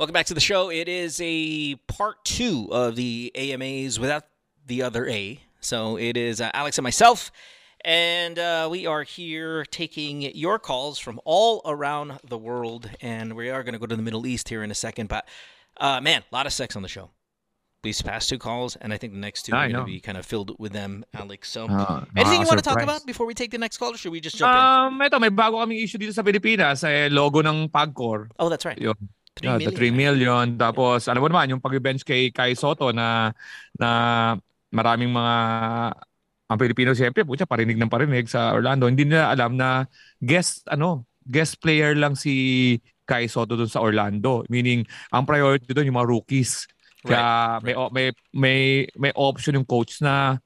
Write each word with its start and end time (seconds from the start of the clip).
Welcome 0.00 0.14
back 0.14 0.24
to 0.26 0.34
the 0.34 0.40
show. 0.40 0.70
It 0.70 0.88
is 0.88 1.20
a 1.22 1.74
part 1.86 2.24
two 2.24 2.68
of 2.72 2.96
the 2.96 3.30
AMAs 3.34 4.00
without 4.00 4.24
the 4.66 4.80
other 4.80 5.06
A. 5.06 5.40
So 5.60 5.98
it 5.98 6.16
is 6.16 6.40
uh, 6.40 6.50
Alex 6.54 6.78
and 6.78 6.84
myself, 6.84 7.30
and 7.84 8.38
uh, 8.38 8.68
we 8.70 8.86
are 8.86 9.02
here 9.02 9.66
taking 9.66 10.22
your 10.22 10.58
calls 10.58 10.98
from 10.98 11.20
all 11.26 11.60
around 11.66 12.18
the 12.26 12.38
world. 12.38 12.88
And 13.02 13.34
we 13.36 13.50
are 13.50 13.62
going 13.62 13.74
to 13.74 13.78
go 13.78 13.84
to 13.84 13.94
the 13.94 14.00
Middle 14.00 14.26
East 14.26 14.48
here 14.48 14.62
in 14.62 14.70
a 14.70 14.74
second. 14.74 15.10
But 15.10 15.28
uh, 15.76 16.00
man, 16.00 16.22
a 16.32 16.34
lot 16.34 16.46
of 16.46 16.54
sex 16.54 16.76
on 16.76 16.80
the 16.80 16.88
show. 16.88 17.10
These 17.82 18.00
past 18.00 18.30
two 18.30 18.38
calls, 18.38 18.76
and 18.76 18.94
I 18.94 18.96
think 18.96 19.12
the 19.12 19.18
next 19.18 19.42
two 19.42 19.54
I 19.54 19.66
are 19.66 19.68
going 19.68 19.84
to 19.84 19.92
be 19.92 20.00
kind 20.00 20.16
of 20.16 20.24
filled 20.24 20.58
with 20.58 20.72
them, 20.72 21.04
Alex. 21.12 21.50
So 21.50 21.66
Ah, 21.68 22.06
anything 22.16 22.40
you 22.40 22.46
want 22.46 22.56
to 22.58 22.64
talk 22.64 22.80
about 22.80 23.04
before 23.04 23.26
we 23.26 23.34
take 23.34 23.50
the 23.50 23.58
next 23.58 23.76
call, 23.76 23.92
or 23.92 23.98
should 23.98 24.12
we 24.12 24.20
just 24.20 24.36
jump 24.38 24.48
in? 24.48 24.56
Um, 24.96 25.02
ito, 25.02 25.20
may 25.20 25.28
bago 25.28 25.60
kaming 25.60 25.84
issue 25.84 25.98
dito 25.98 26.14
sa 26.14 26.22
Pilipinas, 26.22 26.84
eh, 26.84 27.08
logo 27.12 27.40
ng 27.44 27.68
PAGCOR. 27.68 28.30
Oh, 28.38 28.48
that's 28.48 28.64
right. 28.64 28.78
Yun. 28.80 28.96
Three 29.38 29.46
Yeah, 29.46 29.58
the 29.58 29.70
million. 29.70 29.94
3 29.94 29.94
million. 29.94 30.46
Tapos, 30.58 31.06
alam 31.06 31.22
mo 31.22 31.28
naman, 31.30 31.50
yung 31.54 31.62
pag-bench 31.62 32.02
kay 32.02 32.34
Kai 32.34 32.58
Soto 32.58 32.90
na, 32.90 33.30
na 33.78 33.90
maraming 34.74 35.10
mga 35.10 35.36
ang 36.50 36.58
Pilipino 36.58 36.90
siyempre, 36.98 37.22
putya, 37.22 37.46
parinig 37.46 37.78
ng 37.78 37.86
parinig 37.86 38.26
sa 38.26 38.50
Orlando. 38.50 38.90
Hindi 38.90 39.06
nila 39.06 39.30
alam 39.30 39.54
na 39.54 39.86
guest, 40.18 40.66
ano, 40.66 41.06
guest 41.22 41.62
player 41.62 41.94
lang 41.94 42.18
si 42.18 42.74
Kai 43.06 43.30
Soto 43.30 43.54
doon 43.54 43.70
sa 43.70 43.78
Orlando. 43.78 44.42
Meaning, 44.50 44.82
ang 45.14 45.22
priority 45.22 45.70
doon 45.70 45.86
yung 45.86 45.98
mga 46.02 46.10
rookies. 46.10 46.66
Kaya 47.06 47.62
may, 47.62 47.74
may, 47.94 48.06
may, 48.34 48.60
may 48.98 49.12
option 49.14 49.54
yung 49.54 49.64
coach 49.64 50.02
na 50.02 50.42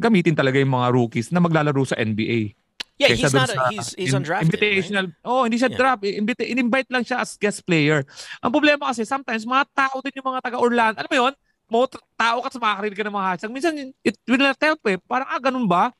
gamitin 0.00 0.32
talaga 0.32 0.56
yung 0.56 0.72
mga 0.72 0.88
rookies 0.96 1.28
na 1.28 1.44
maglalaro 1.44 1.84
sa 1.84 2.00
NBA. 2.00 2.56
Yeah, 3.02 3.18
he's 3.18 3.34
not. 3.34 3.50
sa 3.50 3.66
A, 3.66 3.74
he's 3.74 3.88
he's 3.98 4.14
undrafted. 4.14 4.54
right? 4.54 4.62
Invitational. 4.62 5.06
Oh, 5.26 5.42
hindi 5.42 5.58
siya 5.58 5.70
Yeah. 5.74 5.78
draft. 5.82 6.02
Invite, 6.06 6.42
in-invite 6.46 6.90
lang 6.94 7.02
siya 7.02 7.18
as 7.22 7.34
guest 7.34 7.66
player. 7.66 8.06
Ang 8.38 8.52
problema 8.54 8.88
kasi 8.90 9.02
sometimes 9.02 9.42
mga 9.42 9.66
tao 9.74 9.98
din 9.98 10.14
yung 10.18 10.28
mga 10.30 10.40
taga 10.40 10.58
Orlando. 10.62 10.98
Alam 11.02 11.10
mo 11.10 11.16
'yon? 11.18 11.34
Mga 11.66 11.86
tao 12.14 12.38
ka 12.44 12.48
sa 12.52 12.60
makakarinig 12.60 12.98
ka 13.00 13.04
ng 13.06 13.16
mga 13.16 13.28
hashtag. 13.34 13.52
Minsan 13.52 13.74
it 14.04 14.16
will 14.28 14.38
not 14.40 14.60
help 14.60 14.80
eh. 14.86 14.96
Parang 15.02 15.28
ah 15.28 15.40
ganun 15.42 15.66
ba? 15.66 15.90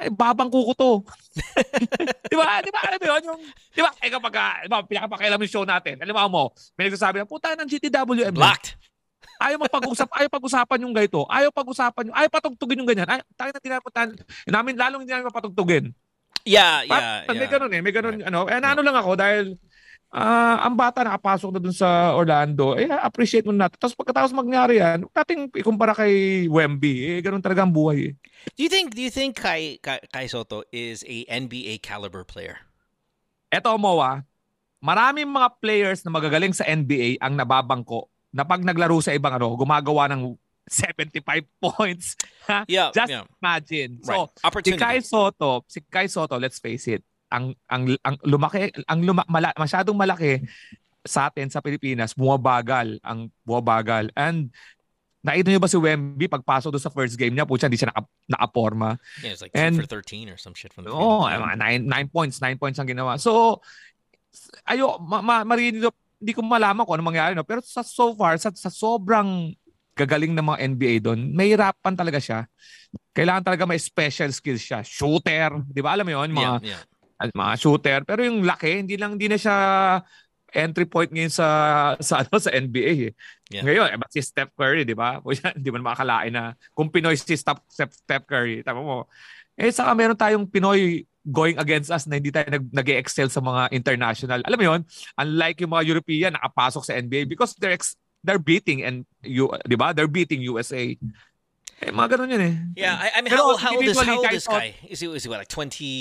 Eh, 0.00 0.08
babangko 0.08 0.72
ko 0.72 0.72
to. 0.72 0.92
di 2.32 2.36
ba? 2.40 2.64
Di 2.64 2.72
ba? 2.72 2.80
Alam 2.88 2.98
mo 2.98 3.06
yun? 3.12 3.22
Yung, 3.28 3.40
di 3.76 3.80
ba? 3.84 3.92
Eh 4.00 4.08
kapag, 4.08 4.32
di 4.64 4.68
ba, 4.72 4.80
pinakapakialam 4.80 5.36
yung 5.44 5.52
show 5.52 5.68
natin. 5.68 6.00
Alam 6.00 6.16
mo, 6.32 6.56
may 6.80 6.88
nagsasabi 6.88 7.20
na, 7.20 7.28
puta 7.28 7.52
ng 7.52 7.68
GTWM. 7.68 8.32
Blocked. 8.32 8.80
Ayaw 9.40 9.60
magpag-usap, 9.60 10.08
ayaw 10.16 10.28
pag-usapan 10.32 10.78
yung 10.88 10.96
ganito. 10.96 11.28
Ayaw 11.28 11.52
pag-usapan 11.52 12.08
yung, 12.08 12.16
ayaw 12.16 12.28
patugtugin 12.32 12.80
yung 12.80 12.88
ganyan. 12.88 13.08
Ay, 13.08 13.20
tayo 13.36 13.52
na 13.52 13.60
tinapuntahan. 13.60 14.08
Namin, 14.48 14.72
lalong 14.80 15.00
hindi 15.04 15.12
namin 15.12 15.28
mapatugtugin. 15.28 15.84
Yeah, 16.44 16.82
yeah, 16.88 17.28
May 17.28 17.44
yeah. 17.44 17.52
ganun 17.52 17.72
eh. 17.76 17.80
May 17.84 17.92
ganun, 17.92 18.16
ano. 18.24 18.48
Eh, 18.48 18.56
ano 18.56 18.80
lang 18.80 18.96
ako 18.96 19.12
dahil 19.12 19.60
ah, 20.10 20.66
ang 20.66 20.74
bata 20.74 21.06
nakapasok 21.06 21.50
na 21.54 21.60
dun 21.62 21.76
sa 21.76 22.16
Orlando, 22.16 22.74
eh, 22.74 22.90
appreciate 22.90 23.46
mo 23.46 23.54
natin. 23.54 23.78
Tapos 23.78 23.94
pagkatapos 23.94 24.34
mangyari 24.34 24.82
yan, 24.82 25.06
nating 25.12 25.52
ikumpara 25.54 25.94
kay 25.94 26.46
Wemby. 26.50 27.16
Eh, 27.16 27.18
ganun 27.20 27.42
talaga 27.44 27.62
ang 27.62 27.72
buhay 27.74 28.12
eh. 28.12 28.12
Do 28.56 28.64
you 28.64 28.72
think? 28.72 28.96
Do 28.96 29.04
you 29.04 29.12
think 29.12 29.36
Kai, 29.36 29.78
Kai 29.84 30.00
Kai 30.08 30.26
Soto 30.26 30.64
is 30.72 31.04
a 31.04 31.28
NBA 31.28 31.84
caliber 31.84 32.24
player? 32.24 32.64
Eto, 33.52 33.76
Moa, 33.76 34.24
maraming 34.80 35.28
mga 35.28 35.48
players 35.60 36.00
na 36.06 36.10
magagaling 36.14 36.56
sa 36.56 36.64
NBA 36.64 37.20
ang 37.20 37.36
nababangko 37.36 38.08
na 38.30 38.46
pag 38.46 38.62
naglaro 38.62 39.02
sa 39.02 39.12
ibang 39.12 39.34
ano, 39.34 39.52
gumagawa 39.58 40.06
ng 40.10 40.38
75 40.70 41.26
points. 41.66 42.14
Yeah, 42.70 42.94
Just 42.94 43.10
yeah. 43.10 43.26
imagine. 43.42 43.98
Right. 44.06 44.06
So, 44.06 44.30
si 44.30 44.42
Opportunity. 44.46 44.80
Kai 44.80 44.98
Soto, 45.02 45.66
si 45.66 45.82
Kai 45.82 46.06
Soto, 46.06 46.38
let's 46.38 46.62
face 46.62 46.86
it, 46.86 47.02
ang 47.30 47.54
ang 47.66 47.90
ang 48.06 48.16
lumaki 48.22 48.70
ang 48.86 49.02
luma, 49.02 49.26
mala, 49.26 49.50
masyadong 49.58 49.98
malaki 49.98 50.46
sa 51.02 51.26
atin 51.26 51.50
sa 51.50 51.58
Pilipinas, 51.58 52.14
bumabagal 52.14 53.02
ang 53.02 53.30
bumabagal. 53.42 54.14
And 54.14 54.54
nakita 55.20 55.52
niyo 55.52 55.60
ba 55.60 55.68
si 55.68 55.76
Wemby 55.76 56.30
pagpasok 56.30 56.70
doon 56.72 56.84
sa 56.86 56.94
first 56.94 57.18
game 57.18 57.34
niya, 57.34 57.44
pucha, 57.44 57.66
hindi 57.68 57.76
siya 57.76 57.90
naka, 57.92 58.06
nakaporma. 58.30 58.96
yeah, 59.20 59.34
it's 59.34 59.42
like 59.42 59.52
and- 59.52 59.76
for 59.76 59.90
thirteen 59.90 60.30
or 60.30 60.38
some 60.38 60.54
shit 60.54 60.70
from 60.72 60.86
the. 60.86 60.90
Oh, 60.94 61.26
mga 61.26 61.58
nine, 61.58 61.82
nine 61.84 62.08
points, 62.08 62.38
nine 62.40 62.56
points 62.56 62.78
ang 62.78 62.88
ginawa. 62.88 63.18
So, 63.18 63.60
ayo, 64.70 64.96
ma, 65.02 65.18
ma, 65.20 65.42
marinig 65.42 65.82
ko- 65.82 65.98
hindi 66.20 66.36
ko 66.36 66.44
malaman 66.44 66.84
kung 66.84 67.00
ano 67.00 67.04
mangyari, 67.08 67.32
no? 67.32 67.48
pero 67.48 67.64
sa 67.64 67.80
so 67.80 68.12
far, 68.12 68.36
sa, 68.36 68.52
sa 68.52 68.68
sobrang 68.68 69.56
gagaling 69.96 70.32
ng 70.32 70.46
mga 70.46 70.58
NBA 70.74 70.94
doon, 71.04 71.20
may 71.34 71.52
hirapan 71.52 71.94
talaga 71.94 72.18
siya. 72.18 72.46
Kailangan 73.14 73.44
talaga 73.46 73.64
may 73.68 73.78
special 73.78 74.30
skills 74.32 74.62
siya. 74.62 74.80
Shooter, 74.82 75.62
di 75.66 75.80
ba? 75.82 75.94
Alam 75.94 76.08
mo 76.08 76.12
yun, 76.20 76.30
mga, 76.32 76.52
yeah, 76.64 76.82
yeah. 77.20 77.32
mga 77.34 77.54
shooter. 77.60 78.00
Pero 78.06 78.24
yung 78.24 78.42
laki, 78.46 78.86
hindi 78.86 78.96
lang, 78.96 79.18
hindi 79.18 79.28
na 79.28 79.38
siya 79.38 79.56
entry 80.50 80.86
point 80.86 81.10
ngayon 81.10 81.30
sa 81.30 81.46
sa 82.02 82.26
ano 82.26 82.36
sa 82.42 82.50
NBA 82.50 82.90
eh. 83.10 83.12
Yeah. 83.50 83.64
Ngayon, 83.66 83.86
eh, 83.94 83.98
si 84.10 84.20
Steph 84.22 84.54
Curry, 84.54 84.82
di 84.82 84.94
ba? 84.98 85.22
Hindi 85.56 85.68
mo 85.70 85.78
na 85.78 85.90
makakalain 85.90 86.32
na 86.34 86.54
kung 86.74 86.90
Pinoy 86.90 87.18
si 87.18 87.34
Steph, 87.34 87.62
Steph, 87.66 87.94
Steph 87.94 88.26
Curry, 88.26 88.62
tama 88.62 88.82
mo. 88.82 88.98
Eh 89.58 89.74
saka 89.74 89.94
meron 89.94 90.18
tayong 90.18 90.46
Pinoy 90.46 91.02
going 91.26 91.60
against 91.60 91.92
us 91.92 92.08
na 92.08 92.16
hindi 92.16 92.32
tayo 92.32 92.48
nag, 92.48 92.64
nag-excel 92.72 93.28
sa 93.28 93.44
mga 93.44 93.68
international. 93.76 94.40
Alam 94.48 94.58
mo 94.58 94.64
yun? 94.72 94.80
Unlike 95.20 95.58
yung 95.60 95.72
mga 95.76 95.84
European 95.84 96.32
nakapasok 96.32 96.82
sa 96.88 96.96
NBA 96.96 97.28
because 97.28 97.52
they're 97.60 97.76
ex- 97.76 97.99
they're 98.22 98.38
beating 98.42 98.82
and 98.82 99.04
you, 99.22 99.48
di 99.66 99.76
ba? 99.76 99.92
They're 99.92 100.10
beating 100.10 100.42
USA. 100.42 100.96
Eh, 101.80 101.88
mga 101.88 102.08
ganun 102.12 102.28
yun 102.28 102.42
eh. 102.44 102.54
Yeah, 102.76 102.92
I, 103.00 103.08
I 103.16 103.18
mean, 103.24 103.32
Pero 103.32 103.56
how, 103.56 103.72
how 103.72 103.72
old 103.72 103.88
is 103.88 103.96
how 103.96 104.04
individually, 104.04 104.16
old 104.20 104.26
Kai 104.28 104.36
is 104.36 104.44
Sotto- 104.44 104.72
Is 104.84 104.98
he 105.00 105.06
is 105.08 105.22
he 105.24 105.28
what, 105.32 105.40
like 105.40 105.48
twenty? 105.48 105.92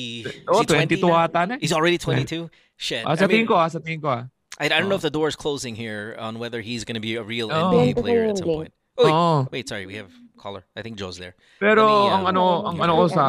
Oh, 0.52 0.60
is 0.60 0.68
he 0.68 1.00
20 1.00 1.00
22 1.00 1.08
ata 1.08 1.42
na. 1.48 1.54
eh. 1.56 1.60
He's 1.64 1.72
already 1.72 1.96
twenty 1.98 2.28
two. 2.28 2.52
Shit. 2.76 3.08
Ah, 3.08 3.16
I 3.16 3.16
sa 3.16 3.28
mean, 3.32 3.44
tingin 3.44 3.48
ko 3.48 3.56
ah, 3.56 3.68
sa 3.72 3.80
tingin 3.80 4.04
ko 4.04 4.12
ah. 4.12 4.24
I, 4.60 4.68
I 4.68 4.84
don't 4.84 4.92
know 4.92 5.00
Oh. 5.00 5.04
if 5.04 5.08
the 5.08 5.14
door 5.14 5.32
is 5.32 5.40
closing 5.40 5.80
here 5.80 6.20
on 6.20 6.36
whether 6.36 6.60
he's 6.60 6.84
going 6.84 7.00
to 7.00 7.04
be 7.04 7.16
a 7.16 7.24
real 7.24 7.48
Oh. 7.48 7.72
NBA 7.72 7.96
player 7.96 8.28
at 8.28 8.44
some 8.44 8.52
point. 8.68 8.72
Oh, 9.00 9.08
wait, 9.08 9.16
Oo. 9.16 9.36
wait, 9.56 9.66
sorry, 9.72 9.88
we 9.88 9.96
have 9.96 10.12
caller. 10.36 10.68
I 10.76 10.84
think 10.84 11.00
Jho's 11.00 11.16
there. 11.16 11.40
Pero 11.64 11.88
Let 11.88 11.96
me, 11.96 12.12
ang 12.12 12.24
uh, 12.28 12.32
ano, 12.36 12.44
ang 12.68 12.76
ano 12.84 12.94
ko 13.00 13.06
sa 13.08 13.24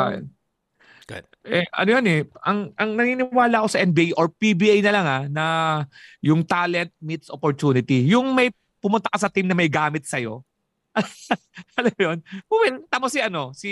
Go 1.07 1.15
ahead. 1.19 1.27
eh 1.47 1.67
ano 1.71 1.89
yan 1.99 2.07
eh, 2.07 2.21
ang 2.43 2.71
ang 2.75 2.91
naniniwala 2.99 3.62
ako 3.62 3.69
sa 3.71 3.83
NBA 3.83 4.15
or 4.19 4.27
PBA 4.31 4.83
na 4.83 4.91
lang 4.95 5.07
ah 5.07 5.22
na 5.31 5.45
yung 6.19 6.43
talent 6.43 6.91
meets 6.99 7.31
opportunity. 7.31 8.03
Yung 8.11 8.34
may 8.34 8.51
pumunta 8.81 9.13
ka 9.13 9.19
sa 9.21 9.31
team 9.31 9.47
na 9.47 9.55
may 9.55 9.69
gamit 9.69 10.09
sa 10.09 10.17
iyo. 10.19 10.43
Alam 11.79 11.93
mo 11.95 12.01
yun? 12.03 12.19
Pumunta 12.51 12.97
mo 12.99 13.07
si 13.07 13.23
ano, 13.23 13.55
si 13.55 13.71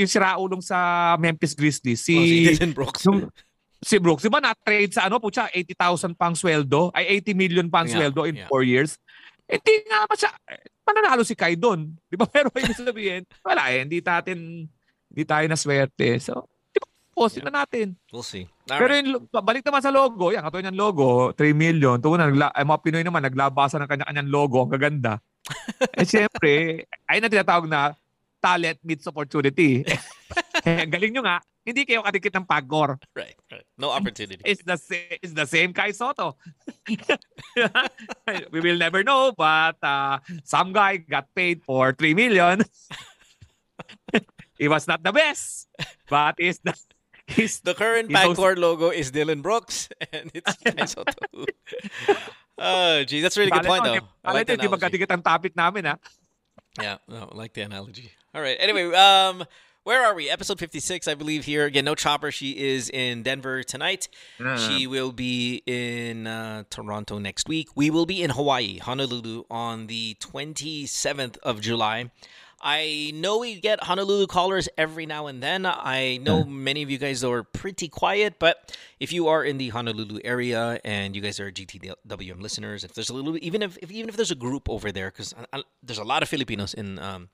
yung 0.00 0.08
si 0.08 0.16
Raulong 0.16 0.62
sa 0.64 1.12
Memphis 1.20 1.52
Grizzlies, 1.52 2.00
si 2.00 2.14
oh, 2.16 2.24
si 2.24 2.36
Dylan 2.48 2.72
Brooks. 2.72 3.02
yung- 3.04 3.28
si 3.76 4.00
Brooks, 4.00 4.24
di 4.24 4.32
ba 4.32 4.40
na-trade 4.40 4.88
sa 4.90 5.04
ano, 5.06 5.20
putya, 5.20 5.52
80,000 5.52 6.16
pang 6.16 6.32
sweldo, 6.32 6.90
ay 6.96 7.20
80 7.20 7.36
million 7.36 7.66
pang 7.68 7.84
Yeah, 7.84 8.08
sweldo 8.08 8.24
in 8.24 8.40
yeah. 8.40 8.48
4 8.48 8.64
years. 8.64 8.96
Eh, 9.46 9.60
di 9.62 9.84
nga 9.86 10.08
ba 10.08 10.16
siya, 10.16 10.32
eh, 10.48 10.64
mananalo 10.82 11.22
si 11.22 11.36
Kai 11.38 11.54
doon. 11.54 11.92
Di 12.08 12.16
ba? 12.18 12.26
Pero 12.34 12.50
ibig 12.56 12.74
sabihin, 12.74 13.22
wala 13.44 13.70
eh, 13.70 13.84
hindi 13.86 14.00
natin, 14.02 14.66
hindi 15.12 15.22
tayo 15.22 15.46
na 15.46 15.60
swerte. 15.60 16.18
So, 16.18 16.48
ba, 17.16 17.20
post 17.24 17.40
na 17.40 17.64
natin. 17.64 17.96
We'll 18.12 18.20
see. 18.20 18.44
All 18.68 18.76
Pero 18.76 18.92
right. 18.92 19.00
yung, 19.00 19.24
balik 19.32 19.64
naman 19.64 19.80
sa 19.80 19.88
logo, 19.88 20.28
yan, 20.28 20.44
katulad 20.44 20.68
ng 20.68 20.76
logo, 20.76 21.32
3 21.32 21.56
million. 21.56 21.96
Tuwa 21.96 22.20
na, 22.20 22.28
nagla, 22.28 22.52
ay, 22.52 22.68
mga 22.68 22.82
Pinoy 22.84 23.04
naman, 23.04 23.24
naglabasan 23.24 23.80
ng 23.82 23.90
kanya-kanyang 23.90 24.28
logo, 24.28 24.60
ang 24.60 24.72
gaganda. 24.76 25.16
eh, 25.98 26.04
siyempre, 26.04 26.84
ay 27.08 27.24
na 27.24 27.32
tinatawag 27.32 27.64
na 27.64 27.96
talent 28.44 28.78
meets 28.84 29.08
opportunity. 29.08 29.80
eh, 30.68 30.84
ang 30.84 30.92
galing 30.92 31.16
nyo 31.16 31.24
nga, 31.24 31.40
hindi 31.66 31.82
kayo 31.82 32.06
kadikit 32.06 32.30
ng 32.36 32.46
pagkor. 32.46 32.94
Right, 33.10 33.34
right. 33.50 33.66
No 33.74 33.90
opportunity. 33.90 34.38
It's 34.46 34.62
the 34.62 34.78
same, 34.78 35.18
it's 35.18 35.34
the 35.34 35.50
same 35.50 35.74
Kai 35.74 35.90
Soto. 35.90 36.38
we 38.54 38.60
will 38.62 38.78
never 38.78 39.02
know, 39.02 39.34
but 39.34 39.74
uh, 39.82 40.22
some 40.46 40.70
guy 40.70 41.02
got 41.02 41.26
paid 41.34 41.66
for 41.66 41.90
3 41.90 42.14
million. 42.14 42.62
he 44.58 44.70
was 44.70 44.86
not 44.86 45.02
the 45.02 45.10
best, 45.10 45.66
but 46.06 46.38
he's 46.38 46.62
the 46.62 46.70
he's 47.36 47.60
The 47.60 47.74
current 47.74 48.10
PAGCOR 48.10 48.56
logo 48.56 48.90
is 48.90 49.10
Dillon 49.10 49.42
Brooks, 49.42 49.88
and 50.12 50.30
it's 50.34 50.92
Sotto. 50.92 51.44
Oh, 52.58 53.04
geez, 53.04 53.22
that's 53.22 53.36
a 53.36 53.40
really 53.40 53.52
good 53.52 53.64
point, 53.64 53.84
though. 53.84 54.00
I 54.24 54.32
like 54.32 54.46
the 54.46 54.54
analogy. 54.54 55.04
ang 55.08 55.22
topic 55.22 55.54
namin, 55.54 55.84
ha? 55.84 55.96
Yeah, 56.80 56.98
no, 57.08 57.28
I 57.30 57.34
like 57.36 57.52
the 57.52 57.62
analogy. 57.62 58.12
All 58.34 58.40
right. 58.40 58.56
Anyway, 58.60 58.92
um, 58.92 59.44
where 59.84 60.04
are 60.04 60.14
we? 60.14 60.28
Episode 60.28 60.58
fifty-six, 60.58 61.06
I 61.06 61.14
believe. 61.14 61.44
Here 61.44 61.64
again, 61.64 61.84
no 61.84 61.94
chopper. 61.94 62.30
She 62.32 62.58
is 62.58 62.90
in 62.90 63.22
Denver 63.22 63.62
tonight. 63.62 64.08
She 64.56 64.86
will 64.86 65.12
be 65.12 65.62
in 65.64 66.26
uh, 66.26 66.64
Toronto 66.70 67.18
next 67.18 67.48
week. 67.48 67.68
We 67.74 67.88
will 67.90 68.04
be 68.04 68.22
in 68.22 68.30
Hawaii, 68.30 68.78
Honolulu, 68.78 69.44
on 69.50 69.86
the 69.86 70.16
twenty-seventh 70.18 71.38
of 71.42 71.60
July. 71.60 72.10
I 72.60 73.12
know 73.14 73.38
we 73.38 73.60
get 73.60 73.84
Honolulu 73.84 74.26
callers 74.28 74.68
every 74.78 75.04
now 75.04 75.26
and 75.26 75.42
then. 75.42 75.66
I 75.66 76.18
know 76.22 76.42
many 76.44 76.82
of 76.82 76.90
you 76.90 76.98
guys 76.98 77.22
are 77.22 77.42
pretty 77.42 77.88
quiet, 77.88 78.38
but 78.38 78.76
if 78.98 79.12
you 79.12 79.28
are 79.28 79.44
in 79.44 79.58
the 79.58 79.68
Honolulu 79.68 80.20
area 80.24 80.80
and 80.84 81.14
you 81.14 81.20
guys 81.20 81.38
are 81.38 81.52
GTWM 81.52 82.40
listeners, 82.40 82.82
if 82.82 82.94
there's 82.94 83.10
a 83.10 83.14
little, 83.14 83.36
even 83.42 83.62
if, 83.62 83.76
if 83.82 83.90
even 83.90 84.08
if 84.08 84.16
there's 84.16 84.30
a 84.30 84.36
group 84.36 84.70
over 84.70 84.90
there, 84.90 85.10
because 85.10 85.34
there's 85.82 85.98
a 85.98 86.04
lot 86.04 86.22
of 86.22 86.28
Filipinos 86.28 86.72
in 86.72 86.98
um, 86.98 87.28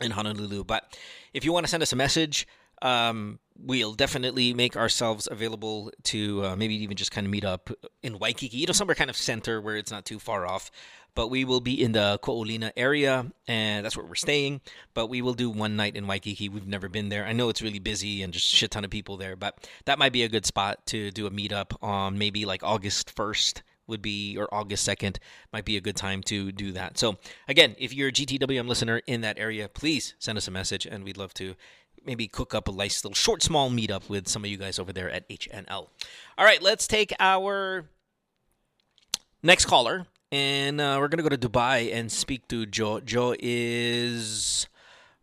in 0.00 0.12
Honolulu, 0.12 0.64
but 0.64 0.98
if 1.34 1.44
you 1.44 1.52
want 1.52 1.64
to 1.66 1.70
send 1.70 1.82
us 1.82 1.92
a 1.92 1.96
message, 1.96 2.46
um, 2.82 3.38
we'll 3.56 3.94
definitely 3.94 4.52
make 4.52 4.76
ourselves 4.76 5.28
available 5.30 5.90
to 6.04 6.44
uh, 6.44 6.56
maybe 6.56 6.74
even 6.82 6.96
just 6.96 7.10
kind 7.10 7.26
of 7.26 7.30
meet 7.30 7.44
up 7.44 7.70
in 8.02 8.18
Waikiki, 8.18 8.58
you 8.58 8.66
know, 8.66 8.72
somewhere 8.72 8.94
kind 8.94 9.10
of 9.10 9.16
center 9.16 9.60
where 9.60 9.76
it's 9.76 9.90
not 9.90 10.04
too 10.04 10.18
far 10.18 10.46
off. 10.46 10.70
But 11.14 11.28
we 11.28 11.44
will 11.44 11.60
be 11.60 11.80
in 11.80 11.92
the 11.92 12.18
Ko'olina 12.22 12.72
area, 12.76 13.26
and 13.46 13.84
that's 13.84 13.96
where 13.96 14.04
we're 14.04 14.14
staying. 14.16 14.60
But 14.94 15.06
we 15.06 15.22
will 15.22 15.34
do 15.34 15.48
one 15.48 15.76
night 15.76 15.94
in 15.94 16.06
Waikiki. 16.06 16.48
We've 16.48 16.66
never 16.66 16.88
been 16.88 17.08
there. 17.08 17.24
I 17.24 17.32
know 17.32 17.48
it's 17.48 17.62
really 17.62 17.78
busy 17.78 18.22
and 18.22 18.32
just 18.32 18.46
shit 18.46 18.72
ton 18.72 18.84
of 18.84 18.90
people 18.90 19.16
there, 19.16 19.36
but 19.36 19.68
that 19.84 19.98
might 19.98 20.12
be 20.12 20.24
a 20.24 20.28
good 20.28 20.44
spot 20.44 20.84
to 20.86 21.10
do 21.10 21.26
a 21.26 21.30
meetup 21.30 21.76
on 21.82 22.18
maybe 22.18 22.44
like 22.44 22.62
August 22.64 23.14
1st 23.14 23.62
would 23.86 24.02
be 24.02 24.36
or 24.38 24.52
August 24.52 24.88
2nd 24.88 25.18
might 25.52 25.64
be 25.64 25.76
a 25.76 25.80
good 25.80 25.96
time 25.96 26.22
to 26.22 26.50
do 26.52 26.72
that. 26.72 26.98
So 26.98 27.16
again, 27.48 27.76
if 27.78 27.94
you're 27.94 28.08
a 28.08 28.12
GTWM 28.12 28.66
listener 28.66 29.02
in 29.06 29.20
that 29.22 29.38
area, 29.38 29.68
please 29.68 30.14
send 30.18 30.38
us 30.38 30.48
a 30.48 30.50
message 30.50 30.86
and 30.86 31.04
we'd 31.04 31.18
love 31.18 31.34
to 31.34 31.54
maybe 32.04 32.26
cook 32.26 32.54
up 32.54 32.68
a 32.68 32.72
nice 32.72 33.04
little 33.04 33.14
short 33.14 33.42
small 33.42 33.70
meetup 33.70 34.08
with 34.08 34.28
some 34.28 34.44
of 34.44 34.50
you 34.50 34.56
guys 34.56 34.78
over 34.78 34.92
there 34.92 35.10
at 35.10 35.28
HNL. 35.28 35.88
All 36.38 36.44
right, 36.44 36.62
let's 36.62 36.86
take 36.86 37.12
our 37.18 37.86
next 39.42 39.66
caller 39.66 40.06
and 40.34 40.80
uh, 40.80 40.96
we're 40.98 41.06
going 41.06 41.22
to 41.22 41.28
go 41.28 41.34
to 41.34 41.48
Dubai 41.48 41.94
and 41.94 42.10
speak 42.10 42.48
to 42.48 42.66
Jho. 42.66 43.00
Jho 43.02 43.36
is 43.38 44.66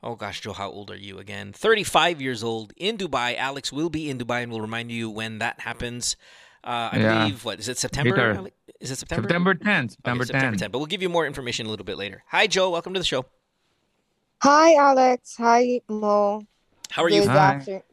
Oh 0.01 0.15
gosh, 0.15 0.41
Jho, 0.41 0.55
how 0.55 0.69
old 0.69 0.89
are 0.89 0.97
you 0.97 1.19
again? 1.19 1.51
35 1.51 2.21
years 2.21 2.43
old 2.43 2.71
in 2.77 2.97
Dubai. 2.97 3.35
Alex 3.35 3.73
will 3.73 3.89
be 3.89 4.09
in 4.09 4.17
Dubai 4.17 4.41
and 4.41 4.51
we'll 4.51 4.61
remind 4.61 4.89
you 4.89 5.09
when 5.09 5.39
that 5.39 5.59
happens. 5.59 6.15
Uh, 6.63 6.89
I 6.93 6.97
yeah. 6.97 7.19
believe 7.19 7.43
what 7.43 7.59
is 7.59 7.67
it 7.67 7.77
September? 7.77 8.15
Later. 8.15 8.49
Is 8.79 8.89
it 8.89 8.99
September? 8.99 9.27
September 9.27 9.53
10th. 9.53 9.91
September, 9.91 10.23
okay, 10.23 10.31
September 10.31 10.57
10th. 10.57 10.71
But 10.71 10.79
we'll 10.79 10.87
give 10.87 11.01
you 11.01 11.09
more 11.09 11.27
information 11.27 11.65
a 11.65 11.69
little 11.69 11.85
bit 11.85 11.97
later. 11.97 12.23
Hi, 12.27 12.47
Jho. 12.47 12.71
Welcome 12.71 12.93
to 12.93 12.99
the 12.99 13.05
show. 13.05 13.25
Hi, 14.41 14.75
Alex. 14.75 15.35
Hi, 15.37 15.81
Mo. 15.89 16.41
How 16.89 17.03
are 17.03 17.09
good 17.09 17.25
you? 17.25 17.29
After- 17.29 17.83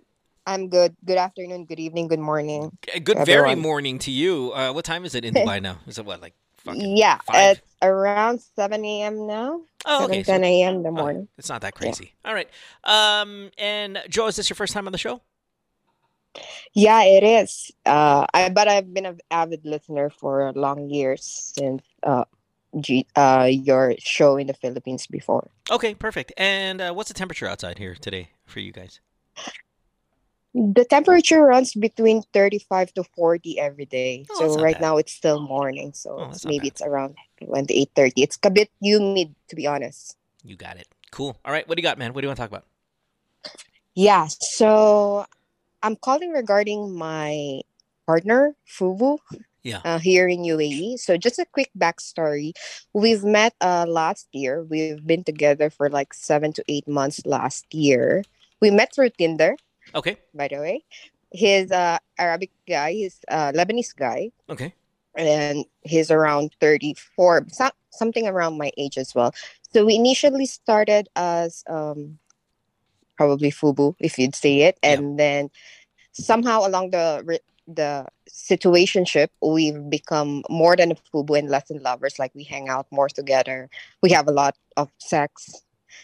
I'm 0.47 0.69
good. 0.69 0.97
Good 1.05 1.19
afternoon. 1.19 1.67
Good 1.67 1.81
evening. 1.81 2.09
Good 2.09 2.21
morning. 2.21 2.79
Good, 3.05 3.27
very 3.27 3.55
morning 3.55 3.99
to 3.99 4.11
you. 4.11 4.53
Uh, 4.55 4.73
what 4.73 4.85
time 4.87 5.05
is 5.05 5.15
it 5.15 5.25
in 5.25 5.35
Dubai 5.35 5.61
now? 5.69 5.81
Is 5.87 5.99
it 5.99 6.07
what 6.07 6.23
like? 6.23 6.35
Yeah, 6.75 7.19
five? 7.27 7.59
it's 7.59 7.77
around 7.83 8.41
7 8.57 8.85
a.m. 8.85 9.27
now. 9.27 9.61
Oh, 9.87 10.05
okay. 10.05 10.23
7, 10.23 10.43
10 10.43 10.45
a.m. 10.45 10.75
in 10.77 10.83
the 10.83 10.91
morning. 10.91 11.29
Oh, 11.31 11.35
it's 11.39 11.49
not 11.49 11.63
that 11.63 11.75
crazy. 11.75 12.13
Yeah. 12.25 12.29
All 12.29 12.35
right. 12.35 12.49
Um, 12.85 13.51
and 13.59 13.97
Jho, 14.09 14.29
is 14.29 14.37
this 14.37 14.51
your 14.51 14.57
first 14.57 14.73
time 14.73 14.87
on 14.87 14.93
the 14.93 14.99
show? 14.99 15.23
Yeah, 16.75 17.03
it 17.03 17.25
is. 17.25 17.73
Uh, 17.87 18.27
I 18.33 18.49
but 18.51 18.69
I've 18.69 18.93
been 18.93 19.07
an 19.07 19.19
avid 19.31 19.65
listener 19.65 20.11
for 20.11 20.53
long 20.53 20.91
years 20.91 21.53
since 21.57 21.83
uh, 22.03 22.25
G, 22.79 23.07
uh, 23.17 23.49
your 23.51 23.95
show 23.99 24.37
in 24.37 24.47
the 24.47 24.55
Philippines 24.55 25.07
before. 25.07 25.51
Okay, 25.71 25.95
perfect. 25.95 26.33
And 26.37 26.81
uh, 26.81 26.93
what's 26.93 27.09
the 27.09 27.15
temperature 27.15 27.47
outside 27.47 27.79
here 27.79 27.95
today 27.95 28.31
for 28.47 28.61
you 28.61 28.73
guys? 28.73 29.01
The 30.59 30.85
temperature 30.85 31.43
runs 31.45 31.73
between 31.75 32.23
35 32.35 32.93
to 32.95 33.05
40 33.05 33.59
every 33.61 33.87
day. 33.87 34.27
Oh, 34.31 34.57
so 34.57 34.63
right 34.63 34.75
bad. 34.75 34.83
now 34.83 34.97
it's 34.99 35.13
still 35.13 35.41
morning. 35.41 35.93
So 35.95 36.19
Oh, 36.19 36.27
not 36.35 36.45
maybe 36.45 36.67
bad. 36.67 36.67
it's 36.69 36.83
around 36.83 37.15
28, 37.45 37.91
30. 37.95 38.23
It's 38.23 38.39
a 38.43 38.51
bit 38.51 38.71
humid, 38.81 39.35
to 39.49 39.57
be 39.57 39.67
honest. 39.67 40.17
You 40.43 40.57
got 40.57 40.77
it. 40.77 40.89
Cool. 41.13 41.39
All 41.45 41.53
right. 41.53 41.67
What 41.69 41.77
do 41.77 41.81
you 41.81 41.87
got, 41.89 41.99
man? 41.99 42.13
What 42.13 42.23
do 42.23 42.27
you 42.27 42.29
want 42.29 42.39
to 42.39 42.43
talk 42.43 42.51
about? 42.51 42.65
Yeah, 43.95 44.27
so 44.29 45.27
I'm 45.83 45.97
calling 45.97 46.31
regarding 46.31 46.95
my 46.95 47.61
partner, 48.07 48.55
Fubu. 48.67 49.19
Yeah. 49.65 49.81
Uh, 49.85 49.99
here 49.99 50.29
in 50.29 50.41
UAE. 50.45 50.99
So 50.99 51.17
just 51.17 51.39
a 51.39 51.45
quick 51.53 51.71
backstory. 51.77 52.53
We've 52.95 53.25
met 53.25 53.55
uh, 53.61 53.85
last 53.89 54.29
year. 54.33 54.63
We've 54.63 55.05
been 55.05 55.25
together 55.25 55.69
for 55.69 55.91
like 55.91 56.15
seven 56.15 56.53
to 56.55 56.65
eight 56.69 56.87
months 56.89 57.21
last 57.27 57.67
year. 57.75 58.25
We 58.63 58.71
met 58.71 58.95
through 58.95 59.11
Tinder, 59.19 59.57
Okay. 59.95 60.17
by 60.35 60.49
the 60.49 60.59
way. 60.59 60.85
He's 61.31 61.71
a 61.71 62.01
Arabic 62.19 62.51
guy. 62.67 62.93
He's 62.93 63.21
a 63.29 63.53
Lebanese 63.53 63.95
guy, 63.95 64.31
Okay. 64.49 64.73
and 65.15 65.65
he's 65.83 66.11
around 66.11 66.53
34, 66.61 67.47
so- 67.51 67.71
something 67.91 68.27
around 68.27 68.57
my 68.59 68.71
age 68.79 68.97
as 68.97 69.15
well. 69.15 69.35
So 69.73 69.85
we 69.85 69.95
initially 69.97 70.47
started 70.47 71.09
as 71.17 71.65
um, 71.69 72.19
probably 73.17 73.51
Fubu, 73.51 73.95
if 73.99 74.19
you'd 74.19 74.35
say 74.35 74.63
it, 74.63 74.79
Yeah. 74.83 74.93
and 74.93 75.19
then 75.19 75.51
somehow 76.13 76.67
along 76.67 76.91
the 76.91 77.41
the 77.67 78.07
situationship, 78.31 79.29
we've 79.43 79.91
become 79.91 80.43
more 80.49 80.75
than 80.75 80.93
a 80.93 80.95
Fubu 81.13 81.39
and 81.39 81.51
less 81.51 81.69
than 81.69 81.83
lovers. 81.83 82.19
Like 82.19 82.35
we 82.35 82.43
hang 82.45 82.71
out 82.71 82.87
more 82.91 83.11
together. 83.11 83.69
We 84.03 84.11
have 84.13 84.27
a 84.29 84.33
lot 84.33 84.57
of 84.79 84.89
sex, 84.97 85.51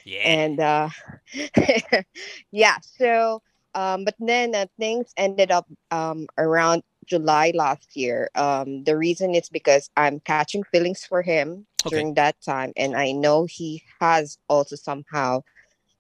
Yeah. 0.05 0.21
and 0.21 0.61
uh, 0.61 0.89
yeah. 2.51 2.77
So, 2.99 3.41
um, 3.75 4.05
but 4.05 4.15
then 4.19 4.55
uh, 4.55 4.67
things 4.79 5.13
ended 5.17 5.51
up 5.51 5.67
um, 5.91 6.27
around 6.39 6.83
July 7.07 7.53
last 7.55 7.97
year. 7.97 8.31
Um, 8.35 8.85
the 8.85 8.97
reason 8.97 9.35
is 9.35 9.49
because 9.49 9.91
I'm 9.97 10.21
catching 10.21 10.63
feelings 10.65 11.05
for 11.05 11.23
him 11.23 11.67
Okay. 11.87 11.97
during 11.97 12.15
that 12.15 12.37
time, 12.41 12.73
and 12.77 12.97
I 12.97 13.13
know 13.13 13.47
he 13.47 13.83
has 14.01 14.39
also 14.49 14.77
somehow 14.77 15.43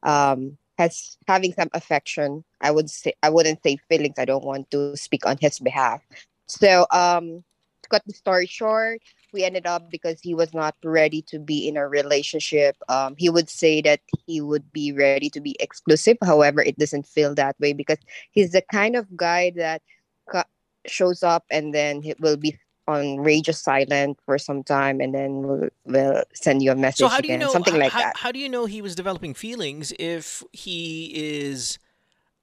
um, 0.03 0.59
has 0.79 1.17
having 1.29 1.53
some 1.53 1.71
affection. 1.75 2.45
I 2.61 2.71
would 2.71 2.91
say 2.91 3.15
I 3.23 3.31
wouldn't 3.31 3.63
say 3.63 3.79
feelings. 3.89 4.19
I 4.19 4.25
don't 4.25 4.45
want 4.45 4.71
to 4.73 4.97
speak 4.97 5.27
on 5.27 5.39
his 5.41 5.59
behalf. 5.59 6.03
So, 6.47 6.87
um, 6.91 7.45
to 7.83 7.89
cut 7.91 8.03
the 8.07 8.13
story 8.15 8.47
short, 8.47 9.01
we 9.35 9.45
ended 9.45 9.67
up 9.67 9.91
because 9.91 10.21
he 10.21 10.35
was 10.35 10.55
not 10.55 10.75
ready 10.85 11.21
to 11.23 11.39
be 11.39 11.69
in 11.69 11.77
a 11.77 11.87
relationship. 11.87 12.77
Um, 12.89 13.17
he 13.19 13.29
would 13.29 13.51
say 13.51 13.83
that 13.83 14.01
he 14.27 14.41
would 14.41 14.73
be 14.73 14.93
ready 14.93 15.29
to 15.31 15.41
be 15.41 15.57
exclusive. 15.61 16.17
However, 16.23 16.63
it 16.63 16.79
doesn't 16.79 17.07
feel 17.07 17.35
that 17.35 17.57
way 17.61 17.75
because 17.75 17.99
he's 18.31 18.53
the 18.53 18.63
kind 18.73 18.97
of 18.97 19.15
guy 19.17 19.53
that 19.57 19.83
co- 20.31 20.49
shows 20.87 21.23
up 21.23 21.45
and 21.51 21.75
then 21.75 22.01
he 22.01 22.15
will 22.21 22.37
be 22.37 22.57
on 22.87 23.19
radio 23.19 23.53
silent 23.53 24.19
for 24.25 24.39
some 24.39 24.63
time 24.63 25.01
and 25.01 25.15
then 25.15 25.43
will 25.43 25.69
will 25.87 26.23
send 26.35 26.63
you 26.63 26.71
a 26.71 26.77
message 26.77 26.99
So 26.99 27.09
how 27.09 27.21
do 27.21 27.29
you 27.29 27.35
again, 27.35 27.47
know 27.47 27.53
something 27.53 27.79
like 27.79 27.93
how, 27.93 28.01
that. 28.01 28.17
How 28.17 28.31
do 28.31 28.39
you 28.39 28.49
know 28.49 28.67
he 28.67 28.83
was 28.83 28.95
developing 28.95 29.35
feelings 29.35 29.93
if 29.99 30.43
he 30.53 31.11
is 31.15 31.79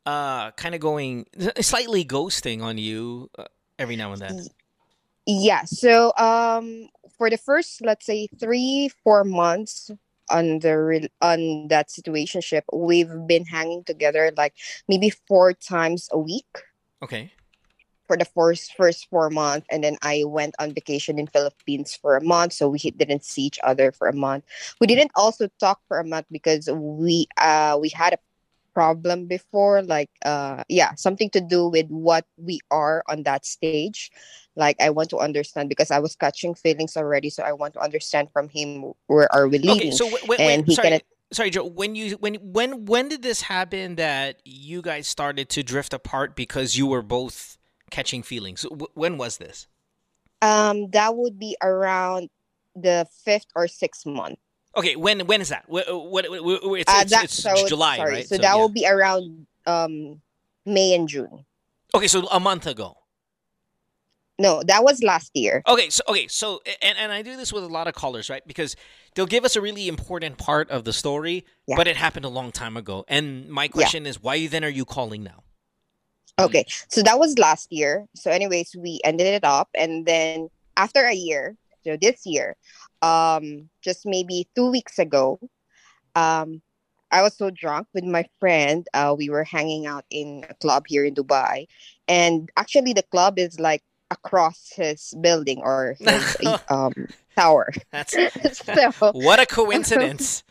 uh 0.05 0.49
kind 0.51 0.73
of 0.73 0.81
going 0.81 1.27
slightly 1.61 2.03
ghosting 2.03 2.63
on 2.63 2.77
you 2.77 3.29
uh, 3.37 3.45
every 3.77 3.95
now 3.95 4.13
and 4.13 4.21
then? 4.21 4.47
Yeah. 5.25 5.63
So 5.65 6.13
um 6.17 6.89
for 7.17 7.29
the 7.29 7.37
first 7.37 7.81
let's 7.85 8.05
say 8.05 8.27
3 8.39 8.89
4 9.03 9.23
months 9.23 9.91
on 10.29 10.59
the 10.59 10.77
re- 10.77 11.11
on 11.21 11.67
that 11.67 11.89
situationship 11.89 12.61
we've 12.71 13.11
been 13.27 13.45
hanging 13.45 13.83
together 13.83 14.31
like 14.37 14.53
maybe 14.87 15.09
four 15.27 15.53
times 15.53 16.07
a 16.11 16.17
week 16.17 16.47
Okay. 17.03 17.33
for 18.07 18.15
the 18.17 18.25
first 18.25 18.73
first 18.75 19.07
4 19.09 19.29
months 19.29 19.67
and 19.69 19.83
then 19.83 19.97
I 20.01 20.23
went 20.25 20.55
on 20.59 20.73
vacation 20.73 21.19
in 21.19 21.27
Philippines 21.27 21.95
for 21.95 22.15
a 22.15 22.23
month 22.23 22.53
so 22.53 22.69
we 22.69 22.79
didn't 22.79 23.23
see 23.25 23.43
each 23.43 23.59
other 23.63 23.91
for 23.91 24.07
a 24.07 24.15
month. 24.15 24.45
We 24.79 24.87
didn't 24.87 25.11
also 25.15 25.49
talk 25.59 25.79
for 25.87 25.99
a 25.99 26.05
month 26.05 26.27
because 26.31 26.69
we 26.71 27.27
uh 27.37 27.77
we 27.79 27.89
had 27.89 28.13
a 28.13 28.19
problem 28.73 29.25
before 29.27 29.81
like 29.83 30.09
uh 30.25 30.63
yeah 30.69 30.93
something 30.95 31.29
to 31.29 31.41
do 31.41 31.67
with 31.67 31.87
what 31.89 32.25
we 32.37 32.59
are 32.71 33.03
on 33.09 33.23
that 33.23 33.45
stage 33.45 34.11
like 34.55 34.75
i 34.81 34.89
want 34.89 35.09
to 35.09 35.17
understand 35.17 35.69
because 35.69 35.91
i 35.91 35.99
was 35.99 36.15
catching 36.15 36.53
feelings 36.53 36.95
already 36.95 37.29
so 37.29 37.43
i 37.43 37.51
want 37.51 37.73
to 37.73 37.79
understand 37.79 38.29
from 38.31 38.49
him 38.49 38.93
where 39.07 39.31
are 39.33 39.47
we 39.47 39.57
Okay. 39.67 39.89
leading 39.89 39.91
So 39.91 40.07
when, 40.07 40.21
when, 40.25 40.39
and 40.39 40.65
he 40.65 40.75
sorry, 40.75 40.89
cannot 40.89 41.01
sorry, 41.31 41.51
Jho. 41.51 41.71
When 41.73 41.95
you 41.95 42.15
when 42.17 42.35
when 42.35 42.85
when 42.85 43.09
did 43.09 43.21
this 43.21 43.41
happen 43.41 43.95
that 43.95 44.41
you 44.45 44.81
guys 44.81 45.07
started 45.07 45.49
to 45.49 45.63
drift 45.63 45.93
apart 45.93 46.35
because 46.35 46.77
you 46.77 46.87
were 46.87 47.01
both 47.01 47.57
catching 47.91 48.23
feelings? 48.23 48.63
W- 48.63 48.87
when 48.93 49.17
was 49.17 49.37
this? 49.37 49.67
um 50.41 50.89
that 50.91 51.15
would 51.15 51.39
be 51.39 51.55
around 51.61 52.29
the 52.75 53.05
fifth 53.25 53.47
or 53.55 53.67
sixth 53.67 54.05
month 54.05 54.39
Okay. 54.77 54.95
When 54.95 55.21
when 55.27 55.41
is 55.41 55.49
that? 55.49 55.65
What, 55.67 55.85
what, 55.87 56.29
what, 56.29 56.43
what- 56.43 56.79
it's, 56.79 56.91
uh, 56.91 57.03
that, 57.05 57.23
it's 57.25 57.33
so 57.41 57.67
July, 57.67 57.97
sorry. 57.97 58.11
right? 58.13 58.27
so, 58.27 58.37
that 58.37 58.43
yeah. 58.43 58.55
will 58.55 58.69
be 58.69 58.87
around 58.87 59.45
um 59.67 60.21
may 60.65 60.95
and 60.95 61.07
june 61.07 61.45
Okay, 61.93 62.07
so 62.07 62.25
a 62.31 62.39
month 62.39 62.65
ago. 62.65 62.97
no 64.39 64.63
that 64.65 64.83
was 64.83 65.03
last 65.03 65.29
year 65.35 65.61
Okay, 65.67 65.89
so 65.89 66.01
okay, 66.07 66.27
so 66.27 66.61
and 66.81 66.97
and 66.97 67.11
I 67.11 67.21
do 67.21 67.35
this 67.37 67.51
with 67.53 67.63
a 67.63 67.67
lot 67.67 67.87
of 67.87 67.93
callers, 67.93 68.29
right? 68.29 68.45
Because 68.47 68.75
they'll 69.13 69.25
give 69.27 69.45
us 69.45 69.55
a 69.55 69.61
really 69.61 69.87
important 69.87 70.37
part 70.37 70.69
of 70.71 70.83
the 70.83 70.93
story, 70.93 71.45
Yeah. 71.67 71.75
but 71.75 71.87
it 71.87 71.95
happened 71.97 72.25
a 72.25 72.29
long 72.29 72.51
time 72.51 72.77
ago. 72.77 73.05
And 73.07 73.49
my 73.49 73.67
question 73.67 74.05
is, 74.05 74.21
why 74.23 74.47
then 74.47 74.63
are 74.63 74.69
you 74.69 74.85
calling 74.85 75.21
now? 75.23 75.43
Okay, 76.39 76.65
so 76.89 77.03
that 77.03 77.19
was 77.19 77.37
last 77.37 77.67
year. 77.71 78.07
So, 78.15 78.31
anyways, 78.31 78.75
we 78.75 78.99
ended 79.03 79.27
it 79.27 79.43
up, 79.43 79.69
and 79.75 80.05
then 80.05 80.49
after 80.77 81.05
a 81.05 81.13
year, 81.13 81.55
so 81.83 81.97
this 82.01 82.25
year, 82.25 82.55
um, 83.01 83.69
just 83.81 84.05
maybe 84.05 84.47
two 84.55 84.69
weeks 84.71 84.99
ago, 84.99 85.39
um, 86.15 86.61
I 87.11 87.21
was 87.21 87.35
so 87.35 87.49
drunk 87.49 87.87
with 87.93 88.03
my 88.05 88.25
friend. 88.39 88.87
Uh, 88.93 89.15
we 89.17 89.29
were 89.29 89.43
hanging 89.43 89.85
out 89.85 90.05
in 90.09 90.45
a 90.49 90.53
club 90.55 90.85
here 90.87 91.03
in 91.03 91.13
Dubai, 91.13 91.67
and 92.07 92.49
actually, 92.57 92.93
the 92.93 93.03
club 93.03 93.37
is 93.37 93.59
like 93.59 93.83
across 94.09 94.71
his 94.75 95.13
building 95.21 95.59
or 95.63 95.95
his 95.99 96.35
um 96.69 96.93
tower. 97.35 97.71
That's 97.91 98.15
so, 98.53 98.91
what 99.13 99.39
a 99.39 99.45
coincidence 99.45 100.43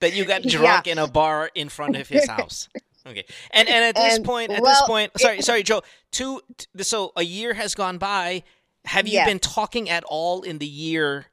that 0.00 0.12
you 0.14 0.24
got 0.24 0.44
Yeah. 0.44 0.58
drunk 0.58 0.86
in 0.86 0.98
a 0.98 1.06
bar 1.06 1.50
in 1.54 1.68
front 1.68 1.96
of 1.96 2.08
his 2.08 2.26
house. 2.28 2.68
Okay. 3.06 3.24
And 3.50 3.68
and 3.68 3.84
at 3.84 3.94
this 3.96 4.16
And, 4.16 4.24
point, 4.24 4.50
at 4.52 4.56
this 4.62 4.62
well, 4.62 4.86
point, 4.86 5.12
it- 5.14 5.20
sorry, 5.20 5.42
sorry, 5.42 5.64
Jho. 5.64 5.82
Two. 6.12 6.40
t- 6.56 6.66
So 6.82 7.12
a 7.16 7.22
year 7.24 7.54
has 7.54 7.74
gone 7.74 7.98
by. 7.98 8.44
Have 8.84 9.08
you 9.08 9.24
been 9.24 9.38
talking 9.38 9.88
at 9.88 10.04
all 10.04 10.42
in 10.42 10.58
the 10.58 10.66
year 10.66 11.26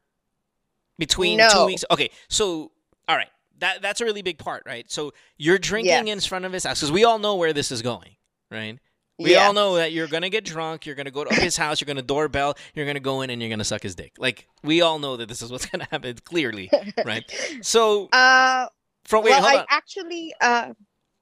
between 0.99 1.39
two 1.51 1.65
weeks? 1.65 1.83
Okay. 1.89 2.11
So 2.27 2.71
all 3.07 3.15
right, 3.15 3.29
that 3.57 3.81
that's 3.81 4.01
a 4.01 4.05
really 4.05 4.21
big 4.21 4.37
part, 4.37 4.63
right? 4.67 4.89
So 4.91 5.13
you're 5.37 5.57
drinking 5.57 6.07
Yes. 6.07 6.23
in 6.23 6.29
front 6.29 6.45
of 6.45 6.53
his 6.53 6.63
house 6.65 6.79
because 6.79 6.91
we 6.91 7.03
all 7.05 7.17
know 7.17 7.35
where 7.35 7.53
this 7.53 7.71
is 7.71 7.81
going, 7.81 8.15
right? 8.51 8.77
We 9.17 9.31
Yeah. 9.33 9.47
all 9.47 9.53
know 9.53 9.75
that 9.75 9.91
you're 9.91 10.07
gonna 10.07 10.29
get 10.29 10.45
drunk. 10.45 10.85
You're 10.85 10.95
gonna 10.95 11.11
go 11.11 11.23
to 11.25 11.33
his 11.33 11.57
house. 11.57 11.81
You're 11.81 11.87
gonna 11.87 12.01
doorbell. 12.01 12.55
You're 12.75 12.85
gonna 12.85 12.99
go 12.99 13.21
in 13.21 13.29
and 13.31 13.41
you're 13.41 13.49
gonna 13.49 13.63
suck 13.65 13.81
his 13.83 13.95
dick. 13.95 14.13
Like 14.19 14.47
we 14.63 14.81
all 14.81 14.99
know 14.99 15.17
that 15.17 15.27
this 15.27 15.41
is 15.41 15.51
what's 15.51 15.65
gonna 15.71 15.87
happen 15.91 16.15
clearly, 16.23 16.69
right? 17.05 17.23
So 17.63 18.07
Uh, 18.13 18.67
from 19.05 19.23
wait, 19.23 19.31
well, 19.31 19.41
hold 19.41 19.53
I 19.53 19.57
on. 19.61 19.65
actually 19.69 20.33
uh 20.39 20.73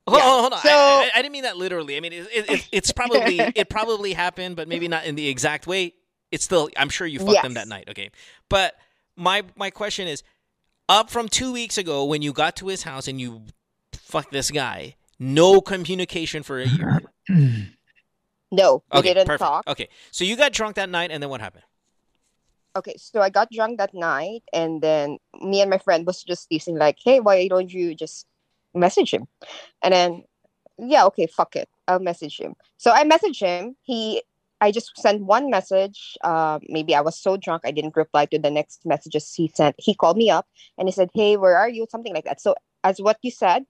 Hold, 0.10 0.20
Yeah. 0.20 0.26
on, 0.26 0.40
hold 0.42 0.54
on. 0.54 0.60
I- 0.60 0.62
So- 0.62 0.70
I, 0.70 1.10
I, 1.16 1.20
I 1.20 1.22
didn't 1.22 1.34
mean 1.34 1.44
that 1.44 1.58
literally. 1.58 1.98
I 1.98 2.00
mean, 2.00 2.14
it, 2.14 2.28
it, 2.34 2.50
it, 2.50 2.70
it's 2.72 2.92
probably 2.92 3.40
it 3.56 3.70
probably 3.70 4.14
happened, 4.14 4.56
but 4.56 4.68
maybe 4.68 4.88
not 4.88 5.06
in 5.06 5.16
the 5.16 5.28
exact 5.28 5.66
way. 5.68 5.94
It's 6.32 6.44
still. 6.46 6.70
I'm 6.78 6.90
sure 6.90 7.08
you 7.08 7.20
fucked 7.20 7.44
them 7.44 7.56
that 7.56 7.68
night. 7.68 7.90
Okay, 7.90 8.12
but 8.50 8.76
my 9.18 9.44
my 9.56 9.70
question 9.70 10.08
is, 10.08 10.24
up 10.88 11.10
from 11.10 11.28
two 11.28 11.52
weeks 11.52 11.78
ago 11.78 12.06
when 12.06 12.22
you 12.22 12.32
got 12.32 12.56
to 12.58 12.68
his 12.68 12.84
house 12.84 13.08
and 13.08 13.20
you 13.20 13.44
fuck 13.94 14.30
this 14.32 14.52
guy, 14.52 14.96
no 15.20 15.60
communication 15.60 16.44
for 16.44 16.60
a 16.60 16.68
year. 16.68 17.02
no, 18.52 18.84
we 18.94 19.00
Okay, 19.00 19.14
didn't 19.14 19.26
perfect. 19.26 19.40
talk. 19.40 19.68
Okay, 19.68 19.90
so 20.12 20.24
you 20.24 20.38
got 20.38 20.54
drunk 20.54 20.76
that 20.76 20.90
night, 20.90 21.12
and 21.12 21.22
then 21.22 21.30
what 21.30 21.42
happened? 21.42 21.64
Okay, 22.76 22.96
so 22.98 23.22
I 23.22 23.30
got 23.30 23.50
drunk 23.52 23.80
that 23.80 23.94
night, 23.94 24.44
and 24.54 24.82
then 24.82 25.18
me 25.42 25.62
and 25.62 25.70
my 25.70 25.80
friend 25.80 26.06
was 26.06 26.24
just 26.24 26.48
teasing, 26.48 26.78
like, 26.78 26.98
"Hey, 27.04 27.20
why 27.20 27.48
don't 27.48 27.74
you 27.74 27.96
just 27.96 28.28
message 28.74 29.12
him?" 29.12 29.28
And 29.82 29.94
then, 29.94 30.24
yeah, 30.78 31.06
okay, 31.06 31.26
fuck 31.26 31.56
it, 31.56 31.68
I'll 31.88 32.00
message 32.00 32.40
him. 32.40 32.54
So 32.78 32.92
I 32.92 33.04
message 33.04 33.40
him. 33.40 33.76
He, 33.82 34.22
I 34.60 34.72
just 34.72 34.98
sent 34.98 35.22
one 35.24 35.50
message. 35.50 36.18
Uh, 36.24 36.60
maybe 36.68 36.96
I 36.96 37.02
was 37.02 37.20
so 37.20 37.38
drunk 37.38 37.62
I 37.66 37.72
didn't 37.72 37.96
reply 37.96 38.26
to 38.28 38.40
the 38.40 38.50
next 38.52 38.86
messages 38.86 39.34
he 39.34 39.52
sent. 39.54 39.76
He 39.78 39.94
called 39.94 40.18
me 40.18 40.30
up 40.30 40.48
and 40.78 40.88
he 40.88 40.92
said, 40.92 41.10
"Hey, 41.14 41.38
where 41.38 41.58
are 41.58 41.70
you?" 41.70 41.86
Something 41.90 42.14
like 42.14 42.26
that. 42.26 42.42
So 42.42 42.56
as 42.84 43.00
what 43.00 43.18
you 43.22 43.32
said, 43.32 43.66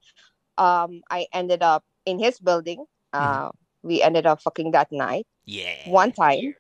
um, 0.58 1.02
I 1.10 1.28
ended 1.34 1.64
up 1.64 1.84
in 2.06 2.20
his 2.20 2.40
building. 2.40 2.86
Uh, 3.14 3.50
we 3.84 4.02
ended 4.02 4.26
up 4.26 4.42
fucking 4.42 4.72
that 4.72 4.92
night 4.92 5.26
Yeah. 5.46 5.90
one 5.90 6.12
time. 6.12 6.56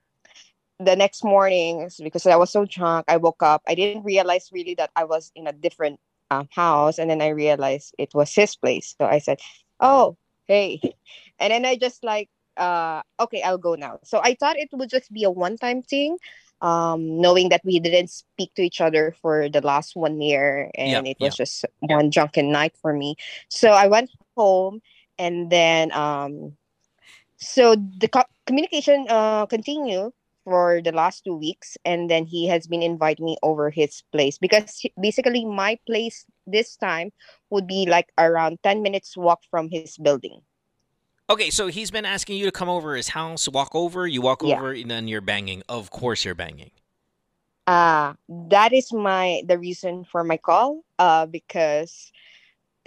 The 0.79 0.96
next 0.96 1.24
morning, 1.24 1.89
because 2.03 2.25
I 2.27 2.36
was 2.36 2.51
so 2.51 2.65
drunk, 2.65 3.05
I 3.07 3.17
woke 3.17 3.41
up. 3.41 3.63
I 3.67 3.74
didn't 3.74 4.03
realize 4.03 4.50
really 4.53 4.75
that 4.75 4.91
I 4.96 5.05
was 5.05 5.31
in 5.36 5.48
a 5.48 5.51
different 5.53 6.00
um, 6.29 6.48
house, 6.51 7.00
and 7.00 7.10
then 7.10 7.22
I 7.22 7.29
realized 7.29 7.96
it 7.98 8.13
was 8.13 8.34
his 8.34 8.55
place. 8.55 8.93
So 8.98 9.05
I 9.07 9.17
said, 9.19 9.39
"Oh, 9.79 10.17
hey," 10.48 10.79
and 11.39 11.51
then 11.51 11.65
I 11.65 11.77
just 11.77 12.03
like, 12.03 12.29
uh, 12.57 13.01
"Okay, 13.19 13.41
I'll 13.43 13.57
go 13.59 13.75
now." 13.75 13.99
So 13.99 14.13
I 14.17 14.29
thought 14.31 14.51
it 14.51 14.63
would 14.67 14.83
just 14.83 15.05
be 15.07 15.17
a 15.17 15.25
one-time 15.25 15.81
thing, 15.81 16.17
um, 16.61 17.19
knowing 17.21 17.49
that 17.49 17.61
we 17.63 17.79
didn't 17.79 18.09
speak 18.09 18.53
to 18.55 18.61
each 18.63 18.81
other 18.81 19.15
for 19.21 19.49
the 19.49 19.61
last 19.61 19.95
one 19.95 20.21
year, 20.21 20.71
and 20.75 20.91
Yeah, 20.91 21.01
it 21.07 21.17
was 21.21 21.35
just 21.35 21.65
one 21.79 22.09
drunken 22.09 22.51
night 22.51 22.75
for 22.81 22.93
me. 22.93 23.15
So 23.49 23.69
I 23.71 23.87
went 23.87 24.11
home, 24.35 24.81
and 25.17 25.49
then 25.51 25.91
um, 25.93 26.57
so 27.37 27.75
the 27.75 28.07
co- 28.07 28.29
communication 28.45 29.05
uh 29.09 29.45
continued 29.45 30.11
for 30.43 30.81
the 30.81 30.91
last 30.91 31.23
two 31.25 31.35
weeks 31.35 31.77
and 31.85 32.09
then 32.09 32.25
he 32.25 32.47
has 32.47 32.67
been 32.67 32.81
inviting 32.81 33.25
me 33.25 33.37
over 33.43 33.69
his 33.69 34.03
place 34.11 34.37
because 34.37 34.79
basically 34.99 35.45
my 35.45 35.77
place 35.85 36.25
this 36.45 36.75
time 36.77 37.11
would 37.49 37.67
be 37.67 37.85
like 37.87 38.11
around 38.17 38.57
10 38.63 38.81
minutes 38.81 39.17
walk 39.17 39.41
from 39.49 39.69
his 39.69 39.97
building 39.97 40.41
Okay, 41.29 41.50
so 41.50 41.67
he's 41.67 41.91
been 41.91 42.05
asking 42.05 42.38
you 42.38 42.46
to 42.46 42.51
come 42.51 42.69
over 42.69 42.96
his 42.96 43.10
house, 43.10 43.48
walk 43.50 43.74
over. 43.75 44.07
You 44.07 44.22
walk 44.22 44.43
Yeah. 44.43 44.55
over, 44.55 44.72
and 44.72 44.89
then 44.89 45.07
you're 45.07 45.22
banging. 45.22 45.63
Of 45.69 45.89
course, 45.89 46.24
you're 46.25 46.36
banging. 46.36 46.72
uh 47.67 48.13
that 48.29 48.74
is 48.74 48.93
my 48.93 49.41
the 49.48 49.57
reason 49.60 50.05
for 50.05 50.24
my 50.24 50.38
call 50.38 50.84
uh 51.00 51.25
because 51.25 52.12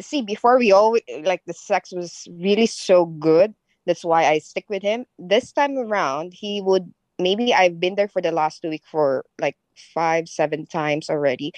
see 0.01 0.23
before 0.23 0.59
we 0.59 0.73
always 0.73 1.03
like 1.25 1.43
the 1.47 1.55
sex 1.55 1.93
was 1.93 2.27
really 2.41 2.67
so 2.67 3.07
good 3.07 3.55
that's 3.87 4.05
why 4.05 4.27
i 4.27 4.39
stick 4.39 4.67
with 4.71 4.83
him 4.83 5.07
this 5.19 5.53
time 5.53 5.79
around 5.79 6.33
he 6.35 6.61
would 6.61 6.93
maybe 7.19 7.55
i've 7.55 7.81
been 7.81 7.95
there 7.97 8.09
for 8.09 8.23
the 8.23 8.33
last 8.33 8.63
two 8.63 8.71
weeks 8.71 8.89
for 8.91 9.25
like 9.41 9.57
five 9.95 10.29
seven 10.29 10.67
times 10.67 11.11
already 11.11 11.53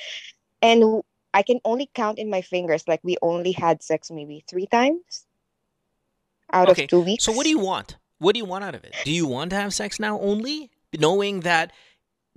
and 0.62 1.02
i 1.34 1.42
can 1.42 1.60
only 1.64 1.90
count 1.94 2.18
in 2.18 2.30
my 2.30 2.42
fingers 2.42 2.84
like 2.88 3.00
we 3.04 3.16
only 3.22 3.52
had 3.52 3.82
sex 3.82 4.10
maybe 4.10 4.44
three 4.48 4.66
times 4.66 5.26
out 6.52 6.68
Okay, 6.68 6.84
of 6.84 6.88
two 6.88 7.00
weeks 7.00 7.24
So 7.24 7.32
what 7.32 7.44
do 7.44 7.50
you 7.50 7.58
want? 7.58 7.96
What 8.18 8.34
do 8.34 8.38
you 8.38 8.46
want 8.46 8.64
out 8.64 8.74
of 8.74 8.84
it? 8.84 8.96
Do 9.04 9.12
you 9.12 9.26
want 9.26 9.50
to 9.50 9.56
have 9.56 9.74
sex 9.74 10.00
now 10.00 10.20
only, 10.20 10.70
knowing 10.98 11.40
that 11.40 11.72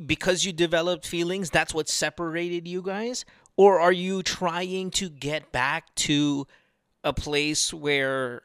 because 0.06 0.46
you 0.46 0.54
developed 0.54 1.08
feelings, 1.08 1.52
that's 1.52 1.74
what 1.74 1.90
separated 1.90 2.68
you 2.68 2.82
guys, 2.82 3.26
or 3.58 3.80
are 3.80 3.92
you 3.94 4.24
trying 4.24 4.92
to 4.92 5.10
get 5.10 5.52
back 5.52 5.94
to 5.96 6.48
a 7.04 7.14
place 7.14 7.74
where 7.74 8.44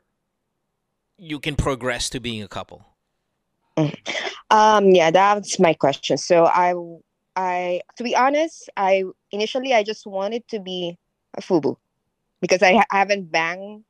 you 1.19 1.41
can 1.41 1.57
progress 1.57 2.11
to 2.11 2.21
being 2.21 2.43
a 2.43 2.49
couple? 2.49 2.87
Um, 4.51 4.91
yeah, 4.91 5.11
that's 5.11 5.59
my 5.61 5.75
question. 5.75 6.19
So 6.19 6.47
I, 6.47 6.75
I, 7.37 7.83
to 7.97 8.05
be 8.05 8.17
honest, 8.17 8.71
I 8.77 9.05
initially 9.33 9.75
I 9.75 9.83
just 9.85 10.07
wanted 10.07 10.47
to 10.49 10.61
be 10.61 10.99
a 11.37 11.41
fubu 11.43 11.77
because 12.41 12.63
I, 12.63 12.85
I 12.91 12.99
haven't 12.99 13.33
banged 13.33 13.85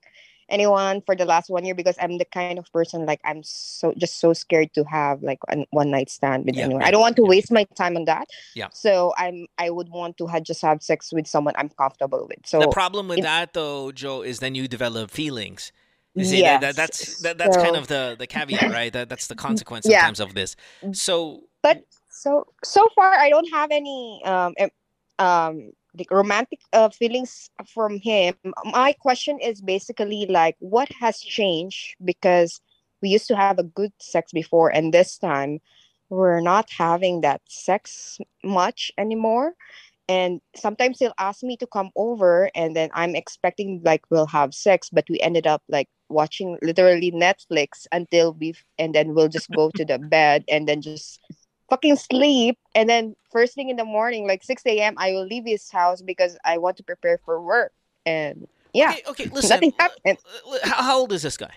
anyone 0.50 1.02
for 1.02 1.16
the 1.16 1.24
last 1.24 1.50
one 1.50 1.64
year 1.64 1.74
because 1.74 1.96
I'm 2.00 2.18
the 2.18 2.24
kind 2.24 2.58
of 2.58 2.70
person 2.72 3.06
like 3.06 3.20
I'm 3.24 3.42
so 3.42 3.94
just 3.96 4.20
so 4.20 4.32
scared 4.32 4.74
to 4.74 4.84
have 4.84 5.22
like 5.22 5.38
a 5.48 5.66
one 5.70 5.90
night 5.90 6.10
stand 6.10 6.46
with 6.46 6.56
Yeah, 6.56 6.64
anyone. 6.64 6.82
yeah, 6.82 6.88
I 6.88 6.90
don't 6.90 7.00
want 7.00 7.16
to 7.16 7.22
yeah. 7.22 7.28
waste 7.28 7.52
my 7.52 7.64
time 7.76 7.96
on 7.96 8.04
that. 8.06 8.28
Yeah. 8.54 8.68
So 8.72 9.12
I'm 9.16 9.46
I 9.58 9.70
would 9.70 9.88
want 9.88 10.16
to 10.18 10.26
ha- 10.26 10.40
just 10.40 10.62
have 10.62 10.82
sex 10.82 11.12
with 11.12 11.26
someone 11.26 11.54
I'm 11.56 11.68
comfortable 11.70 12.26
with. 12.28 12.46
So 12.46 12.60
the 12.60 12.68
problem 12.68 13.08
with 13.08 13.20
that, 13.22 13.54
though, 13.54 13.90
Jho, 13.92 14.26
is 14.26 14.40
then 14.40 14.54
you 14.54 14.68
develop 14.68 15.10
feelings. 15.10 15.72
You 16.16 16.24
see, 16.24 16.42
that, 16.42 16.60
that, 16.60 16.76
that's 16.76 17.22
that, 17.22 17.38
that's 17.38 17.56
kind 17.56 17.76
of 17.76 17.86
the 17.86 18.16
the 18.18 18.26
caveat, 18.26 18.70
right? 18.72 18.92
That 18.92 19.08
that's 19.08 19.26
the 19.28 19.34
consequence 19.36 19.86
Yeah. 19.86 20.00
sometimes 20.00 20.20
of 20.20 20.34
this. 20.34 20.56
So 20.92 21.44
but 21.62 21.82
so 22.10 22.46
so 22.64 22.88
far 22.94 23.14
i 23.14 23.30
don't 23.30 23.48
have 23.52 23.70
any 23.70 24.22
um 24.24 24.54
um 25.18 25.72
the 25.94 26.06
romantic 26.10 26.60
uh, 26.72 26.88
feelings 26.88 27.50
from 27.66 27.98
him 27.98 28.34
my 28.64 28.92
question 28.92 29.38
is 29.40 29.60
basically 29.60 30.26
like 30.28 30.56
what 30.60 30.88
has 31.00 31.20
changed 31.20 31.96
because 32.04 32.60
we 33.02 33.08
used 33.08 33.26
to 33.28 33.36
have 33.36 33.58
a 33.58 33.64
good 33.64 33.92
sex 33.98 34.32
before 34.32 34.68
and 34.68 34.92
this 34.92 35.18
time 35.18 35.60
we're 36.10 36.40
not 36.40 36.68
having 36.76 37.20
that 37.22 37.40
sex 37.48 38.18
much 38.44 38.90
anymore? 38.98 39.54
And 40.08 40.40
sometimes 40.56 40.98
he'll 40.98 41.14
ask 41.18 41.44
me 41.44 41.56
to 41.58 41.68
come 41.68 41.90
over 41.94 42.50
and 42.56 42.74
then 42.74 42.90
i'm 42.94 43.14
expecting 43.14 43.80
like 43.84 44.02
we'll 44.10 44.26
have 44.26 44.52
sex 44.52 44.90
but 44.90 45.04
we 45.08 45.20
ended 45.20 45.46
up 45.46 45.62
like 45.68 45.88
watching 46.08 46.58
literally 46.62 47.12
netflix 47.12 47.86
until 47.92 48.32
we've, 48.32 48.64
and 48.76 48.92
then 48.92 49.14
we'll 49.14 49.28
just 49.28 49.48
go 49.52 49.70
to 49.76 49.84
the 49.84 49.98
bed 50.10 50.44
and 50.48 50.68
then 50.68 50.82
just 50.82 51.20
fucking 51.70 51.96
sleep 51.96 52.58
and 52.74 52.88
then 52.88 53.16
first 53.30 53.54
thing 53.54 53.70
in 53.70 53.76
the 53.76 53.84
morning 53.84 54.26
like 54.26 54.42
6 54.42 54.62
a.m 54.66 54.94
i 54.98 55.12
will 55.12 55.24
leave 55.24 55.44
his 55.46 55.70
house 55.70 56.02
because 56.02 56.36
i 56.44 56.58
want 56.58 56.76
to 56.76 56.82
prepare 56.82 57.18
for 57.24 57.40
work 57.40 57.72
and 58.04 58.46
yeah 58.74 58.90
okay, 58.90 59.02
okay 59.08 59.28
listen. 59.32 59.50
nothing 59.50 59.72
happened 59.78 60.18
uh, 60.46 60.50
uh, 60.52 60.58
How, 60.68 60.98
old 60.98 61.12
is 61.12 61.22
this 61.22 61.36
guy? 61.36 61.52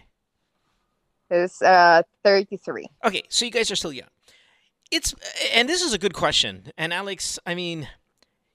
it's 1.29 1.61
uh 1.61 2.03
33 2.23 2.85
Okay, 3.05 3.23
so 3.29 3.43
you 3.45 3.51
guys 3.51 3.71
are 3.71 3.75
still 3.75 3.91
young. 3.93 4.07
It's 4.91 5.15
and 5.51 5.67
this 5.67 5.81
is 5.81 5.91
a 5.93 5.97
good 5.97 6.13
question. 6.13 6.71
And 6.77 6.93
Alex, 6.93 7.39
I 7.45 7.55
mean, 7.55 7.87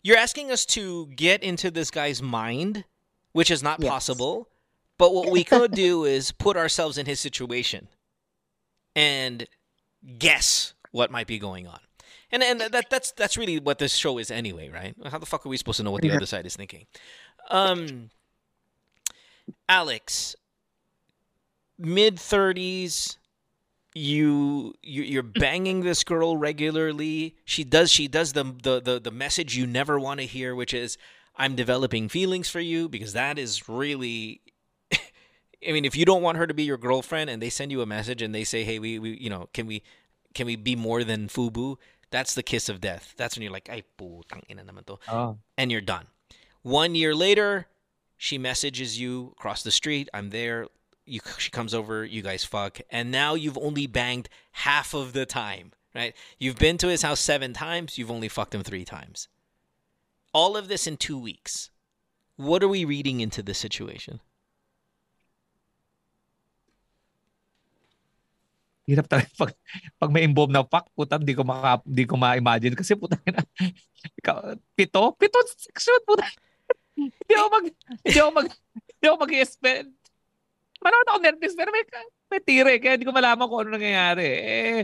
you're 0.05 0.17
asking 0.17 0.53
us 0.53 0.65
to 0.67 1.07
get 1.09 1.43
into 1.43 1.71
this 1.73 1.91
guy's 1.91 2.23
mind, 2.23 2.85
which 3.33 3.51
is 3.51 3.63
not 3.63 3.83
Yes. 3.83 3.91
possible. 3.91 4.49
But 4.97 5.13
what 5.13 5.31
we 5.31 5.43
could 5.43 5.73
do 5.87 6.05
is 6.05 6.31
put 6.31 6.57
ourselves 6.57 6.97
in 6.99 7.07
his 7.07 7.19
situation 7.19 7.89
and 8.95 9.47
guess 10.19 10.75
what 10.93 11.11
might 11.11 11.27
be 11.27 11.39
going 11.39 11.67
on. 11.67 11.81
And 12.31 12.43
and 12.43 12.61
that 12.61 12.91
that's 12.91 13.13
that's 13.13 13.37
really 13.37 13.59
what 13.59 13.79
this 13.79 13.95
show 13.95 14.19
is 14.19 14.31
anyway, 14.31 14.69
right? 14.69 14.95
How 15.07 15.19
the 15.19 15.27
fuck 15.27 15.45
are 15.47 15.49
we 15.49 15.57
supposed 15.57 15.79
to 15.79 15.83
know 15.83 15.91
what 15.91 16.03
the 16.03 16.09
Yeah. 16.09 16.17
other 16.17 16.27
side 16.27 16.47
is 16.47 16.57
thinking? 16.57 16.87
Um 17.51 18.11
Alex, 19.69 20.35
mid 21.79 22.17
30s, 22.17 23.17
you, 23.95 24.75
you 24.83 25.03
you're 25.03 25.23
banging 25.23 25.81
this 25.83 26.05
girl 26.05 26.37
regularly. 26.37 27.37
She 27.45 27.65
does 27.65 27.91
she 27.91 28.07
does 28.09 28.33
the 28.33 28.45
the 28.63 28.81
the, 28.81 29.01
the 29.01 29.11
message 29.11 29.57
you 29.57 29.67
never 29.67 29.99
want 29.99 30.21
to 30.21 30.27
hear, 30.27 30.55
which 30.55 30.73
is 30.75 30.97
I'm 31.37 31.55
developing 31.57 32.09
feelings 32.09 32.49
for 32.49 32.61
you 32.61 32.89
because 32.89 33.13
that 33.15 33.39
is 33.39 33.69
really 33.69 34.41
I 34.93 35.73
mean, 35.73 35.85
if 35.85 35.97
you 35.97 36.05
don't 36.05 36.23
want 36.23 36.39
her 36.39 36.47
to 36.47 36.55
be 36.55 36.65
your 36.65 36.77
girlfriend 36.79 37.31
and 37.31 37.43
they 37.43 37.51
send 37.51 37.73
you 37.73 37.83
a 37.83 37.87
message 37.87 38.23
and 38.23 38.35
they 38.35 38.45
say, 38.45 38.63
"Hey, 38.65 38.79
we, 38.79 38.99
we 38.99 39.19
you 39.19 39.31
know, 39.31 39.49
can 39.53 39.67
we 39.67 39.83
can 40.39 40.47
we 40.47 40.55
be 40.55 40.79
more 40.79 41.03
than 41.03 41.27
fubu?" 41.27 41.77
That's 42.15 42.33
the 42.39 42.47
kiss 42.47 42.71
of 42.71 42.81
death. 42.81 43.13
That's 43.19 43.35
when 43.35 43.43
you're 43.43 43.53
like, 43.59 43.69
"Ay, 43.69 43.83
putang 43.99 44.47
ina 44.49 44.63
naman 44.63 44.87
to." 44.87 44.97
Oh. 45.11 45.37
and 45.59 45.69
you're 45.75 45.83
done. 45.85 46.07
One 46.63 46.95
year 46.95 47.15
later, 47.15 47.67
she 48.17 48.39
messages 48.39 48.99
you 49.03 49.35
across 49.37 49.63
the 49.67 49.75
street. 49.75 50.07
I'm 50.15 50.31
there. 50.31 50.71
you 51.09 51.21
she 51.39 51.51
comes 51.51 51.73
over, 51.73 52.05
you 52.05 52.21
guys 52.21 52.45
fuck, 52.45 52.81
and 52.93 53.11
now 53.11 53.33
you've 53.35 53.57
only 53.57 53.87
banged 53.89 54.29
half 54.69 54.93
of 54.93 55.13
the 55.17 55.25
time, 55.25 55.73
right? 55.95 56.13
You've 56.37 56.59
been 56.61 56.77
to 56.79 56.89
his 56.89 57.01
house 57.01 57.21
seven 57.21 57.53
times, 57.57 57.97
you've 57.97 58.11
only 58.13 58.29
fucked 58.29 58.55
him 58.55 58.63
three 58.63 58.85
times. 58.85 59.29
All 60.37 60.53
of 60.57 60.69
this 60.69 60.87
in 60.87 60.97
two 61.01 61.19
weeks. 61.19 61.71
What 62.37 62.63
are 62.63 62.69
we 62.69 62.85
reading 62.85 63.21
into 63.25 63.43
this 63.43 63.57
situation? 63.57 64.21
Hirap 68.89 69.05
talaga 69.05 69.29
pag, 69.45 69.53
pag 70.01 70.11
may 70.11 70.25
involved 70.25 70.51
na 70.51 70.65
fuck, 70.65 70.89
puta, 70.97 71.21
hindi 71.21 71.37
ko 71.37 71.45
maka, 71.45 71.85
hindi 71.85 72.09
ko 72.09 72.17
ma-imagine 72.17 72.73
kasi 72.73 72.97
puta 72.97 73.21
na. 73.29 73.45
Ikaw, 74.25 74.57
pito? 74.73 75.13
Pito 75.15 75.39
section, 75.45 76.01
puta. 76.03 76.25
hindi 76.97 77.35
ako 77.37 77.49
mag, 77.53 77.65
hindi 78.01 78.19
ako 78.19 78.31
mag, 78.33 78.49
hindi 78.49 79.05
ako 79.05 79.17
mag-expect. 79.21 79.89
Manood 80.79 81.07
ako 81.07 81.19
nervous, 81.21 81.53
pero 81.53 81.69
may, 81.69 81.85
may 82.29 82.41
tire, 82.41 82.75
kaya 82.81 82.97
hindi 82.97 83.05
ko 83.05 83.13
malaman 83.13 83.45
kung 83.45 83.61
ano 83.61 83.77
nangyayari. 83.77 84.27
Eh, 84.27 84.83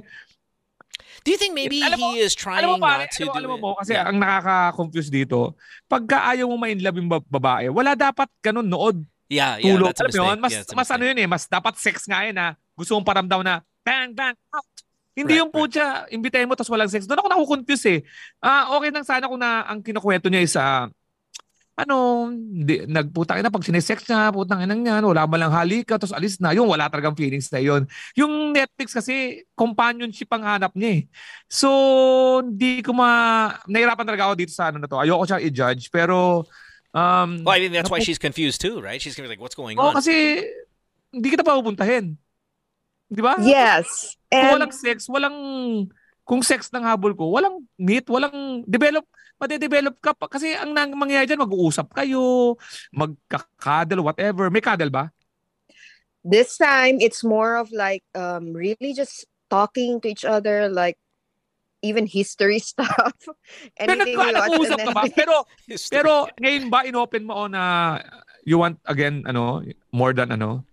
Do 1.24 1.32
you 1.32 1.40
think 1.40 1.56
maybe 1.56 1.80
alam 1.80 1.96
he 1.96 2.04
mo, 2.04 2.08
is 2.20 2.36
trying 2.36 2.60
alam 2.60 2.76
mo, 2.76 2.84
pare, 2.84 3.08
not 3.08 3.16
to 3.16 3.24
alam 3.24 3.24
mo, 3.24 3.32
do 3.32 3.38
alam 3.40 3.48
mo 3.48 3.56
it? 3.56 3.62
mo, 3.64 3.70
kasi 3.80 3.92
Yeah. 3.96 4.04
ang 4.04 4.18
nakaka-confuse 4.20 5.08
dito, 5.08 5.56
pagka 5.86 6.28
ayaw 6.28 6.46
mo 6.46 6.60
ma-inlove 6.60 7.00
yung 7.00 7.08
bab- 7.08 7.30
babae, 7.30 7.72
wala 7.72 7.96
dapat 7.96 8.28
ganun 8.38 8.68
nood, 8.68 9.00
Yeah, 9.24 9.56
yeah, 9.56 9.72
tulog. 9.72 9.88
that's 9.90 10.04
a 10.04 10.04
alam 10.04 10.12
mo 10.12 10.20
yun? 10.20 10.38
mistake. 10.38 10.44
Mas, 10.44 10.52
Yeah, 10.68 10.76
mas 10.76 10.88
ano 10.92 11.02
yun 11.08 11.16
eh, 11.16 11.28
mas 11.30 11.44
dapat 11.48 11.74
sex 11.80 12.04
nga 12.04 12.20
yun 12.22 12.36
ha. 12.36 12.48
Gusto 12.76 12.92
mong 12.92 13.08
paramdam 13.08 13.40
na, 13.40 13.64
bang, 13.84 14.10
bang, 14.16 14.34
out. 14.50 14.74
Hindi 15.14 15.38
Right, 15.38 15.40
yung 15.46 15.52
putya, 15.54 16.10
imbitahin 16.10 16.50
mo 16.50 16.58
tapos 16.58 16.74
walang 16.74 16.90
sex. 16.90 17.06
Doon 17.06 17.22
ako 17.22 17.28
nakukonfuse 17.30 17.86
eh. 17.86 18.00
Ah, 18.42 18.74
okay 18.74 18.90
lang 18.90 19.06
sana 19.06 19.30
kung 19.30 19.38
na 19.38 19.62
ang 19.62 19.78
kinukwento 19.78 20.26
niya 20.26 20.42
is 20.42 20.58
ah, 20.58 20.90
ano, 21.74 22.30
di, 22.34 22.86
nagputang 22.86 23.42
ina 23.42 23.50
pag 23.50 23.66
sinesex 23.66 24.06
niya, 24.06 24.30
putang 24.30 24.62
ina 24.62 24.74
niya, 24.74 25.02
wala 25.02 25.26
man 25.26 25.38
lang 25.42 25.54
halika, 25.54 25.98
tapos 25.98 26.14
alis 26.14 26.38
na. 26.38 26.54
Yung 26.54 26.70
wala 26.70 26.86
talagang 26.86 27.18
feelings 27.18 27.50
na 27.50 27.58
yun. 27.58 27.82
Yung 28.14 28.54
Netflix 28.54 28.94
kasi, 28.94 29.42
companionship 29.58 30.30
ang 30.30 30.46
hanap 30.46 30.70
niya 30.78 31.02
eh. 31.02 31.10
So, 31.50 31.68
hindi 32.42 32.78
ko 32.82 32.94
ma... 32.94 33.50
Nahirapan 33.66 34.06
talaga 34.06 34.30
ako 34.30 34.34
dito 34.38 34.54
sa 34.54 34.70
ano 34.70 34.78
na 34.82 34.86
to. 34.86 34.98
Ayoko 34.98 35.26
siyang 35.26 35.44
i-judge, 35.46 35.90
pero... 35.90 36.46
Um, 36.94 37.42
Well, 37.42 37.58
I 37.58 37.66
mean, 37.66 37.74
that's 37.74 37.90
why 37.90 37.98
she's 37.98 38.22
confused 38.22 38.62
too, 38.62 38.78
right? 38.78 39.02
She's 39.02 39.18
gonna 39.18 39.26
be 39.26 39.34
like, 39.34 39.42
"What's 39.42 39.58
going 39.58 39.74
Oo, 39.74 39.90
on?" 39.90 39.98
kasi 39.98 40.46
hindi 41.10 41.26
kita 41.26 41.42
pa 41.42 41.58
pupuntahin. 41.58 42.14
Di 43.08 43.20
ba? 43.22 43.36
Yes. 43.40 44.16
Kung 44.28 44.40
And 44.40 44.52
walang 44.58 44.74
sex, 44.74 44.96
walang... 45.08 45.36
Kung 46.24 46.40
sex 46.40 46.72
ng 46.72 46.88
habol 46.88 47.12
ko, 47.12 47.28
walang 47.28 47.68
meet, 47.76 48.08
walang 48.08 48.64
develop, 48.64 49.04
made-develop 49.36 50.00
ka 50.00 50.16
pa. 50.16 50.24
Kasi 50.24 50.56
ang 50.56 50.72
nang 50.72 50.96
mangyayari 50.96 51.28
dyan, 51.28 51.44
mag-uusap 51.44 51.92
kayo, 51.92 52.56
magkakadal, 52.96 54.00
whatever. 54.00 54.48
May 54.48 54.64
kadal 54.64 54.88
ba? 54.88 55.12
this 56.24 56.56
time 56.56 56.96
it's 57.04 57.20
more 57.20 57.60
of 57.60 57.68
like 57.70 58.02
um 58.16 58.56
really 58.56 58.96
just 58.96 59.28
talking 59.52 60.00
to 60.00 60.08
each 60.08 60.24
other 60.24 60.72
like 60.72 60.96
even 61.84 62.08
history 62.08 62.58
stuff 62.72 63.12
Pero 63.76 63.92
anything 63.92 64.16
nag- 64.16 64.32
we 64.32 64.56
watch 64.56 64.72
ka 64.72 64.92
ba? 64.96 65.02
Pero, 65.12 65.34
History. 65.68 65.92
pero 66.00 66.12
ngayon 66.40 66.72
ba, 66.72 66.88
inopen 66.88 67.28
mo 67.28 67.44
on 67.44 67.52
na 67.52 68.00
you 68.48 68.56
want, 68.56 68.80
again, 68.88 69.20
ano, 69.28 69.60
more 69.92 70.16
than 70.16 70.32
ano? 70.32 70.64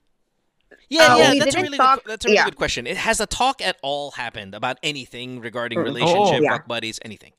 Yeah, 0.90 1.14
Uh, 1.14 1.18
yeah, 1.18 1.34
that's 1.44 1.56
a 1.56 1.62
really 1.62 1.78
talk- 1.78 2.04
good, 2.04 2.12
that's 2.12 2.26
a 2.26 2.28
really 2.28 2.36
yeah. 2.36 2.46
good 2.46 2.56
question. 2.58 2.88
It 2.88 2.98
has 2.98 3.20
a 3.20 3.26
talk 3.26 3.62
at 3.62 3.78
all 3.82 4.12
happened 4.12 4.54
about 4.56 4.78
anything 4.84 5.40
regarding 5.40 5.80
Mm. 5.80 5.84
relationship, 5.84 6.40
Oh, 6.40 6.42
yeah. 6.42 6.52
fuck 6.52 6.68
buddies, 6.68 7.00
anything. 7.04 7.34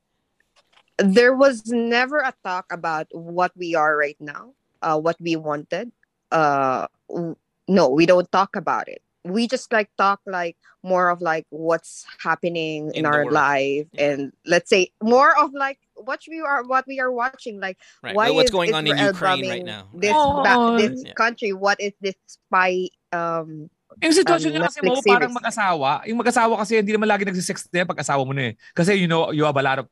there 0.98 1.34
was 1.34 1.66
never 1.66 2.18
a 2.18 2.32
talk 2.44 2.66
about 2.72 3.06
what 3.12 3.50
we 3.56 3.74
are 3.74 3.96
right 3.96 4.16
now 4.20 4.52
uh 4.82 4.98
what 4.98 5.16
we 5.20 5.34
wanted 5.36 5.90
uh 6.30 6.86
w- 7.08 7.34
no 7.66 7.88
we 7.88 8.04
don't 8.06 8.30
talk 8.30 8.54
about 8.54 8.86
it 8.88 9.00
we 9.24 9.48
just 9.48 9.72
like 9.72 9.88
talk 9.96 10.20
like 10.26 10.56
more 10.84 11.08
of 11.08 11.20
like 11.20 11.46
what's 11.50 12.04
happening 12.22 12.88
In 12.88 13.02
in, 13.02 13.06
our 13.06 13.24
world. 13.24 13.32
life 13.32 13.86
Yeah. 13.92 14.04
and 14.12 14.32
let's 14.46 14.68
say 14.68 14.92
more 15.02 15.32
of 15.42 15.54
like 15.54 15.78
what 15.94 16.20
we 16.28 16.40
are 16.40 16.62
what 16.64 16.86
we 16.86 17.00
are 17.00 17.10
watching 17.10 17.58
like 17.58 17.78
Right. 18.02 18.14
why 18.14 18.30
What's 18.30 18.50
is 18.50 18.54
going 18.58 18.75
on 18.75 18.86
in 18.86 18.97
Ukraine 18.99 19.49
right 19.49 19.64
now? 19.64 19.88
this 19.95 20.12
Oh, 20.14 20.42
ba- 20.45 20.76
this 20.82 21.02
yeah. 21.06 21.14
country 21.14 21.52
what 21.52 21.80
is 21.80 21.95
this 22.00 22.14
spy 22.26 22.88
um 23.12 23.68
Yung 24.00 24.16
sitwasyon 24.16 24.50
Um, 24.50 24.54
niya 24.56 24.62
kasi 24.72 24.78
mo, 24.80 24.96
parang 25.04 25.36
mag-asawa. 25.36 26.00
Yung 26.08 26.16
mag-asawa 26.16 26.56
kasi 26.64 26.80
hindi 26.80 26.96
naman 26.96 27.12
lagi 27.12 27.28
nagsisex 27.28 27.68
din 27.68 27.84
pag 27.84 28.00
asawa 28.00 28.25
mo 28.25 28.32
na 28.32 28.48
eh. 28.48 28.54
Kasi 28.72 28.96
you 28.96 29.04
know, 29.04 29.28
you 29.36 29.44
have 29.44 29.52
a 29.52 29.60
lot 29.60 29.84
of 29.84 29.86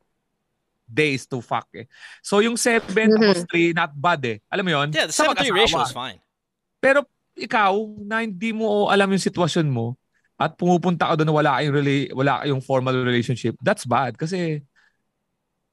days 0.88 1.28
to 1.28 1.44
fuck 1.44 1.68
eh. 1.76 1.84
So 2.24 2.40
yung 2.40 2.56
7 2.56 2.80
Mhm. 2.88 3.20
tapos 3.20 3.44
3, 3.46 3.76
not 3.76 3.92
bad 3.92 4.24
eh. 4.24 4.40
Alam 4.48 4.64
mo 4.64 4.70
yun? 4.72 4.88
Yeah, 4.90 5.06
the 5.06 5.12
Sa 5.12 5.28
seven 5.28 5.36
three 5.36 5.52
ratio 5.52 5.84
is 5.84 5.92
fine. 5.92 6.16
Pero 6.80 7.04
ikaw, 7.36 7.76
na 8.00 8.24
hindi 8.24 8.56
mo 8.56 8.88
alam 8.88 9.12
yung 9.12 9.20
sitwasyon 9.20 9.68
mo 9.68 10.00
at 10.40 10.56
pumupunta 10.56 11.04
ka 11.04 11.20
doon 11.20 11.28
na 11.28 11.36
wala 11.36 11.50
kayong, 11.60 11.74
rela- 11.76 12.12
wala 12.16 12.32
kayong 12.40 12.64
formal 12.64 12.96
relationship, 13.04 13.52
that's 13.60 13.84
bad. 13.84 14.16
Kasi 14.16 14.64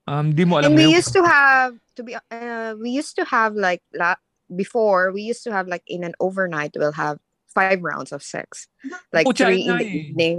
um, 0.04 0.36
di 0.36 0.44
mo 0.44 0.60
alam 0.60 0.72
and 0.72 0.76
we 0.76 0.84
yung- 0.84 1.00
used 1.00 1.16
to 1.16 1.24
have 1.24 1.80
to 1.96 2.04
be 2.04 2.12
uh, 2.12 2.76
we 2.76 2.92
used 2.92 3.16
to 3.16 3.24
have 3.24 3.56
like 3.56 3.80
la- 3.96 4.20
before 4.52 5.16
we 5.16 5.24
used 5.24 5.44
to 5.44 5.52
have 5.52 5.68
like 5.68 5.84
in 5.88 6.04
an 6.04 6.12
overnight 6.20 6.72
we'll 6.76 6.96
have 6.96 7.20
five 7.58 7.82
rounds 7.82 8.14
of 8.14 8.22
sex 8.22 8.70
like 9.16 9.26
Pucha, 9.26 9.50
three 9.50 9.66
yun 9.66 9.74
in 9.74 9.82
the 9.82 9.88
eh. 9.90 9.98
evening 10.06 10.38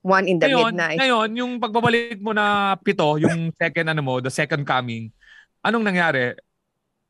one 0.00 0.24
in 0.24 0.40
the 0.40 0.48
ngayon, 0.48 0.72
midnight 0.72 0.98
ngayon, 1.02 1.28
yung 1.36 1.52
pagbabalik 1.60 2.16
mo 2.24 2.32
na 2.32 2.72
pito, 2.80 3.20
yung 3.20 3.52
second 3.52 3.92
ano 3.92 4.00
mo, 4.00 4.14
the 4.24 4.32
second 4.32 4.64
coming, 4.64 5.12
anong 5.60 5.84
nangyari? 5.84 6.32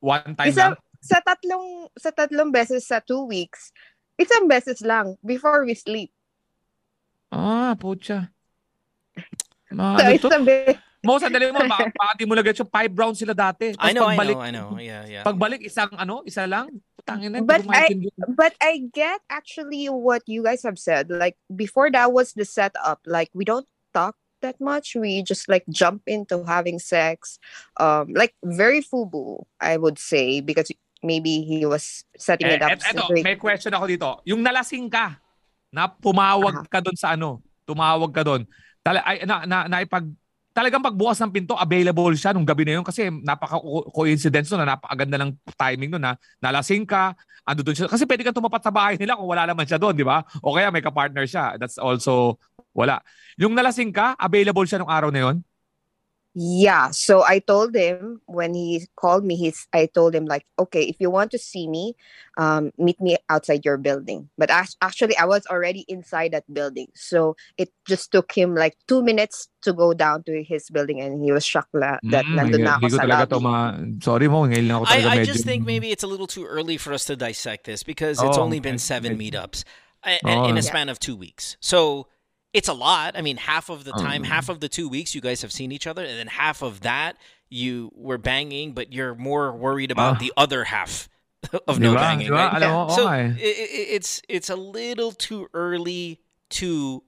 One 0.03 0.35
time 0.35 0.51
Isa- 0.51 0.75
lang? 0.75 0.81
sa 0.97 1.21
tatlong 1.21 1.87
sa 1.95 2.09
tatlong 2.09 2.49
beses 2.49 2.83
sa 2.83 2.97
two 2.97 3.23
weeks 3.23 3.69
isang 4.17 4.49
beses 4.49 4.81
lang 4.81 5.13
before 5.21 5.61
we 5.61 5.77
sleep 5.77 6.09
Ah, 7.29 7.77
pucha. 7.77 8.33
Ma, 9.69 9.99
so 9.99 10.03
ano 10.03 10.15
isang 10.15 10.45
be- 10.47 10.79
Mo, 11.05 11.21
sandali 11.21 11.53
mo, 11.53 11.61
baka, 11.61 11.91
baka 12.01 12.11
di 12.17 12.25
mo 12.25 12.33
nag-get 12.33 12.57
yung 12.59 12.71
five 12.73 12.89
rounds 12.91 13.21
sila 13.21 13.31
dati. 13.31 13.71
I 13.77 13.91
Tapos 13.91 13.95
know, 13.95 14.07
I 14.09 14.15
pagbalik, 14.17 14.35
know, 14.35 14.43
I 14.43 14.51
know. 14.51 14.69
Yeah, 14.81 15.03
yeah. 15.05 15.23
Pagbalik, 15.23 15.61
isang 15.63 15.93
ano, 15.93 16.25
isa 16.25 16.43
lang. 16.49 16.71
Putangin 17.07 17.31
na, 17.31 17.39
But 17.41 17.63
maintindihan. 17.63 18.27
but 18.35 18.53
I 18.59 18.83
get 18.91 19.23
actually 19.31 19.87
what 19.87 20.27
you 20.27 20.43
guys 20.43 20.61
have 20.67 20.75
said. 20.75 21.07
Like 21.07 21.39
before 21.47 21.87
that 21.95 22.11
was 22.11 22.35
the 22.35 22.43
setup. 22.43 22.99
Like 23.07 23.31
we 23.31 23.47
don't 23.47 23.65
talk 23.95 24.19
that 24.43 24.59
much. 24.59 24.93
We 24.93 25.23
just 25.23 25.47
like 25.47 25.63
jump 25.71 26.03
into 26.05 26.43
having 26.43 26.77
sex. 26.77 27.39
Um 27.79 28.11
like 28.11 28.35
very 28.43 28.83
fubu, 28.83 29.47
I 29.57 29.79
would 29.79 29.97
say, 29.97 30.43
because 30.43 30.67
maybe 30.99 31.41
he 31.47 31.63
was 31.63 32.03
setting 32.19 32.51
Eh, 32.51 32.59
it 32.59 32.61
up. 32.61 32.75
et- 32.75 32.83
eto, 32.83 33.07
straight. 33.07 33.23
may 33.23 33.37
question 33.39 33.71
ako 33.71 33.85
dito. 33.87 34.09
Yung 34.27 34.43
nalasing 34.43 34.91
ka, 34.91 35.15
na 35.71 35.87
pumawag 35.87 36.67
ka 36.67 36.83
doon 36.83 36.97
sa 36.97 37.13
ano, 37.15 37.39
tumawag 37.63 38.11
ka 38.11 38.23
doon. 38.25 38.43
Tala, 38.81 39.03
ay, 39.03 39.21
na, 39.27 39.43
na, 39.43 39.57
na 39.67 39.83
ipag, 39.83 40.07
talagang 40.57 40.81
pagbukas 40.81 41.21
ng 41.21 41.29
pinto, 41.29 41.53
available 41.53 42.09
siya 42.17 42.33
nung 42.33 42.41
gabi 42.41 42.65
na 42.65 42.81
yun 42.81 42.85
kasi 42.85 43.13
napaka-coincidence 43.13 44.49
nun 44.49 44.65
na 44.65 44.73
napakaganda 44.73 45.21
ng 45.21 45.37
timing 45.53 45.93
nun 45.93 46.01
na 46.01 46.17
nalasing 46.41 46.81
ka, 46.81 47.13
ando 47.45 47.61
doon 47.61 47.77
siya. 47.77 47.85
Kasi 47.85 48.09
pwede 48.09 48.25
kang 48.25 48.33
tumapat 48.33 48.65
sa 48.65 48.73
bahay 48.73 48.97
nila 48.97 49.13
kung 49.13 49.29
wala 49.29 49.45
naman 49.45 49.69
siya 49.69 49.77
doon, 49.77 49.93
di 49.93 50.01
ba? 50.01 50.25
O 50.41 50.57
kaya 50.57 50.73
may 50.73 50.81
ka-partner 50.81 51.29
siya. 51.29 51.61
That's 51.61 51.77
also 51.77 52.41
wala. 52.73 53.05
Yung 53.37 53.53
nalasing 53.53 53.93
ka, 53.93 54.17
available 54.17 54.65
siya 54.65 54.81
nung 54.81 54.89
araw 54.89 55.13
na 55.13 55.29
yun? 55.29 55.45
Yeah. 56.37 56.93
So 56.93 57.25
I 57.25 57.39
told 57.41 57.73
him 57.73 58.21
when 58.29 58.53
he 58.53 58.85
called 58.93 59.25
me, 59.25 59.33
he's 59.35 59.65
I 59.73 59.89
told 59.89 60.13
him 60.13 60.29
like, 60.29 60.45
okay, 60.61 60.83
if 60.85 60.97
you 61.01 61.09
want 61.09 61.31
to 61.33 61.39
see 61.41 61.65
me, 61.67 61.97
um, 62.37 62.69
meet 62.77 63.01
me 63.01 63.17
outside 63.27 63.65
your 63.65 63.77
building. 63.81 64.29
But 64.37 64.53
act- 64.53 64.77
actually 64.85 65.17
I 65.17 65.25
was 65.25 65.47
already 65.49 65.81
inside 65.89 66.37
that 66.37 66.45
building. 66.53 66.93
So 66.93 67.33
it 67.57 67.73
just 67.89 68.11
took 68.13 68.29
him 68.37 68.53
like 68.53 68.77
two 68.87 69.01
minutes 69.01 69.49
to 69.65 69.73
go 69.73 69.97
down 69.97 70.21
to 70.29 70.43
his 70.45 70.69
building 70.69 71.01
and 71.01 71.17
he 71.25 71.31
was 71.33 71.41
shocked 71.41 71.73
la- 71.73 71.97
that 72.13 72.29
Mm, 72.29 72.37
nandun 72.37 72.61
na 72.61 72.77
hindi 72.77 72.93
ako 72.93 73.01
sa 73.01 73.05
lobby. 73.09 73.39
ma... 73.41 73.73
Sorry 74.05 74.27
mo, 74.29 74.45
ngayon 74.45 74.69
ako 74.77 74.85
talaga 74.93 75.09
I, 75.09 75.09
I 75.09 75.17
medyo... 75.17 75.33
just 75.33 75.41
think 75.43 75.65
maybe 75.65 75.89
it's 75.89 76.05
a 76.05 76.07
little 76.07 76.29
too 76.29 76.45
early 76.45 76.77
for 76.77 76.93
us 76.93 77.09
to 77.09 77.17
dissect 77.17 77.65
this 77.65 77.81
because 77.81 78.21
it's 78.21 78.37
Oh, 78.37 78.45
only 78.45 78.61
been 78.61 78.77
seven 78.77 79.17
Okay. 79.17 79.33
meetups 79.33 79.65
I- 80.05 80.21
Oh. 80.21 80.45
in 80.45 80.53
a 80.53 80.61
Yeah. 80.61 80.69
span 80.69 80.87
of 80.93 81.01
two 81.01 81.17
weeks. 81.17 81.57
So 81.65 82.05
it's 82.53 82.67
a 82.67 82.73
lot. 82.73 83.17
I 83.17 83.21
mean, 83.21 83.37
half 83.37 83.69
of 83.69 83.83
the 83.83 83.91
time, 83.91 84.21
Um. 84.23 84.29
half 84.29 84.49
of 84.49 84.59
the 84.59 84.69
two 84.69 84.87
weeks, 84.89 85.13
you 85.13 85.21
guys 85.21 85.41
have 85.41 85.51
seen 85.51 85.71
each 85.71 85.85
other, 85.87 86.03
and 86.03 86.17
then 86.17 86.27
half 86.27 86.61
of 86.61 86.81
that 86.81 87.17
you 87.49 87.91
were 87.95 88.17
banging, 88.17 88.73
but 88.73 88.91
you're 88.91 89.15
more 89.15 89.51
worried 89.55 89.91
about 89.91 90.15
Ah. 90.15 90.19
the 90.19 90.33
other 90.35 90.65
half 90.65 91.07
of 91.67 91.79
no 91.79 91.93
banging. 91.95 92.31
Right? 92.31 92.59
Mo, 92.61 92.87
So 92.89 93.03
oo 93.03 93.07
nga 93.07 93.19
eh. 93.19 93.27
i- 93.39 93.57
i- 93.79 93.89
it's 93.95 94.21
it's 94.27 94.49
a 94.49 94.55
little 94.55 95.11
too 95.11 95.47
early 95.53 96.19
to. 96.59 97.03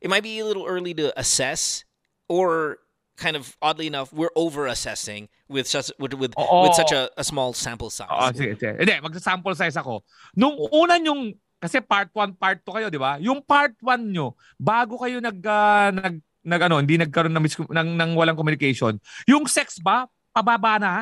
It 0.00 0.10
might 0.10 0.22
be 0.22 0.38
a 0.38 0.44
little 0.44 0.66
early 0.66 0.94
to 0.94 1.12
assess, 1.18 1.84
or 2.28 2.78
kind 3.16 3.34
of 3.36 3.56
oddly 3.62 3.86
enough, 3.86 4.12
we're 4.12 4.30
over 4.36 4.66
assessing 4.66 5.28
with 5.48 5.66
such 5.66 5.90
with 5.98 6.12
with, 6.14 6.34
Oo. 6.38 6.62
with 6.68 6.74
such 6.74 6.92
a, 6.92 7.10
a 7.16 7.24
small 7.24 7.52
sample 7.54 7.88
size. 7.90 8.08
Oo, 8.10 8.28
sige, 8.34 8.58
sige. 8.60 8.76
Hindi, 8.78 8.92
magsa-sample 9.00 9.54
size 9.54 9.76
ako. 9.76 10.04
Nung 10.36 10.52
una 10.72 10.98
yung, 11.00 11.32
kasi 11.66 11.82
part 11.82 12.08
1, 12.14 12.38
part 12.38 12.62
2 12.62 12.76
kayo, 12.78 12.86
di 12.86 13.00
ba? 13.02 13.18
Yung 13.18 13.42
part 13.42 13.74
1 13.82 14.14
nyo, 14.14 14.38
bago 14.54 15.02
kayo 15.02 15.18
nag, 15.18 15.34
ah, 15.42 15.90
nag, 15.90 16.22
nag 16.46 16.60
ano, 16.70 16.78
hindi 16.78 16.94
nagkaroon 16.94 17.34
ng, 17.34 17.42
mis- 17.42 17.58
ng, 17.74 17.88
ng 17.98 18.10
walang 18.14 18.38
communication, 18.38 18.94
yung 19.26 19.50
sex 19.50 19.82
ba, 19.82 20.06
pababa 20.30 20.78
na? 20.78 20.92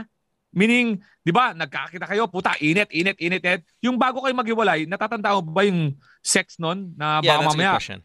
Meaning, 0.55 1.05
di 1.20 1.33
ba, 1.35 1.53
nagkakita 1.53 2.09
kayo, 2.09 2.24
puta, 2.33 2.57
init, 2.64 2.88
init, 2.94 3.20
init, 3.20 3.42
init. 3.44 3.62
Yung 3.85 4.00
bago 4.00 4.24
kayo 4.24 4.33
maghiwalay, 4.33 4.88
natatanda 4.88 5.37
mo 5.37 5.44
ba 5.44 5.68
yung 5.68 5.98
sex 6.24 6.57
nun? 6.57 6.96
Na 6.96 7.20
Yeah, 7.20 7.37
baka 7.37 7.42
that's 7.44 7.50
mamaya, 7.53 7.70
question. 7.77 8.00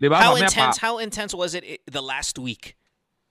di 0.00 0.08
ba? 0.08 0.16
How 0.22 0.32
mamaya 0.32 0.48
intense? 0.48 0.76
Pa, 0.78 0.82
How 0.88 0.94
intense 1.02 1.32
was 1.36 1.52
it 1.52 1.84
the 1.84 2.00
last 2.00 2.40
week? 2.40 2.78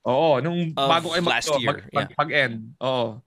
oo, 0.07 0.39
nung 0.39 0.71
bago 0.71 1.11
kayo 1.11 1.23
mag, 1.23 1.33
last 1.35 1.51
oh, 1.51 1.59
year, 1.59 1.83
mag, 1.91 2.07
mag, 2.15 2.29
end 2.31 2.71
Oo. 2.79 3.19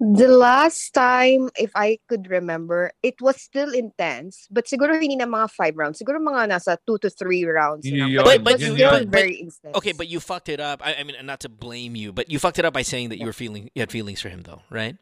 The 0.00 0.28
last 0.32 0.96
time, 0.96 1.50
if 1.60 1.76
I 1.76 2.00
could 2.08 2.32
remember, 2.32 2.88
it 3.04 3.20
was 3.20 3.36
still 3.36 3.68
intense. 3.76 4.48
But 4.50 4.64
siguro 4.64 4.96
hindi 4.96 5.16
na 5.20 5.26
mga 5.28 5.50
five 5.52 5.76
rounds. 5.76 6.00
Siguro 6.00 6.16
mga 6.16 6.48
nasa 6.48 6.78
two 6.88 6.96
to 7.04 7.10
three 7.12 7.44
rounds. 7.44 7.84
na. 7.84 8.08
Yun, 8.08 8.24
But, 8.24 8.40
but 8.42 8.56
it 8.56 8.56
was 8.56 8.60
you- 8.64 8.74
still 8.80 8.90
but- 8.96 9.10
but- 9.12 9.20
very 9.20 9.36
intense. 9.44 9.76
Okay, 9.76 9.92
but 9.92 10.08
you 10.08 10.18
fucked 10.18 10.48
it 10.48 10.56
up. 10.58 10.80
I, 10.80 10.94
I 10.96 11.02
mean, 11.04 11.20
not 11.28 11.40
to 11.44 11.50
blame 11.52 11.96
you, 12.00 12.12
but 12.16 12.30
you 12.32 12.38
fucked 12.40 12.58
it 12.58 12.64
up 12.64 12.72
by 12.72 12.80
saying 12.80 13.10
that 13.12 13.20
you 13.20 13.26
were 13.28 13.36
feeling 13.36 13.68
you 13.76 13.80
had 13.84 13.92
feelings 13.92 14.24
for 14.24 14.32
him, 14.32 14.40
though, 14.40 14.62
right? 14.72 14.96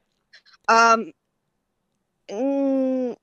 Um, 0.66 1.14
mm, 2.28 3.14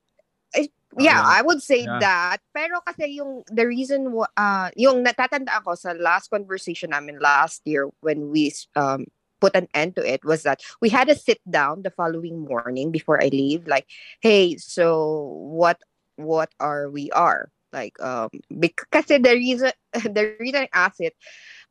I- 0.56 0.72
yeah, 0.98 1.22
Ah, 1.28 1.40
I 1.40 1.42
would 1.44 1.62
say 1.62 1.84
yeah. 1.84 2.00
that. 2.00 2.38
Pero 2.56 2.80
kasi 2.88 3.20
yung 3.20 3.44
the 3.52 3.68
reason 3.68 4.16
wa- 4.16 4.32
uh 4.40 4.72
yung 4.80 5.04
natatandaan 5.04 5.60
ko 5.68 5.76
sa 5.76 5.92
last 5.92 6.32
conversation 6.32 6.92
namin 6.96 7.20
last 7.20 7.62
year 7.68 7.92
when 8.00 8.32
we 8.32 8.56
um 8.80 9.04
put 9.42 9.56
an 9.56 9.68
end 9.74 9.96
to 9.96 10.04
it 10.04 10.24
was 10.24 10.44
that 10.44 10.62
we 10.82 10.90
had 10.90 11.10
a 11.10 11.16
sit 11.16 11.40
down 11.50 11.82
the 11.84 11.92
following 11.92 12.40
morning 12.46 12.92
before 12.92 13.22
I 13.22 13.28
leave 13.28 13.68
like 13.68 13.88
hey 14.22 14.58
so 14.58 15.36
what 15.52 15.80
what 16.16 16.50
are 16.60 16.90
we 16.90 17.12
are 17.12 17.52
like 17.74 18.00
um 18.02 18.30
because 18.60 19.06
the 19.06 19.20
reason 19.36 19.72
the 19.94 20.36
reason 20.40 20.64
I 20.64 20.70
asked 20.74 21.02
it 21.02 21.16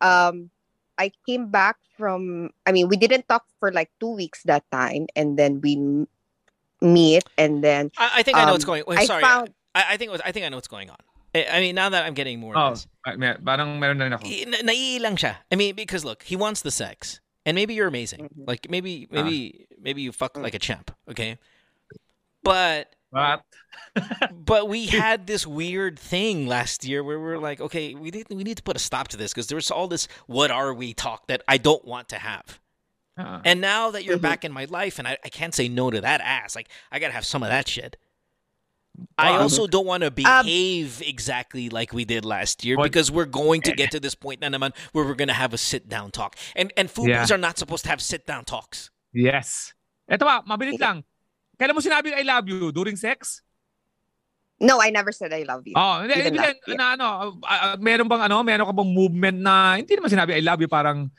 um 0.00 0.50
I 0.98 1.10
came 1.26 1.50
back 1.50 1.76
from 1.96 2.50
I 2.66 2.72
mean 2.72 2.88
we 2.88 2.96
didn't 2.96 3.28
talk 3.28 3.44
for 3.58 3.72
like 3.72 3.90
2 4.00 4.14
weeks 4.14 4.42
that 4.44 4.64
time 4.70 5.06
and 5.16 5.38
then 5.38 5.60
we 5.60 5.76
m- 5.76 6.08
meet 6.80 7.24
and 7.38 7.64
then 7.64 7.90
I, 7.98 8.20
I 8.20 8.22
think 8.22 8.36
I 8.36 8.44
know 8.44 8.52
what's 8.52 8.64
um, 8.64 8.76
going. 8.76 8.84
Wait, 8.86 9.10
I 9.10 9.20
found 9.20 9.54
I, 9.74 9.94
I 9.94 9.96
think 9.96 10.12
was, 10.12 10.20
I 10.24 10.32
think 10.32 10.46
I 10.46 10.48
know 10.48 10.56
what's 10.56 10.68
going 10.68 10.90
on. 10.90 10.96
I, 11.34 11.46
I 11.50 11.60
mean, 11.60 11.74
now 11.74 11.88
that 11.88 12.04
I'm 12.06 12.14
getting 12.14 12.38
more 12.38 12.56
Oh, 12.56 12.60
of 12.60 12.74
this, 12.74 12.86
ay, 13.06 13.16
may- 13.16 13.34
parang 13.42 13.80
meron 13.80 13.98
na 13.98 14.04
rin 14.04 14.12
ako. 14.14 14.26
I- 14.26 14.46
na- 14.46 14.62
naiilang 14.62 15.18
siya. 15.18 15.36
I 15.50 15.56
mean, 15.56 15.74
because 15.74 16.04
look, 16.04 16.22
he 16.22 16.36
wants 16.36 16.62
the 16.62 16.70
sex, 16.70 17.20
and 17.46 17.54
maybe 17.54 17.74
you're 17.74 17.88
amazing. 17.88 18.28
Mhm. 18.28 18.46
Like 18.48 18.68
maybe 18.70 19.08
Ah. 19.10 19.14
maybe 19.22 19.66
maybe 19.80 20.02
you 20.02 20.12
fuck 20.12 20.34
Mm. 20.34 20.42
like 20.42 20.54
a 20.54 20.58
champ, 20.58 20.90
okay? 21.10 21.38
But 22.42 22.94
But, 23.12 23.44
but 24.32 24.68
we 24.68 24.86
had 24.86 25.26
this 25.26 25.46
weird 25.46 25.98
thing 25.98 26.46
last 26.46 26.84
year 26.84 27.02
where 27.04 27.18
we're 27.20 27.38
like, 27.38 27.60
okay, 27.60 27.94
we 27.94 28.10
need 28.10 28.26
we 28.30 28.42
need 28.44 28.56
to 28.56 28.62
put 28.62 28.76
a 28.76 28.80
stop 28.80 29.08
to 29.08 29.16
this 29.16 29.32
because 29.32 29.46
there 29.46 29.56
was 29.56 29.70
all 29.70 29.88
this 29.88 30.08
"what 30.26 30.50
are 30.50 30.74
we" 30.74 30.94
talk 30.94 31.26
that 31.28 31.42
I 31.48 31.56
don't 31.58 31.84
want 31.84 32.08
to 32.10 32.18
have. 32.18 32.60
ah, 33.16 33.40
And 33.44 33.60
now 33.60 33.90
that 33.92 34.04
you're 34.04 34.18
Mhm. 34.18 34.22
back 34.22 34.44
in 34.44 34.52
my 34.52 34.64
life, 34.66 34.98
and 34.98 35.06
I, 35.06 35.16
I 35.24 35.28
can't 35.28 35.54
say 35.54 35.68
no 35.68 35.90
to 35.90 36.00
that 36.00 36.20
ass. 36.20 36.56
Like 36.56 36.68
I 36.90 36.98
gotta 36.98 37.12
have 37.12 37.24
some 37.26 37.42
of 37.42 37.48
that 37.50 37.68
shit. 37.68 37.96
I 39.18 39.34
also 39.38 39.66
don't 39.66 39.86
want 39.86 40.02
to 40.02 40.10
um, 40.10 40.14
behave 40.14 41.02
exactly 41.02 41.66
like 41.70 41.92
we 41.92 42.04
did 42.04 42.24
last 42.24 42.62
year 42.64 42.76
But- 42.76 42.90
because 42.90 43.10
we're 43.10 43.26
going 43.30 43.60
to 43.66 43.72
eh, 43.72 43.78
get 43.78 43.90
to 43.90 44.00
this 44.00 44.14
point 44.14 44.40
na 44.40 44.48
naman 44.50 44.70
where 44.94 45.04
we're 45.04 45.18
gonna 45.18 45.34
have 45.34 45.50
a 45.54 45.58
sit 45.58 45.88
down 45.90 46.10
talk. 46.14 46.34
And 46.54 46.70
and 46.78 46.86
fubus 46.86 47.10
Yeah. 47.10 47.34
are 47.34 47.38
not 47.40 47.58
supposed 47.58 47.82
to 47.86 47.90
have 47.90 47.98
sit 48.02 48.26
down 48.26 48.44
talks. 48.46 48.90
yes. 49.14 49.74
Eto 50.10 50.22
ba, 50.28 50.44
mabilis 50.46 50.76
lang. 50.78 51.02
Kailan 51.58 51.74
mo 51.74 51.80
sinabi 51.82 52.12
I 52.12 52.22
love 52.22 52.44
you? 52.46 52.70
During 52.70 52.94
sex? 52.98 53.40
no 54.62 54.78
I 54.78 54.94
never 54.94 55.10
said 55.10 55.34
I 55.34 55.42
love 55.42 55.66
you 55.66 55.74
Oh, 55.74 56.06
hindi, 56.06 56.14
Even 56.14 56.30
ibig 56.30 56.38
last 56.38 56.62
sabihin, 56.62 56.78
na 56.78 56.86
ano, 56.94 57.06
ah, 57.42 57.74
ah, 57.74 57.76
meron 57.76 58.06
bang 58.06 58.22
ano, 58.30 58.36
meron 58.46 58.70
ka 58.70 58.74
bang 58.78 58.90
movement 58.94 59.38
na 59.42 59.74
hindi 59.74 59.92
naman 59.98 60.10
sinabi 60.14 60.30
I 60.38 60.42
love 60.46 60.62
you 60.62 60.70
parang 60.70 61.10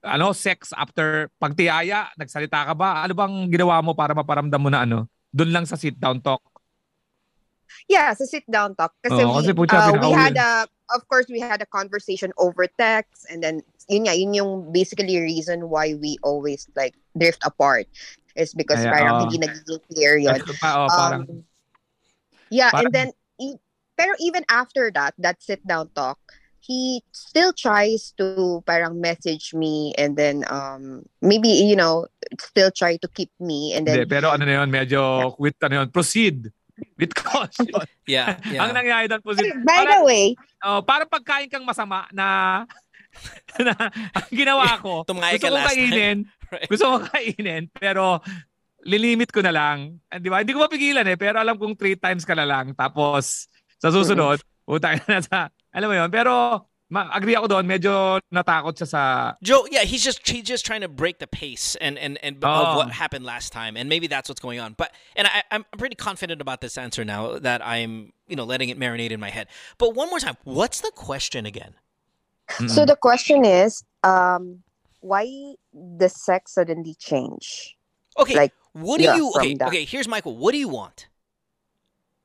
ano, 0.00 0.32
sex 0.32 0.72
after 0.72 1.28
pagtiyaya, 1.36 2.08
nagsalita 2.16 2.72
ka 2.72 2.74
ba? 2.74 3.04
Ano 3.04 3.12
bang 3.12 3.34
ginawa 3.52 3.82
mo 3.84 3.92
para 3.92 4.16
maparamdam 4.16 4.56
mo 4.62 4.70
na 4.72 4.88
ano? 4.88 5.04
Doon 5.34 5.50
lang 5.52 5.64
sa 5.68 5.76
sit 5.76 6.00
down 6.00 6.22
talk. 6.22 6.40
Yeah, 7.88 8.12
so 8.12 8.28
sit 8.28 8.44
down 8.50 8.76
talk. 8.76 8.92
Kasi, 9.00 9.24
Oo, 9.24 9.40
we, 9.40 9.66
kasi 9.66 9.90
uh, 9.96 9.96
we 9.96 10.12
had 10.12 10.36
a, 10.36 10.68
of 10.92 11.08
course, 11.08 11.24
we 11.32 11.40
had 11.40 11.60
a 11.64 11.66
conversation 11.66 12.32
over 12.36 12.68
text 12.76 13.24
and 13.32 13.42
then, 13.42 13.64
yun 13.88 14.04
nga, 14.04 14.14
yun 14.14 14.34
yung 14.36 14.72
basically 14.72 15.16
reason 15.16 15.72
why 15.72 15.96
we 15.96 16.20
always 16.22 16.68
like 16.76 16.92
drift 17.16 17.40
apart 17.48 17.88
is 18.36 18.52
because 18.52 18.84
Kaya, 18.84 18.92
parang 18.92 19.14
oo. 19.16 19.20
hindi 19.24 19.40
nagiging 19.40 19.80
clear 19.88 20.20
yun. 20.20 20.36
Pa, 20.60 20.84
oh, 20.84 20.88
parang, 20.92 21.24
Um, 21.24 21.44
yeah, 22.52 22.70
parang- 22.70 22.86
and 22.86 22.94
then, 22.94 23.08
e- 23.40 23.60
pero 23.96 24.12
even 24.20 24.44
after 24.52 24.92
that, 24.92 25.16
that 25.18 25.40
sit 25.42 25.64
down 25.66 25.88
talk, 25.96 26.20
he 26.60 27.00
still 27.16 27.56
tries 27.56 28.12
to 28.20 28.60
parang 28.68 29.00
message 29.00 29.54
me 29.56 29.94
and 29.96 30.20
then 30.20 30.44
um 30.52 31.00
maybe 31.24 31.48
you 31.48 31.72
know 31.72 32.04
still 32.36 32.68
try 32.68 32.98
to 33.00 33.08
keep 33.16 33.32
me 33.40 33.72
and 33.72 33.88
then 33.88 34.04
pero 34.04 34.36
ano 34.36 34.44
na 34.44 34.60
yun, 34.60 34.68
medyo 34.68 35.32
with 35.40 35.56
ano 35.64 35.80
yun, 35.80 35.88
proceed 35.88 36.52
with 36.96 37.12
caution. 37.20 37.68
Yeah, 38.06 38.38
Ang 38.42 38.52
yeah. 38.54 38.72
nangyayari 38.72 39.06
doon, 39.10 39.22
proceed. 39.22 39.52
by 39.62 39.82
the 39.84 39.98
Parang, 39.98 40.04
way 40.06 40.24
oh, 40.64 40.80
parang 40.82 41.08
pagkain 41.10 41.48
kang 41.50 41.66
masama 41.66 42.06
na 42.10 42.62
na 43.64 43.74
ang 44.14 44.28
ginawa 44.30 44.78
ko, 44.78 45.02
gusto 45.02 45.16
ka 45.40 45.48
ko 45.50 45.58
kainin, 45.64 46.18
Right. 46.48 46.64
gusto 46.64 46.84
ko 46.88 46.96
kainin, 47.12 47.68
pero 47.76 48.24
lilimit 48.88 49.28
ko 49.28 49.44
na 49.44 49.52
lang. 49.52 50.00
Di 50.08 50.32
ba? 50.32 50.40
Hindi 50.40 50.56
ko 50.56 50.64
mapigilan 50.64 51.04
eh, 51.04 51.18
pero 51.18 51.36
alam 51.36 51.60
kong 51.60 51.76
three 51.76 51.98
times 51.98 52.24
ka 52.24 52.32
na 52.32 52.48
lang. 52.48 52.72
Tapos, 52.72 53.50
sa 53.76 53.92
susunod, 53.92 54.40
utang 54.64 54.96
na 55.04 55.20
sa, 55.20 55.52
alam 55.68 55.88
mo 55.92 55.96
yun, 55.98 56.08
pero 56.08 56.64
ma- 56.90 57.10
agree 57.12 57.36
ako 57.36 57.48
doon, 57.48 57.66
medyo 57.66 58.20
natakot 58.32 58.76
siya 58.78 58.88
sa, 58.88 59.02
Jho, 59.44 59.66
yeah, 59.70 59.82
he's 59.84 60.02
just 60.02 60.26
he's 60.26 60.44
just 60.44 60.64
trying 60.66 60.80
to 60.80 60.88
break 60.88 61.18
the 61.18 61.26
pace 61.26 61.76
and 61.80 61.98
and 61.98 62.18
and 62.22 62.36
of 62.42 62.68
Oh. 62.74 62.76
what 62.76 62.90
happened 62.90 63.24
last 63.24 63.52
time, 63.52 63.76
and 63.76 63.88
maybe 63.88 64.06
that's 64.06 64.28
what's 64.28 64.40
going 64.40 64.60
on. 64.60 64.74
But 64.76 64.92
and 65.16 65.26
I, 65.28 65.42
I'm 65.50 65.64
pretty 65.76 65.96
confident 65.96 66.40
about 66.40 66.60
this 66.60 66.78
answer 66.78 67.04
now 67.04 67.38
that 67.38 67.60
I'm 67.64 68.12
you 68.26 68.36
know 68.36 68.44
letting 68.44 68.68
it 68.68 68.78
marinate 68.78 69.10
in 69.12 69.20
my 69.20 69.30
head. 69.30 69.48
But 69.78 69.94
one 69.94 70.08
more 70.10 70.18
time, 70.20 70.36
what's 70.44 70.80
the 70.80 70.92
question 70.94 71.46
again? 71.46 71.74
So 72.68 72.86
the 72.86 72.96
question 72.96 73.44
is, 73.44 73.84
um, 74.02 74.64
why 75.00 75.28
the 75.72 76.08
sex 76.08 76.54
suddenly 76.54 76.94
change? 76.96 77.76
Okay, 78.18 78.34
Like, 78.34 78.52
what 78.72 78.98
do 78.98 79.04
yeah, 79.04 79.16
you? 79.16 79.30
Okay, 79.36 79.56
okay. 79.60 79.84
Here's 79.84 80.08
Michael. 80.08 80.36
What 80.36 80.52
do 80.52 80.58
you 80.58 80.68
want? 80.68 81.08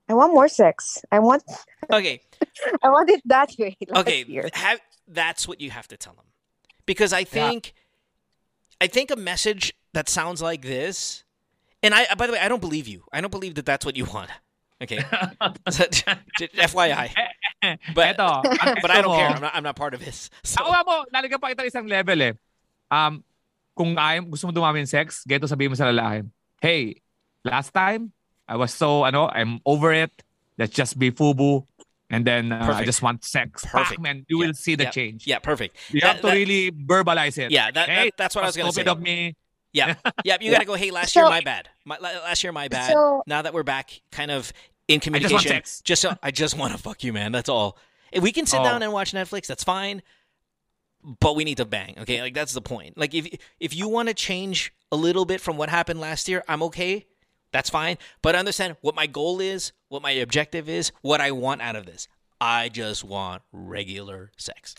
I 0.10 0.14
want 0.14 0.34
more 0.34 0.48
sex. 0.48 1.00
I 1.12 1.20
want, 1.20 1.44
Okay, 1.92 2.22
I 2.84 2.90
want 2.90 3.10
it 3.10 3.22
that 3.26 3.52
way. 3.58 3.78
Okay. 3.96 4.24
year. 4.28 4.50
Have 4.54 4.80
that's 5.08 5.48
what 5.48 5.62
you 5.62 5.72
have 5.72 5.88
to 5.90 5.98
tell 5.98 6.14
him, 6.14 6.28
because 6.86 7.14
I 7.14 7.24
think, 7.24 7.74
I 8.82 8.88
think 8.88 9.12
a 9.12 9.16
message 9.16 9.74
that 9.94 10.10
sounds 10.10 10.42
like 10.42 10.62
this, 10.64 11.24
and 11.82 11.94
I 11.96 12.08
by 12.16 12.28
the 12.28 12.34
way, 12.34 12.40
I 12.40 12.48
don't 12.50 12.62
believe 12.62 12.88
you. 12.88 13.04
I 13.12 13.22
don't 13.22 13.32
believe 13.32 13.56
that 13.56 13.66
that's 13.66 13.86
what 13.86 13.96
you 13.96 14.06
want. 14.06 14.30
Okay, 14.84 15.00
So, 15.72 15.88
FYI. 15.88 17.08
But- 17.96 18.18
eto, 18.20 18.44
but 18.84 18.92
I 18.92 19.00
don't 19.00 19.12
mo- 19.12 19.16
care. 19.16 19.30
I'm 19.32 19.40
not, 19.42 19.52
I'm 19.56 19.64
not 19.64 19.76
part 19.80 19.94
of 19.96 20.04
this. 20.04 20.28
So, 20.44 20.60
Ako 20.60 20.84
mo, 20.84 20.96
lalagyan 21.16 21.40
pa 21.40 21.56
kita 21.56 21.64
isang 21.64 21.88
level 21.88 22.20
eh. 22.20 22.34
Um, 22.92 23.24
kung 23.72 23.96
ayaw, 23.96 24.28
gusto 24.28 24.48
mo 24.48 24.52
dumami 24.52 24.84
ng 24.84 24.92
sex, 24.92 25.24
geto 25.24 25.48
sabihin 25.48 25.72
mo 25.72 25.78
sa 25.80 25.88
lalaki, 25.88 26.28
hey, 26.60 27.00
last 27.48 27.72
time, 27.72 28.12
I 28.48 28.56
was 28.58 28.74
so, 28.74 29.04
I 29.04 29.12
know 29.12 29.28
I'm 29.30 29.60
over 29.66 29.94
it. 29.94 30.12
Let's 30.58 30.74
just 30.74 31.00
be 31.00 31.12
fubu. 31.12 31.66
And 32.10 32.26
then 32.26 32.52
uh, 32.52 32.72
I 32.76 32.86
just 32.86 33.02
want 33.02 33.24
sex. 33.24 33.66
Perfect. 33.66 34.00
Man, 34.02 34.26
you 34.28 34.40
Yeah, 34.42 34.48
will 34.48 34.54
see 34.54 34.76
the 34.76 34.84
yeah, 34.84 34.90
change. 34.92 35.26
yeah, 35.26 35.40
perfect. 35.40 35.78
You 35.90 36.02
That- 36.02 36.08
have 36.08 36.16
to 36.22 36.28
that- 36.28 36.34
really 36.34 36.72
verbalize 36.72 37.38
it. 37.40 37.50
Yeah, 37.52 37.72
that, 37.72 37.90
Hey, 37.90 38.06
that 38.06 38.14
that's 38.18 38.36
what 38.36 38.44
I 38.44 38.48
was 38.48 38.56
gonna 38.58 38.72
say. 38.72 38.82
Stupid 38.82 38.92
of 38.92 39.02
me. 39.02 39.36
Yeah, 39.72 39.96
yeah. 40.24 40.38
You 40.40 40.52
gotta 40.52 40.66
go. 40.66 40.76
Hey, 40.76 40.92
last 40.92 41.14
So- 41.14 41.22
year 41.22 41.30
my 41.30 41.42
bad. 41.42 41.70
My, 41.86 41.98
last 42.00 42.44
year 42.44 42.52
my 42.52 42.68
bad. 42.68 42.92
So- 42.94 43.24
now 43.26 43.42
that 43.42 43.54
we're 43.54 43.64
back, 43.64 44.02
kind 44.12 44.30
of 44.30 44.54
in 44.88 44.96
I 44.98 45.00
just 45.00 45.08
want 45.08 45.14
communication, 45.24 45.50
sex. 45.50 45.82
just 45.82 46.02
so, 46.04 46.16
I 46.22 46.30
just 46.30 46.56
want 46.58 46.74
to 46.74 46.78
fuck 46.78 47.04
you, 47.04 47.14
man. 47.14 47.32
That's 47.32 47.50
all. 47.50 47.78
If 48.12 48.22
we 48.22 48.32
can 48.32 48.46
sit 48.46 48.60
Oh. 48.60 48.64
down 48.64 48.84
and 48.84 48.92
watch 48.94 49.12
Netflix, 49.14 49.48
that's 49.48 49.64
fine. 49.64 50.04
But 51.20 51.36
we 51.36 51.44
need 51.44 51.58
to 51.58 51.66
bang. 51.66 51.96
Okay, 52.00 52.22
like 52.22 52.34
that's 52.34 52.54
the 52.54 52.62
point. 52.62 52.98
Like 52.98 53.14
if 53.14 53.28
if 53.60 53.76
you 53.76 53.90
want 53.90 54.08
to 54.10 54.14
change 54.14 54.72
a 54.92 54.96
little 54.96 55.26
bit 55.26 55.42
from 55.42 55.58
what 55.58 55.70
happened 55.70 56.00
last 56.00 56.30
year, 56.30 56.44
I'm 56.48 56.62
okay. 56.64 57.08
That's 57.54 57.70
fine. 57.70 57.98
But 58.22 58.36
understand 58.36 58.76
what 58.82 58.96
my 58.96 59.08
goal 59.08 59.40
is, 59.40 59.72
what 59.88 60.02
my 60.02 60.12
objective 60.12 60.68
is, 60.68 60.92
what 61.02 61.22
I 61.22 61.32
want 61.32 61.62
out 61.62 61.78
of 61.78 61.86
this. 61.86 62.10
I 62.42 62.68
just 62.68 63.06
want 63.06 63.44
regular 63.54 64.32
sex. 64.38 64.76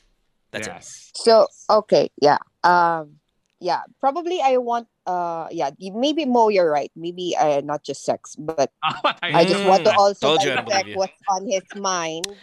That's 0.51 0.69
it. 0.69 0.85
So 1.17 1.49
okay, 1.71 2.11
yeah, 2.21 2.39
um, 2.63 3.17
yeah. 3.59 3.81
Probably 4.01 4.41
I 4.43 4.59
want, 4.59 4.87
uh, 5.07 5.49
yeah. 5.51 5.71
Maybe 5.81 6.27
Mo, 6.27 6.49
you're 6.49 6.71
right. 6.71 6.93
Maybe 6.95 7.35
uh, 7.41 7.63
not 7.65 7.83
just 7.83 8.05
sex, 8.05 8.37
but 8.37 8.71
I 9.23 9.45
just 9.47 9.65
want 9.65 9.85
to 9.85 9.95
also 9.95 10.29
told 10.29 10.43
you 10.43 10.53
I 10.53 10.57
don't 10.57 10.67
dissect 10.67 10.85
believe 10.85 10.97
what's 10.99 11.13
on 11.29 11.47
his 11.49 11.63
mind. 11.77 12.27
Yeah, 12.29 12.35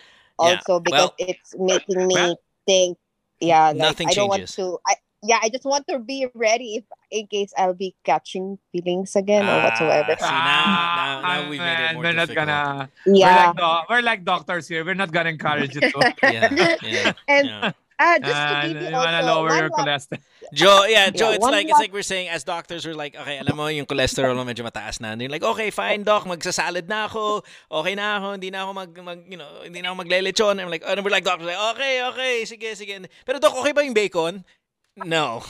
Also, 0.58 0.80
because 0.80 1.12
well- 1.12 1.16
it's 1.20 1.56
making 1.58 2.08
me 2.08 2.16
Well- 2.16 2.40
think. 2.66 2.98
Yeah, 3.40 3.68
like 3.70 3.78
Nothing 3.78 4.08
I 4.10 4.14
don't 4.14 4.32
changes. 4.32 4.58
want 4.58 4.72
to. 4.72 4.80
I 4.86 4.96
yeah, 5.24 5.40
I 5.42 5.50
just 5.50 5.66
want 5.66 5.88
to 5.88 6.00
be 6.00 6.28
ready 6.34 6.82
if 6.82 6.86
in 7.12 7.28
case 7.28 7.54
I'll 7.58 7.74
be 7.78 7.94
catching 8.04 8.58
feelings 8.72 9.16
again 9.16 9.46
or 9.46 9.62
whatsoever. 9.64 10.16
Ah, 10.20 10.26
see, 10.26 10.34
now- 10.34 10.66
now- 10.66 11.22
now 11.22 11.50
we've 11.50 11.60
made 11.60 11.74
it 11.74 11.78
man, 11.78 11.94
more 11.96 12.04
we're 12.04 12.14
not 12.18 12.30
gonna, 12.34 12.90
yeah, 13.06 13.28
we're, 13.30 13.46
like, 13.46 13.58
do- 13.58 13.86
we're 13.90 14.02
like 14.02 14.22
doctors 14.26 14.68
here. 14.68 14.84
We're 14.86 14.98
not 14.98 15.12
gonna 15.12 15.30
encourage 15.30 15.78
it. 15.78 15.92
To. 15.94 16.00
Yeah, 16.24 16.76
yeah. 16.82 17.14
and 17.28 17.48
yeah. 17.48 17.72
Ah, 18.02 18.18
just 18.18 18.34
to 18.34 18.34
Ah, 18.34 18.62
give 18.66 18.82
you 18.82 18.88
you 18.90 18.98
wanna 18.98 19.22
also 19.22 19.30
lower 19.30 19.54
your 19.62 19.70
cholesterol. 19.70 20.18
Joe, 20.58 20.90
yeah, 20.90 21.14
Joe, 21.14 21.30
Yeah, 21.30 21.36
it's 21.38 21.46
like 21.46 21.70
it's 21.70 21.78
like 21.86 21.94
we're 21.94 22.02
saying 22.02 22.34
as 22.34 22.42
doctors 22.42 22.82
we're 22.82 22.98
like, 22.98 23.14
okay, 23.14 23.38
alam 23.38 23.54
mo 23.54 23.70
yung 23.70 23.86
cholesterol 23.86 24.34
mo 24.34 24.42
medyo 24.42 24.66
mataas 24.66 24.98
na. 24.98 25.14
And 25.14 25.22
you're 25.22 25.30
like, 25.30 25.46
okay, 25.46 25.70
fine, 25.70 26.02
doc, 26.02 26.26
magsasalad 26.26 26.90
na 26.90 27.06
ako. 27.06 27.46
Okay 27.70 27.94
na 27.94 28.18
ako, 28.18 28.28
hindi 28.42 28.50
na 28.50 28.66
ako 28.66 28.72
mag, 28.74 28.90
mag 29.06 29.20
you 29.30 29.38
know, 29.38 29.46
hindi 29.62 29.86
na 29.86 29.94
ako 29.94 30.02
maglelechon. 30.02 30.58
And 30.58 30.66
I'm 30.66 30.74
like, 30.74 30.82
and 30.82 30.98
we're 31.06 31.14
like 31.14 31.24
doctors 31.30 31.46
like, 31.46 31.62
okay, 31.78 32.02
okay, 32.10 32.34
sige, 32.50 32.74
sige. 32.74 33.06
Pero 33.22 33.38
doc, 33.38 33.54
okay 33.62 33.70
ba 33.70 33.86
yung 33.86 33.94
bacon? 33.94 34.42
No. 34.98 35.44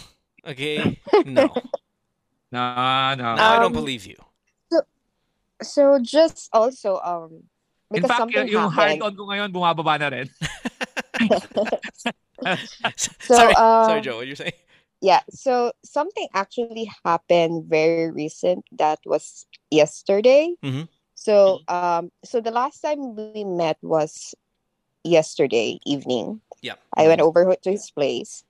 Okay? 0.45 0.99
No. 1.25 1.49
No, 2.51 3.15
no. 3.15 3.35
Now 3.35 3.53
I 3.53 3.59
don't 3.59 3.71
Um, 3.71 3.73
believe 3.73 4.05
you. 4.05 4.17
So 5.61 5.99
just 6.01 6.49
also 6.51 6.97
um 7.05 7.45
In 7.93 8.01
because 8.01 8.09
fact, 8.09 8.19
something 8.19 8.45
y- 8.47 8.51
yung 8.53 8.69
hard 8.71 8.97
happened. 8.97 9.03
on 9.03 9.13
ko 9.15 9.23
ngayon, 9.29 9.49
bumababa 9.53 9.99
na 9.99 10.07
rin. 10.09 10.27
So, 13.21 13.35
sorry, 13.35 13.53
um, 13.53 13.85
sorry, 13.85 14.01
Jho, 14.01 14.15
what 14.17 14.27
you 14.27 14.35
saying? 14.35 14.57
Yeah, 15.01 15.21
so 15.29 15.71
something 15.85 16.27
actually 16.33 16.89
happened 17.05 17.65
very 17.69 18.09
recent 18.11 18.65
that 18.73 18.99
was 19.05 19.45
yesterday. 19.69 20.53
Mhm. 20.65 20.89
So 21.15 21.61
um 21.69 22.09
so 22.25 22.41
the 22.41 22.49
last 22.51 22.81
time 22.81 23.13
we 23.15 23.45
met 23.45 23.77
was 23.81 24.33
yesterday 25.03 25.77
evening. 25.85 26.41
Yeah. 26.61 26.77
I 26.97 27.05
went 27.07 27.21
over 27.21 27.45
to 27.53 27.69
his 27.69 27.89
place. 27.93 28.43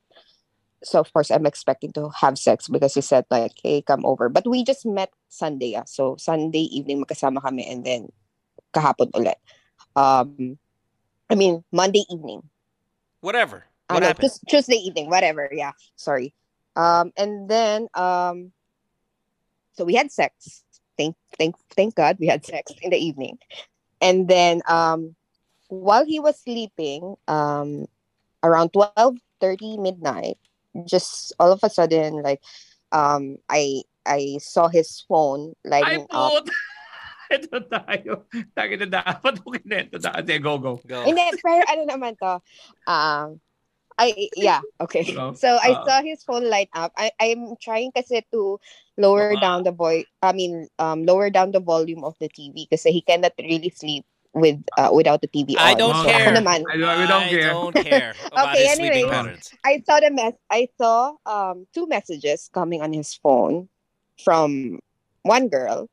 So 0.83 0.99
of 0.99 1.13
course 1.13 1.29
I'm 1.29 1.45
expecting 1.45 1.93
to 1.93 2.09
have 2.21 2.37
sex 2.37 2.67
because 2.67 2.93
he 2.93 3.01
said 3.01 3.25
like, 3.29 3.53
"Hey, 3.61 3.81
come 3.81 4.05
over." 4.05 4.29
But 4.29 4.47
we 4.49 4.63
just 4.63 4.85
met 4.85 5.13
Sunday. 5.29 5.77
Ah. 5.77 5.85
So 5.85 6.17
Sunday 6.17 6.65
evening 6.73 7.05
magkasama 7.05 7.41
kami 7.41 7.69
and 7.69 7.85
then 7.85 8.09
kahapon 8.73 9.13
ulit. 9.13 9.37
Um 9.93 10.57
I 11.29 11.35
mean 11.35 11.63
Monday 11.71 12.03
evening. 12.09 12.49
Whatever. 13.21 13.65
What 13.91 14.01
know, 14.01 14.07
happened? 14.07 14.31
Tues- 14.31 14.41
Tuesday 14.47 14.79
evening, 14.81 15.09
whatever. 15.09 15.49
Yeah, 15.51 15.71
sorry. 15.95 16.33
Um, 16.75 17.11
and 17.17 17.49
then 17.49 17.87
um, 17.93 18.51
so 19.73 19.85
we 19.85 19.95
had 19.95 20.11
sex. 20.11 20.63
Thank, 20.97 21.15
thank, 21.37 21.55
thank 21.75 21.95
God 21.95 22.17
we 22.19 22.27
had 22.27 22.45
sex 22.45 22.71
in 22.81 22.91
the 22.91 22.97
evening. 22.97 23.37
And 23.99 24.27
then 24.27 24.61
um, 24.67 25.15
while 25.67 26.05
he 26.05 26.19
was 26.19 26.39
sleeping, 26.39 27.15
um, 27.27 27.87
around 28.43 28.73
twelve 28.73 29.17
thirty 29.39 29.77
midnight, 29.77 30.37
just 30.86 31.34
all 31.39 31.51
of 31.51 31.63
a 31.63 31.69
sudden, 31.69 32.21
like, 32.21 32.41
um, 32.91 33.38
I 33.49 33.84
I 34.05 34.38
saw 34.41 34.67
his 34.67 35.03
phone 35.07 35.53
Ay, 35.65 35.69
lighting 35.69 36.07
up. 36.12 36.45
put! 36.45 36.49
Ito 37.31 37.63
tayo. 37.63 38.27
Taki 38.51 38.75
na 38.75 38.88
dapat 38.91 39.39
mo 39.39 39.55
kinento 39.55 39.95
na. 40.03 40.19
Sige, 40.19 40.43
go, 40.43 40.60
go. 40.60 40.84
Go. 40.84 41.07
Hindi, 41.07 41.23
pero 41.39 41.63
ano 41.63 41.88
naman 41.88 42.19
to? 42.19 42.43
Um, 42.91 43.39
I, 43.95 44.27
yeah, 44.36 44.60
okay. 44.81 45.05
So 45.38 45.62
I 45.62 45.77
ah. 45.77 45.84
saw 45.86 46.01
his 46.01 46.23
phone 46.25 46.49
light 46.49 46.73
up. 46.73 46.91
I, 46.97 47.12
I'm 47.21 47.55
trying 47.62 47.93
kasi 47.93 48.25
to 48.34 48.60
lower 48.97 49.38
Ah. 49.38 49.39
down 49.39 49.63
the 49.63 49.71
boy, 49.71 50.03
I 50.19 50.34
mean, 50.34 50.67
um, 50.79 51.05
lower 51.05 51.29
down 51.29 51.51
the 51.51 51.63
volume 51.63 52.03
of 52.03 52.17
the 52.19 52.27
TV 52.27 52.67
kasi 52.67 52.91
he 52.91 53.01
cannot 53.05 53.38
really 53.39 53.69
sleep 53.69 54.03
with 54.33 54.63
uh, 54.77 54.89
without 54.93 55.21
the 55.21 55.27
TV 55.27 55.55
I 55.59 55.73
don't 55.75 55.95
So 55.95 56.03
care. 56.07 56.27
ako 56.29 56.39
naman, 56.39 56.63
I 56.71 56.77
don't, 56.77 56.99
we 56.99 57.07
don't 57.07 57.23
I 57.23 57.29
care. 57.29 57.49
don't 57.51 57.75
care 57.75 58.13
Okay, 58.31 58.65
anyway. 58.71 59.03
I 59.65 59.83
saw 59.85 59.99
the 59.99 60.09
mess. 60.11 60.33
I 60.49 60.69
saw 60.79 61.13
um 61.25 61.67
two 61.75 61.87
messages 61.87 62.49
coming 62.53 62.81
on 62.81 62.93
his 62.93 63.13
phone 63.13 63.67
from 64.23 64.79
one 65.23 65.49
girl. 65.49 65.89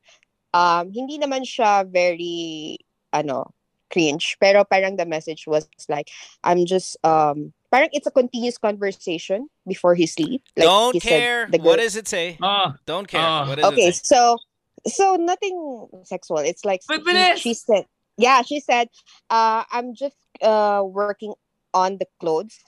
Um, 0.53 0.89
hindi 0.93 1.19
naman 1.19 1.45
siya 1.45 1.85
very 1.85 2.79
ano 3.13 3.53
cringe, 3.91 4.37
pero 4.39 4.63
parang 4.63 4.95
the 4.97 5.05
message 5.05 5.45
was 5.45 5.67
like, 5.89 6.09
I'm 6.43 6.65
just 6.65 6.97
um, 7.03 7.53
parang 7.69 7.89
it's 7.91 8.07
a 8.07 8.11
continuous 8.13 8.57
conversation 8.57 9.49
before 9.67 9.93
he 9.95 10.05
sleep. 10.07 10.41
Like 10.55 10.65
don't 10.65 10.93
he 10.93 10.99
said, 11.01 11.09
care. 11.09 11.39
the 11.51 11.57
What 11.59 11.77
does 11.77 11.95
it 11.97 12.07
say? 12.07 12.37
Oh, 12.41 12.73
Don't 12.85 13.07
care. 13.07 13.21
Ah. 13.21 13.45
what 13.49 13.59
okay, 13.61 13.89
it 13.93 13.95
say? 13.95 14.01
so 14.15 14.37
so 14.87 15.17
nothing 15.17 15.53
sexual. 16.05 16.39
It's 16.39 16.63
like 16.65 16.81
But 16.87 17.01
he- 17.01 17.11
bilis! 17.13 17.37
she 17.37 17.53
said, 17.53 17.85
yeah, 18.19 18.41
she 18.43 18.59
said, 18.59 18.87
uh, 19.29 19.63
I'm 19.71 19.95
just 19.95 20.17
uh 20.41 20.83
working 20.85 21.33
on 21.73 21.97
the 21.97 22.05
clothes. 22.19 22.59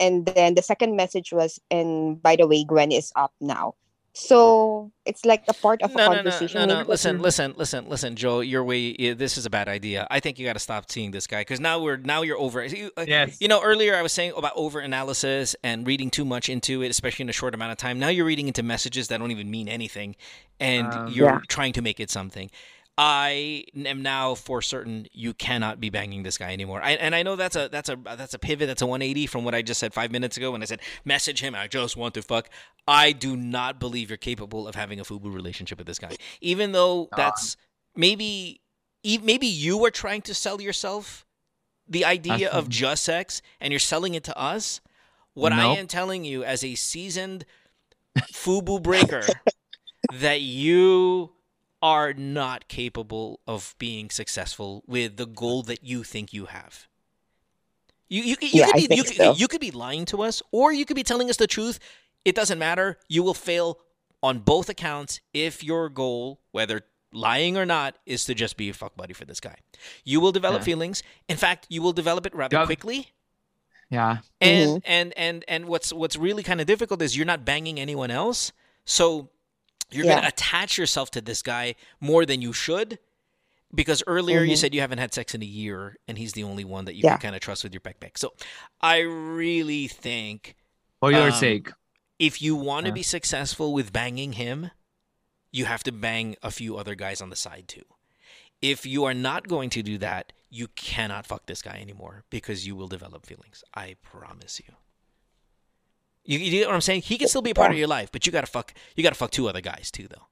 And 0.00 0.26
then 0.26 0.54
the 0.56 0.62
second 0.62 0.96
message 0.96 1.32
was, 1.32 1.60
and 1.70 2.20
by 2.20 2.34
the 2.36 2.46
way, 2.48 2.64
Gwen 2.64 2.90
is 2.90 3.12
up 3.14 3.32
now. 3.40 3.74
So 4.14 4.92
it's 5.06 5.24
like 5.24 5.44
a 5.48 5.54
part 5.54 5.80
of 5.80 5.94
a 5.94 5.94
conversation. 5.94 6.58
no, 6.60 6.66
no, 6.66 6.74
no, 6.74 6.82
no. 6.82 6.88
Listen, 6.88 7.22
listen, 7.22 7.54
listen, 7.56 7.88
listen, 7.88 8.14
Jho. 8.14 8.46
Your 8.46 8.62
way. 8.62 9.14
This 9.14 9.38
is 9.38 9.46
a 9.46 9.50
bad 9.50 9.68
idea. 9.68 10.06
I 10.10 10.20
think 10.20 10.38
you 10.38 10.44
got 10.44 10.52
to 10.52 10.58
stop 10.58 10.90
seeing 10.90 11.12
this 11.12 11.26
guy 11.26 11.40
because 11.40 11.60
now 11.60 11.80
we're 11.80 11.96
now 11.96 12.20
you're 12.20 12.36
over. 12.38 12.62
You, 12.64 12.90
uh, 12.96 13.06
yes. 13.08 13.40
you 13.40 13.48
know, 13.48 13.62
earlier 13.62 13.96
I 13.96 14.02
was 14.02 14.12
saying 14.12 14.34
about 14.36 14.52
over 14.54 14.80
analysis 14.80 15.56
and 15.62 15.86
reading 15.86 16.10
too 16.10 16.26
much 16.26 16.50
into 16.50 16.82
it, 16.82 16.90
especially 16.90 17.22
in 17.22 17.30
a 17.30 17.32
short 17.32 17.54
amount 17.54 17.72
of 17.72 17.78
time. 17.78 17.98
Now 17.98 18.08
you're 18.08 18.26
reading 18.26 18.48
into 18.48 18.62
messages 18.62 19.08
that 19.08 19.18
don't 19.18 19.30
even 19.30 19.50
mean 19.50 19.68
anything, 19.68 20.16
and 20.60 20.92
Um, 20.92 21.08
you're 21.08 21.28
Yeah. 21.28 21.40
trying 21.48 21.72
to 21.74 21.82
make 21.82 21.98
it 21.98 22.10
something. 22.10 22.50
I 23.04 23.64
am 23.74 24.02
now 24.02 24.36
for 24.36 24.62
certain 24.62 25.08
you 25.10 25.34
cannot 25.34 25.80
be 25.80 25.90
banging 25.90 26.22
this 26.22 26.38
guy 26.38 26.52
anymore. 26.52 26.80
I, 26.80 26.92
and 26.92 27.16
I 27.16 27.24
know 27.24 27.34
that's 27.34 27.56
a 27.56 27.68
that's 27.68 27.88
a 27.88 27.96
that's 27.96 28.32
a 28.32 28.38
pivot. 28.38 28.68
That's 28.68 28.80
a 28.80 28.86
180 28.86 29.26
from 29.26 29.44
what 29.44 29.56
I 29.56 29.62
just 29.62 29.80
said 29.80 29.92
five 29.92 30.12
minutes 30.12 30.36
ago 30.36 30.52
when 30.52 30.62
I 30.62 30.66
said 30.66 30.78
message 31.04 31.40
him. 31.40 31.56
I 31.56 31.66
just 31.66 31.96
want 31.96 32.14
to 32.14 32.22
fuck. 32.22 32.48
I 32.86 33.10
do 33.10 33.36
not 33.36 33.80
believe 33.80 34.08
you're 34.08 34.18
capable 34.18 34.68
of 34.68 34.76
having 34.76 35.00
a 35.00 35.02
fubu 35.02 35.34
relationship 35.34 35.78
with 35.78 35.88
this 35.88 35.98
guy, 35.98 36.14
even 36.40 36.70
though 36.70 37.08
that's 37.16 37.56
maybe 37.96 38.60
maybe 39.04 39.48
you 39.48 39.78
were 39.78 39.90
trying 39.90 40.22
to 40.22 40.32
sell 40.32 40.60
yourself 40.60 41.26
the 41.88 42.04
idea 42.04 42.50
of 42.50 42.68
just 42.68 43.02
sex 43.02 43.42
and 43.60 43.72
you're 43.72 43.80
selling 43.80 44.14
it 44.14 44.22
to 44.24 44.38
us. 44.38 44.80
What 45.34 45.52
I 45.52 45.64
am 45.74 45.88
telling 45.88 46.24
you 46.24 46.44
as 46.44 46.62
a 46.62 46.76
seasoned 46.76 47.46
fubu 48.32 48.80
breaker 48.80 49.22
that 50.12 50.40
you 50.40 51.32
are 51.82 52.12
not 52.14 52.68
capable 52.68 53.40
of 53.46 53.74
being 53.78 54.08
successful 54.08 54.84
with 54.86 55.16
the 55.16 55.26
goal 55.26 55.62
that 55.64 55.82
you 55.82 56.04
think 56.04 56.32
you 56.32 56.46
have. 56.46 56.86
You 58.08 58.22
you, 58.22 58.36
you 58.40 58.48
Yeah, 58.60 58.70
could 58.72 58.88
be 58.88 58.96
you, 58.96 59.04
so. 59.04 59.34
you 59.34 59.48
could 59.48 59.60
be 59.60 59.70
lying 59.70 60.04
to 60.06 60.22
us 60.22 60.42
or 60.52 60.72
you 60.72 60.84
could 60.84 60.96
be 60.96 61.02
telling 61.02 61.28
us 61.28 61.36
the 61.36 61.46
truth. 61.46 61.78
It 62.24 62.34
doesn't 62.34 62.58
matter. 62.58 62.98
You 63.08 63.22
will 63.22 63.34
fail 63.34 63.78
on 64.22 64.38
both 64.40 64.68
accounts 64.68 65.20
if 65.32 65.64
your 65.64 65.88
goal, 65.88 66.40
whether 66.52 66.82
lying 67.12 67.56
or 67.56 67.66
not, 67.66 67.96
is 68.06 68.24
to 68.26 68.34
just 68.34 68.56
be 68.56 68.68
a 68.68 68.72
fuck 68.72 68.96
buddy 68.96 69.12
for 69.12 69.24
this 69.24 69.40
guy. 69.40 69.56
You 70.04 70.20
will 70.20 70.30
develop 70.32 70.60
Yeah. 70.60 70.66
feelings. 70.66 71.02
In 71.28 71.36
fact, 71.36 71.66
you 71.68 71.82
will 71.82 71.92
develop 71.92 72.26
it 72.26 72.34
rather 72.34 72.56
Yeah. 72.58 72.66
quickly. 72.66 73.08
Yeah. 73.90 74.18
And 74.40 74.68
mm-hmm. 74.68 74.78
and 74.84 75.12
and 75.16 75.44
and 75.48 75.66
what's 75.66 75.92
what's 75.92 76.16
really 76.16 76.42
kind 76.42 76.60
of 76.60 76.66
difficult 76.66 77.02
is 77.02 77.16
you're 77.16 77.26
not 77.26 77.44
banging 77.44 77.80
anyone 77.80 78.10
else. 78.10 78.52
So 78.84 79.30
you're 79.92 80.04
going 80.04 80.20
to 80.22 80.28
attach 80.28 80.78
yourself 80.78 81.10
to 81.12 81.20
this 81.20 81.42
guy 81.42 81.74
more 82.00 82.24
than 82.26 82.42
you 82.42 82.52
should. 82.52 82.98
Because 83.74 84.02
earlier 84.06 84.42
you 84.42 84.54
Mhm. 84.54 84.58
said 84.58 84.74
you 84.74 84.82
haven't 84.82 84.98
had 84.98 85.14
sex 85.14 85.34
in 85.34 85.40
a 85.42 85.46
year, 85.46 85.96
and 86.06 86.18
he's 86.18 86.34
the 86.34 86.44
only 86.44 86.62
one 86.64 86.84
that 86.84 86.94
you 86.94 87.02
Yeah. 87.04 87.12
can 87.12 87.20
kind 87.20 87.34
of 87.34 87.40
trust 87.40 87.64
with 87.64 87.72
your 87.72 87.80
backpack. 87.80 88.18
So 88.18 88.34
I 88.82 88.98
really 88.98 89.88
think 89.88 90.56
For 91.00 91.10
your 91.10 91.30
Um, 91.30 91.32
sake. 91.32 91.70
if 92.18 92.42
you 92.42 92.54
want 92.54 92.84
to 92.84 92.90
Yeah. 92.90 92.94
be 92.96 93.02
successful 93.02 93.72
with 93.72 93.90
banging 93.92 94.34
him, 94.34 94.70
you 95.50 95.64
have 95.64 95.82
to 95.84 95.92
bang 95.92 96.36
a 96.42 96.50
few 96.50 96.76
other 96.76 96.94
guys 96.94 97.22
on 97.22 97.30
the 97.30 97.36
side 97.36 97.66
too. 97.66 97.84
If 98.60 98.84
you 98.84 99.04
are 99.04 99.14
not 99.14 99.48
going 99.48 99.70
to 99.70 99.82
do 99.82 99.96
that, 99.98 100.32
you 100.50 100.68
cannot 100.68 101.26
fuck 101.26 101.46
this 101.46 101.62
guy 101.62 101.78
anymore 101.80 102.24
because 102.28 102.66
you 102.66 102.76
will 102.76 102.88
develop 102.88 103.24
feelings. 103.24 103.64
I 103.74 103.94
promise 104.02 104.60
you. 104.60 104.76
You, 106.24 106.38
you 106.38 106.50
get 106.52 106.68
what 106.68 106.74
I'm 106.74 106.80
saying? 106.80 107.02
He 107.02 107.18
can 107.18 107.28
still 107.28 107.42
be 107.42 107.50
a 107.50 107.54
part 107.54 107.72
of 107.72 107.78
your 107.78 107.88
life, 107.88 108.10
but 108.12 108.26
you 108.26 108.32
gotta 108.32 108.46
fuck. 108.46 108.72
You 108.96 109.02
gotta 109.02 109.16
fuck 109.16 109.30
two 109.30 109.48
other 109.48 109.60
guys 109.60 109.90
too, 109.90 110.08
though. 110.08 110.26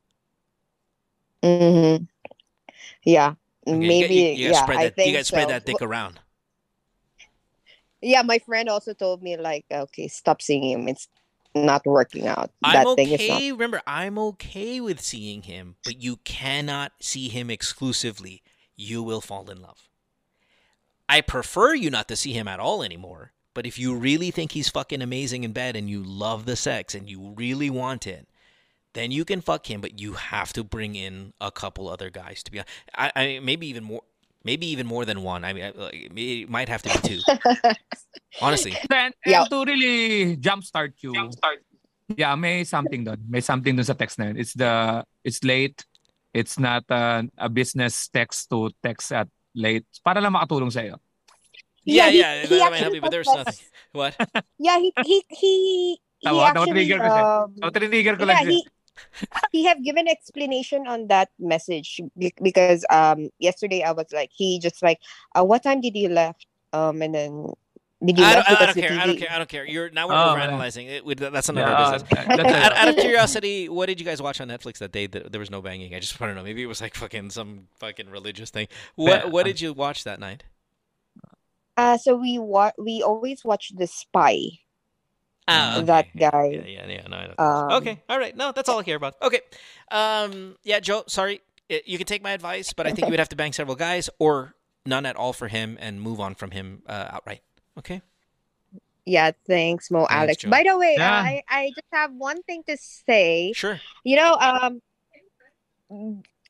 Mm-hmm. 1.42 2.04
Yeah, 3.04 3.34
Okay, 3.66 3.78
maybe. 3.88 4.14
you, 4.14 4.28
you 4.30 4.48
gotta 4.50 4.54
yeah, 4.54 4.62
spread 4.62 4.80
I 4.80 4.84
that. 4.84 4.96
think 4.96 5.08
You 5.08 5.12
gotta 5.14 5.24
spread 5.24 5.48
so. 5.48 5.48
that 5.48 5.66
dick 5.66 5.82
around. 5.82 6.20
Yeah, 8.02 8.22
my 8.22 8.38
friend 8.38 8.68
also 8.68 8.94
told 8.94 9.22
me 9.22 9.36
like, 9.36 9.66
okay, 9.70 10.08
stop 10.08 10.40
seeing 10.42 10.70
him. 10.70 10.88
It's 10.88 11.08
not 11.54 11.84
working 11.86 12.26
out. 12.26 12.50
I'm 12.62 12.72
that 12.72 12.94
thing 12.96 13.12
is 13.12 13.24
not. 13.28 13.42
okay. 13.42 13.52
Remember, 13.52 13.82
I'm 13.86 14.18
okay 14.18 14.80
with 14.80 15.00
seeing 15.00 15.42
him, 15.42 15.76
but 15.84 16.02
you 16.02 16.16
cannot 16.18 16.92
see 17.00 17.28
him 17.28 17.50
exclusively. 17.50 18.42
You 18.76 19.02
will 19.02 19.20
fall 19.20 19.50
in 19.50 19.60
love. 19.60 19.88
I 21.08 21.20
prefer 21.20 21.74
you 21.74 21.90
not 21.90 22.08
to 22.08 22.16
see 22.16 22.32
him 22.32 22.48
at 22.48 22.60
all 22.60 22.82
anymore. 22.82 23.32
But 23.54 23.66
if 23.66 23.78
you 23.78 23.94
really 23.96 24.30
think 24.30 24.52
he's 24.52 24.68
fucking 24.68 25.02
amazing 25.02 25.42
in 25.44 25.52
bed 25.52 25.74
and 25.76 25.90
you 25.90 26.02
love 26.02 26.46
the 26.46 26.54
sex 26.56 26.94
and 26.94 27.08
you 27.10 27.34
really 27.36 27.68
want 27.70 28.06
it, 28.06 28.28
then 28.94 29.10
you 29.10 29.24
can 29.24 29.40
fuck 29.40 29.68
him. 29.70 29.80
But 29.80 29.98
you 30.00 30.14
have 30.14 30.52
to 30.54 30.62
bring 30.62 30.94
in 30.94 31.32
a 31.40 31.50
couple 31.50 31.88
other 31.88 32.10
guys 32.10 32.42
to 32.44 32.50
be. 32.52 32.60
I, 32.94 33.10
I 33.16 33.40
maybe 33.42 33.66
even 33.68 33.84
more. 33.84 34.02
Maybe 34.42 34.66
even 34.72 34.86
more 34.86 35.04
than 35.04 35.20
one. 35.22 35.44
I 35.44 35.52
mean, 35.52 35.64
I- 35.64 35.76
like, 35.76 36.12
it 36.16 36.48
might 36.48 36.70
have 36.70 36.80
to 36.82 36.88
be 36.88 37.08
two. 37.08 37.20
Honestly, 38.40 38.72
And, 38.90 39.12
and 39.12 39.12
Yeah. 39.26 39.44
to 39.44 39.64
really 39.66 40.36
jumpstart 40.38 40.94
you. 41.02 41.12
Yeah, 42.16 42.34
may 42.34 42.64
something 42.64 43.04
doon. 43.04 43.18
May 43.28 43.40
something 43.44 43.76
doon 43.76 43.84
sa 43.84 43.92
text 43.94 44.18
na 44.18 44.32
yun. 44.32 44.36
It's 44.40 44.54
the 44.54 45.04
it's 45.22 45.44
late. 45.44 45.84
It's 46.32 46.58
not 46.58 46.82
uh, 46.90 47.22
a 47.38 47.48
business 47.52 48.08
text 48.08 48.48
to 48.50 48.70
text 48.82 49.12
at 49.12 49.28
late. 49.54 49.84
Para 50.02 50.18
lang 50.24 50.32
makatulong 50.34 50.72
sa 50.72 50.80
iyo. 50.82 50.98
Yeah, 51.90 52.10
he- 52.10 52.18
yeah, 52.20 52.42
he 52.46 52.48
that 52.48 52.70
might 52.70 52.78
actually 52.78 52.78
help 52.80 52.94
you, 52.94 53.00
but 53.00 53.10
there 53.10 53.20
was 53.20 53.28
nothing. 53.34 53.58
What? 53.92 54.12
Yeah, 54.58 54.78
he 54.78 54.92
he 55.02 55.16
he 55.30 55.52
he 56.20 56.28
Tawa, 56.28 56.52
actually 56.52 56.86
tawa-trigger 56.86 56.98
kasi. 57.00 57.20
um, 57.24 57.48
So, 57.58 57.70
tinitiger 57.72 58.14
ko 58.20 58.24
yeah, 58.28 58.44
he 58.44 58.58
he 59.56 59.60
have 59.64 59.80
given 59.82 60.06
explanation 60.06 60.86
on 60.86 61.08
that 61.08 61.30
message 61.40 62.00
because 62.42 62.84
um 62.92 63.30
yesterday 63.40 63.82
I 63.82 63.92
was 63.92 64.12
like 64.12 64.30
he 64.32 64.60
just 64.60 64.82
like 64.84 65.00
uh, 65.34 65.42
what 65.44 65.62
time 65.64 65.80
did 65.80 65.96
you 65.96 66.08
left 66.12 66.44
um 66.76 67.00
and 67.00 67.14
then 67.16 67.32
did 68.04 68.16
you 68.20 68.24
I 68.24 68.34
don't, 68.36 68.48
I 68.48 68.54
don't 68.66 68.74
the 68.76 68.80
care. 68.84 68.92
I 69.00 69.06
don't 69.06 69.18
care. 69.18 69.32
I 69.32 69.38
don't 69.38 69.48
care. 69.48 69.64
You're 69.64 69.88
now 69.90 70.08
we're 70.08 70.14
Oh, 70.16 70.32
overanalyzing 70.36 70.88
it. 70.88 71.04
We- 71.04 71.14
That's 71.16 71.48
none 71.48 71.56
of 71.58 71.64
Yeah, 71.64 71.72
our 71.72 71.92
business. 71.96 72.04
that's 72.28 72.52
out, 72.68 72.72
out 72.76 72.88
of 72.88 72.96
curiosity, 72.96 73.68
what 73.68 73.86
did 73.92 74.00
you 74.00 74.06
guys 74.06 74.20
watch 74.20 74.40
on 74.40 74.48
Netflix 74.48 74.78
that 74.78 74.92
day 74.92 75.06
that 75.08 75.32
there 75.32 75.40
was 75.40 75.50
no 75.50 75.60
banging? 75.60 75.94
I 75.94 76.00
just 76.00 76.20
want 76.20 76.30
to 76.30 76.34
know. 76.34 76.42
Maybe 76.44 76.62
it 76.62 76.66
was 76.68 76.80
like 76.80 76.94
fucking 76.94 77.28
some 77.30 77.68
fucking 77.80 78.08
religious 78.08 78.48
thing. 78.48 78.68
What 78.96 79.24
Yeah. 79.24 79.30
What 79.32 79.44
did 79.44 79.60
you 79.60 79.72
watch 79.72 80.04
that 80.04 80.20
night? 80.20 80.44
Uh 81.80 81.96
so 81.96 82.16
we 82.16 82.36
wa- 82.38 82.76
we 82.76 83.00
always 83.02 83.40
watch 83.44 83.72
the 83.74 83.86
spy 83.88 84.60
Ah, 85.48 85.80
that 85.82 86.06
guy 86.14 86.48
Yeah, 86.52 86.66
yeah, 86.66 86.86
yeah. 86.86 87.06
No, 87.08 87.16
I 87.16 87.26
don't 87.26 87.40
um, 87.40 87.72
okay, 87.82 87.94
all 88.06 88.18
right. 88.20 88.36
No, 88.36 88.52
that's 88.52 88.68
all 88.68 88.78
I 88.78 88.84
care 88.84 88.94
about. 89.00 89.16
Okay, 89.18 89.40
um, 89.90 90.54
yeah, 90.62 90.78
Jho. 90.78 91.08
Sorry, 91.10 91.40
you 91.66 91.98
can 91.98 92.06
take 92.06 92.22
my 92.22 92.30
advice, 92.30 92.70
but 92.72 92.86
I 92.86 92.92
think 92.94 93.08
you 93.08 93.12
would 93.12 93.18
have 93.18 93.30
to 93.34 93.40
bang 93.40 93.50
several 93.52 93.74
guys 93.74 94.06
or 94.22 94.54
none 94.86 95.06
at 95.10 95.16
all 95.16 95.32
for 95.32 95.48
him 95.48 95.74
and 95.80 95.98
move 95.98 96.20
on 96.20 96.34
from 96.38 96.52
him 96.54 96.82
uh, 96.86 97.08
outright. 97.18 97.42
Okay. 97.78 97.98
yeah 99.08 99.32
thanks 99.48 99.90
Mo 99.90 100.06
Thanks, 100.06 100.14
Alex 100.14 100.44
Jho. 100.44 100.50
by 100.54 100.62
the 100.62 100.76
way 100.76 100.94
Yeah. 101.00 101.18
I 101.18 101.42
I 101.48 101.62
just 101.74 101.90
have 101.90 102.12
one 102.14 102.42
thing 102.46 102.62
to 102.68 102.76
say 102.76 103.50
Sure. 103.56 103.80
you 104.04 104.14
know 104.20 104.36
um 104.38 104.78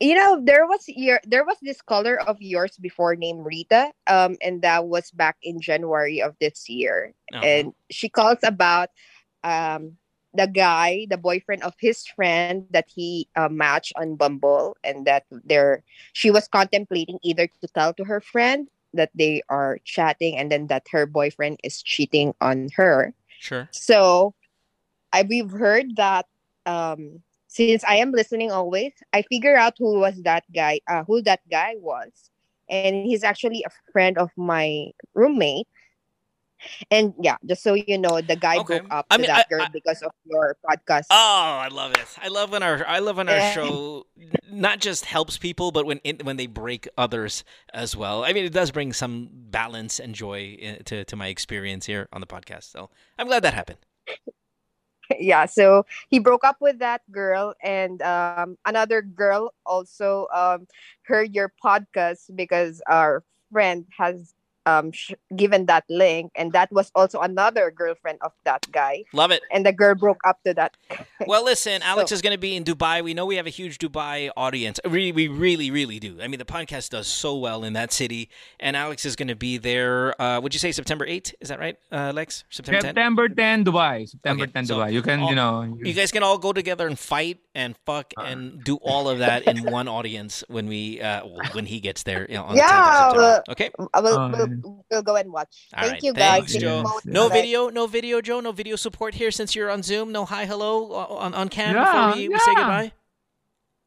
you 0.01 0.15
know 0.15 0.41
there 0.43 0.67
was 0.67 0.85
your 0.89 1.21
there 1.27 1.45
was 1.45 1.57
this 1.63 1.81
caller 1.83 2.19
of 2.21 2.41
yours 2.41 2.77
before 2.81 3.15
named 3.15 3.45
rita 3.45 3.93
um 4.07 4.37
and 4.43 4.63
that 4.63 4.87
was 4.87 5.11
back 5.13 5.37
in 5.43 5.61
january 5.61 6.21
of 6.23 6.35
this 6.41 6.69
year 6.69 7.15
Uh-huh. 7.33 7.45
and 7.45 7.73
she 7.91 8.09
calls 8.09 8.39
about 8.43 8.89
um 9.45 9.97
the 10.35 10.47
guy 10.47 11.07
the 11.11 11.19
boyfriend 11.19 11.63
of 11.63 11.75
his 11.81 12.07
friend 12.07 12.67
that 12.71 12.87
he 12.89 13.29
uh, 13.37 13.49
matched 13.49 13.93
on 13.97 14.15
bumble 14.17 14.77
and 14.85 15.07
that 15.07 15.25
they're 15.45 15.83
she 16.13 16.31
was 16.31 16.49
contemplating 16.49 17.19
either 17.23 17.47
to 17.47 17.67
tell 17.69 17.93
to 17.95 18.05
her 18.05 18.21
friend 18.21 18.69
that 18.95 19.11
they 19.15 19.43
are 19.49 19.79
chatting 19.85 20.37
and 20.37 20.51
then 20.51 20.67
that 20.69 20.87
her 20.91 21.05
boyfriend 21.07 21.59
is 21.63 21.83
cheating 21.83 22.33
on 22.41 22.69
her 22.77 23.13
Sure. 23.41 23.69
so 23.73 24.35
I 25.13 25.23
we've 25.23 25.51
heard 25.51 25.97
that 25.97 26.27
um 26.67 27.23
since 27.51 27.83
I 27.83 27.97
am 27.99 28.13
listening 28.15 28.53
always, 28.55 28.95
I 29.13 29.23
figure 29.27 29.57
out 29.59 29.75
who 29.77 29.99
was 29.99 30.23
that 30.23 30.45
guy, 30.55 30.79
uh, 30.87 31.03
who 31.03 31.21
that 31.27 31.41
guy 31.51 31.75
was. 31.83 32.31
And 32.71 33.05
he's 33.05 33.25
actually 33.27 33.65
a 33.67 33.71
friend 33.91 34.17
of 34.17 34.31
my 34.39 34.95
roommate. 35.15 35.67
And 36.91 37.15
yeah, 37.19 37.37
just 37.45 37.63
so 37.65 37.75
you 37.75 37.97
know, 37.99 38.21
the 38.21 38.37
guy 38.37 38.59
Okay. 38.59 38.79
broke 38.79 38.93
up 38.93 39.07
I 39.11 39.17
to 39.17 39.23
mean, 39.23 39.27
that 39.29 39.47
I- 39.47 39.49
girl 39.49 39.63
I- 39.63 39.69
because 39.73 40.03
of 40.03 40.13
your 40.25 40.57
podcast. 40.63 41.07
Oh, 41.11 41.59
I 41.59 41.69
love 41.73 41.93
it. 41.93 42.07
I 42.23 42.29
love 42.29 42.53
when 42.53 42.63
our 42.63 42.87
I 42.87 42.99
love 43.01 43.17
when 43.17 43.29
our 43.29 43.37
Yeah. 43.43 43.53
show 43.53 44.07
not 44.53 44.79
just 44.79 45.07
helps 45.07 45.39
people, 45.39 45.73
but 45.73 45.87
when 45.87 46.01
it, 46.05 46.23
when 46.25 46.37
they 46.37 46.47
break 46.47 46.87
others 46.99 47.43
as 47.73 47.97
well. 47.97 48.23
I 48.25 48.33
mean, 48.35 48.45
it 48.45 48.53
does 48.53 48.71
bring 48.71 48.93
some 48.93 49.31
balance 49.33 49.99
and 49.99 50.15
joy 50.15 50.59
to 50.85 51.03
to 51.05 51.17
my 51.17 51.29
experience 51.29 51.87
here 51.87 52.09
on 52.13 52.21
the 52.21 52.27
podcast. 52.29 52.71
So 52.71 52.91
I'm 53.19 53.27
glad 53.27 53.43
that 53.43 53.55
happened. 53.55 53.79
yeah 55.18 55.46
so 55.46 55.85
he 56.09 56.18
broke 56.18 56.44
up 56.44 56.57
with 56.61 56.79
that 56.79 57.03
girl 57.11 57.55
and 57.62 58.03
um 58.03 58.57
another 58.66 59.03
girl 59.03 59.53
also 59.66 60.27
um 60.35 60.66
heard 61.03 61.35
your 61.35 61.53
podcast 61.62 62.35
because 62.35 62.83
our 62.88 63.23
friend 63.53 63.87
has 63.99 64.35
um 64.66 64.92
sh- 64.92 65.12
given 65.37 65.66
that 65.66 65.85
link 65.88 66.31
and 66.35 66.53
that 66.53 66.70
was 66.73 66.90
also 66.94 67.20
another 67.20 67.70
girlfriend 67.70 68.18
of 68.23 68.33
that 68.44 68.66
guy 68.73 69.05
Love 69.12 69.31
it. 69.31 69.42
and 69.53 69.64
the 69.64 69.73
girl 69.73 69.94
broke 69.94 70.20
up 70.27 70.38
to 70.44 70.53
that 70.55 70.77
Well, 71.27 71.44
listen, 71.44 71.83
Alex 71.83 72.11
So- 72.11 72.14
is 72.14 72.23
going 72.23 72.33
to 72.33 72.38
be 72.40 72.57
in 72.57 72.64
Dubai. 72.64 73.05
We 73.05 73.12
know 73.14 73.27
we 73.27 73.37
have 73.37 73.46
a 73.46 73.51
huge 73.51 73.77
Dubai 73.79 74.31
audience. 74.37 74.81
We, 74.88 75.12
we 75.12 75.29
really, 75.29 75.70
really 75.70 75.99
do. 76.01 76.16
I 76.20 76.29
mean, 76.29 76.38
the 76.38 76.46
podcast 76.46 76.90
does 76.90 77.07
so 77.07 77.37
well 77.37 77.62
in 77.62 77.75
that 77.75 77.92
city, 77.92 78.31
and 78.59 78.75
Alex 78.75 79.05
is 79.05 79.16
going 79.16 79.29
to 79.29 79.37
be 79.37 79.59
there. 79.59 80.20
Uh, 80.20 80.40
would 80.40 80.55
you 80.55 80.59
say 80.59 80.73
September 80.73 81.07
8th? 81.07 81.35
Is 81.40 81.51
that 81.51 81.61
right, 81.61 81.77
uh, 81.92 82.12
Lex? 82.14 82.44
September 82.49 82.81
10th? 82.81 82.87
September 82.88 83.29
10, 83.29 83.64
Dubai. 83.66 84.09
September 84.09 84.44
Okay, 84.44 84.53
10, 84.53 84.66
so 84.66 84.79
Dubai. 84.79 84.92
You 84.92 85.03
can, 85.03 85.20
all- 85.20 85.29
you 85.31 85.37
know, 85.37 85.77
You 85.83 85.92
guys 85.92 86.11
can 86.11 86.23
all 86.23 86.38
go 86.38 86.53
together 86.55 86.87
and 86.87 86.99
fight 86.99 87.38
and 87.55 87.77
fuck 87.85 88.12
Uh. 88.16 88.23
and 88.23 88.64
do 88.64 88.77
all 88.77 89.09
of 89.09 89.18
that 89.18 89.44
in 89.46 89.62
one 89.70 89.88
audience 89.88 90.42
when 90.49 90.66
we 90.68 91.01
uh, 91.03 91.23
when 91.53 91.66
he 91.66 91.81
gets 91.81 92.03
there 92.05 92.27
you 92.31 92.37
know, 92.37 92.44
on 92.44 92.57
Yeah, 92.57 92.64
the 92.66 92.73
10th 92.73 92.81
of 92.81 92.96
September. 92.96 93.20
well- 93.20 93.42
Okay. 93.51 93.70
I 93.94 94.01
will, 94.01 94.18
we'll, 94.31 94.49
we'll 94.90 95.03
go 95.03 95.16
and 95.16 95.33
watch 95.33 95.68
All 95.75 95.83
thank 95.83 95.92
right, 95.94 96.03
you 96.03 96.12
guys 96.12 96.31
thanks, 96.51 96.55
Looking 96.55 96.68
Jho. 96.68 97.05
No 97.05 97.29
that. 97.29 97.35
video, 97.35 97.68
no 97.68 97.87
video, 97.87 98.20
Jho. 98.20 98.42
No 98.42 98.53
video 98.53 98.77
support 98.77 99.14
here 99.14 99.31
since 99.31 99.55
you're 99.55 99.70
on 99.70 99.83
Zoom. 99.83 100.12
No 100.12 100.25
hi, 100.25 100.46
hello 100.46 100.92
uh, 100.92 101.14
on 101.25 101.35
on 101.35 101.49
cam 101.49 101.75
Yeah, 101.75 101.85
before 101.85 102.16
we, 102.16 102.29
we 102.29 102.38
say 102.38 102.55
goodbye. 102.55 102.92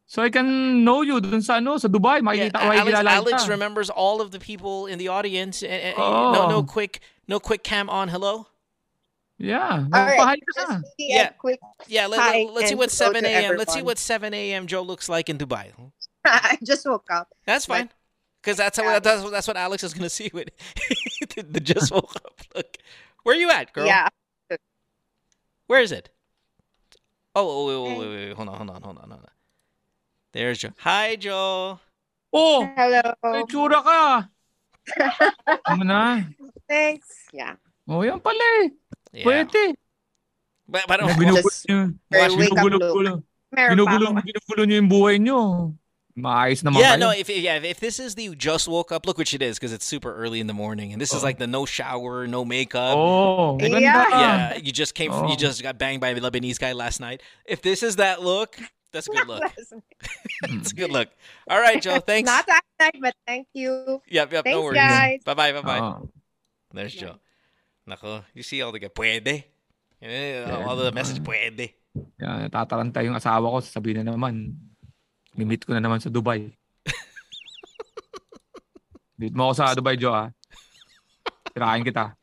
so 0.06 0.22
I 0.22 0.30
can 0.30 0.84
know 0.84 1.02
you 1.02 1.20
dun 1.22 1.42
sa 1.42 1.56
ano, 1.58 1.78
sa 1.78 1.88
Dubai. 1.88 2.20
Yeah, 2.22 2.50
Makikita 2.52 2.60
ko, 2.60 2.72
Alex, 2.72 3.10
Alex 3.10 3.48
remembers 3.48 3.90
all 3.90 4.22
of 4.22 4.32
the 4.32 4.40
people 4.40 4.86
in 4.86 4.98
the 5.00 5.08
audience. 5.08 5.64
Eh, 5.64 5.94
No, 5.98 6.48
no 6.50 6.58
Oh. 6.58 6.64
quick, 6.64 7.00
no 7.28 7.40
quick 7.40 7.64
cam 7.64 7.90
on. 7.90 8.10
Hello. 8.10 8.48
Yeah. 9.40 9.84
all 9.92 10.06
right 10.06 10.20
Magpahay 10.20 10.38
just 10.46 10.86
Yeah. 10.98 11.30
quick 11.36 11.60
Yeah, 11.88 12.06
let, 12.08 12.20
Hi, 12.22 12.44
us 12.46 12.70
see 12.70 12.76
what 12.76 12.92
7 12.92 13.26
a.m. 13.26 13.58
Let's 13.58 13.74
see 13.74 13.82
what 13.82 13.98
7 13.98 14.32
a.m. 14.34 14.68
Jho 14.68 14.86
looks 14.86 15.10
like 15.10 15.28
in 15.28 15.38
Dubai. 15.38 15.74
i 16.26 16.58
just 16.64 16.86
woke 16.86 17.10
up 17.12 17.28
That's 17.46 17.68
Like- 17.68 17.90
fine. 17.90 18.03
Because 18.44 18.58
that's 18.60 18.76
how 18.76 18.84
Yeah. 18.84 19.00
that's, 19.00 19.24
that's 19.32 19.48
what 19.48 19.56
Alex 19.56 19.84
is 19.88 19.94
gonna 19.96 20.10
see 20.20 20.30
with 20.36 20.50
the, 21.32 21.44
the 21.48 21.60
just 21.64 21.92
woke 21.96 22.12
up 22.20 22.36
look. 22.56 22.76
Where 23.24 23.36
are 23.36 23.40
you 23.40 23.48
at, 23.50 23.72
girl? 23.72 23.86
yeah 23.88 24.10
Where 25.68 25.80
is 25.82 25.92
it? 25.96 26.10
Oh, 27.36 27.48
oh 27.48 27.66
wait, 27.66 27.80
wait, 27.80 27.98
wait, 28.04 28.28
wait, 28.28 28.36
hold 28.36 28.50
on, 28.50 28.56
hold 28.58 28.70
on, 28.70 28.82
hold 28.84 28.98
on, 29.00 29.10
hold 29.10 29.24
on. 29.24 29.32
There's 30.34 30.60
Jho. 30.60 30.74
Hi, 30.84 31.16
Jho. 31.16 31.80
Oh, 32.34 32.60
hello 32.76 33.02
may 33.32 33.44
tsura 33.48 33.80
ka. 33.80 34.28
Ano 35.72 35.84
na? 35.88 36.28
thanks 36.68 37.32
yeah 37.32 37.56
Oh, 37.88 38.04
yan 38.04 38.20
pala 38.20 38.44
eh. 38.64 38.70
Yeah. 39.14 39.24
Pwede. 39.24 39.76
But, 40.68 40.84
but 40.88 41.00
Ano, 41.00 41.12
oh, 41.12 41.16
ginugulo 41.16 41.44
Just- 41.48 41.64
niyo. 41.72 41.96
Watch- 42.12 42.36
wake 42.36 42.52
up 42.52 42.58
Ginugulo, 42.60 42.76
look 42.80 42.92
gulo. 42.96 43.14
Meron 43.54 43.72
Ginugulo, 43.78 44.06
pa 44.08 44.20
ako. 44.20 44.26
ginugulo 44.28 44.62
niyo 44.68 44.76
yung 44.84 44.90
buhay 44.92 45.16
niyo. 45.22 45.40
Maayos 46.14 46.62
naman 46.62 46.78
yeah, 46.78 46.94
kayo. 46.94 47.00
no. 47.00 47.10
If 47.10 47.26
yeah, 47.30 47.58
if 47.58 47.80
this 47.82 47.98
is 47.98 48.14
the 48.14 48.36
just 48.38 48.68
woke 48.68 48.92
up 48.92 49.08
look, 49.10 49.18
which 49.18 49.34
it 49.34 49.42
is, 49.42 49.58
because 49.58 49.74
it's 49.74 49.86
super 49.86 50.14
early 50.14 50.38
in 50.40 50.46
the 50.46 50.54
morning, 50.54 50.94
and 50.94 51.02
this 51.02 51.10
is 51.12 51.22
Oh. 51.22 51.26
like 51.26 51.42
the 51.42 51.48
no 51.50 51.66
shower, 51.66 52.28
no 52.30 52.46
makeup. 52.46 52.94
Oh, 52.96 53.58
Yeah. 53.58 53.70
maganda. 53.74 54.10
Yeah, 54.14 54.58
you 54.62 54.72
just 54.72 54.94
came. 54.94 55.10
From, 55.10 55.26
you 55.26 55.34
Oh. 55.34 55.42
just 55.42 55.64
got 55.66 55.82
banged 55.82 56.02
by 56.06 56.10
a 56.14 56.20
Lebanese 56.22 56.60
guy 56.62 56.74
last 56.78 57.00
night. 57.02 57.22
If 57.50 57.66
this 57.66 57.82
is 57.82 57.98
that 57.98 58.22
look, 58.22 58.62
that's 58.94 59.10
a 59.10 59.12
good 59.12 59.26
look. 59.28 59.42
That's 60.46 60.70
a 60.72 60.76
good 60.78 60.92
look. 60.94 61.10
All 61.50 61.58
right, 61.58 61.82
Jho. 61.82 61.98
Thanks. 62.06 62.28
Not 62.30 62.46
that 62.46 62.62
night, 62.80 63.00
but 63.02 63.16
thank 63.26 63.48
you. 63.58 64.02
Yep, 64.06 64.28
yep. 64.34 64.46
no 64.46 64.52
Thanks, 64.52 64.64
worries. 64.64 64.78
guys. 64.78 65.20
Bye, 65.26 65.34
bye, 65.34 65.52
bye, 65.56 65.62
bye. 65.66 65.80
Oo. 65.82 66.12
There's 66.70 66.94
Jho. 66.94 67.18
Nako, 67.90 68.22
you 68.38 68.44
see 68.44 68.62
all 68.62 68.70
the 68.72 68.78
guy. 68.78 68.94
Pwede. 68.94 69.46
Eh, 69.98 70.44
all 70.46 70.76
the 70.78 70.92
message. 70.92 71.24
Pwede. 71.24 71.74
Yan, 72.22 72.52
natataranta 72.52 73.02
yung 73.02 73.16
asawa 73.18 73.50
ko. 73.50 73.58
Sasabihin 73.66 74.04
na 74.06 74.14
naman, 74.14 74.54
limit 75.38 75.66
ko 75.66 75.74
na 75.74 75.82
naman 75.82 76.02
sa 76.02 76.14
Dubai. 76.14 76.54
Meet 79.20 79.34
mo 79.34 79.50
ako 79.50 79.54
sa 79.58 79.78
Dubai, 79.78 79.98
Joe, 79.98 80.14
ah. 80.14 80.30
Tirahin 81.54 81.86
kita. 81.86 82.18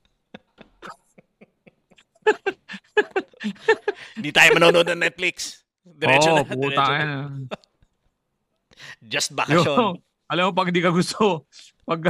Hindi 4.19 4.31
tayo 4.35 4.49
manonood 4.59 4.87
ng 4.91 5.01
Netflix. 5.01 5.63
Diretso 5.81 6.31
Oo, 6.31 6.43
na. 6.43 6.45
puta 6.45 6.85
na. 6.85 7.31
Just 9.01 9.33
Yo, 9.33 9.37
bakasyon. 9.39 9.97
alam 10.29 10.43
mo, 10.51 10.53
pag 10.53 10.69
hindi 10.69 10.85
ka 10.85 10.93
gusto, 10.93 11.49
pag, 11.89 12.05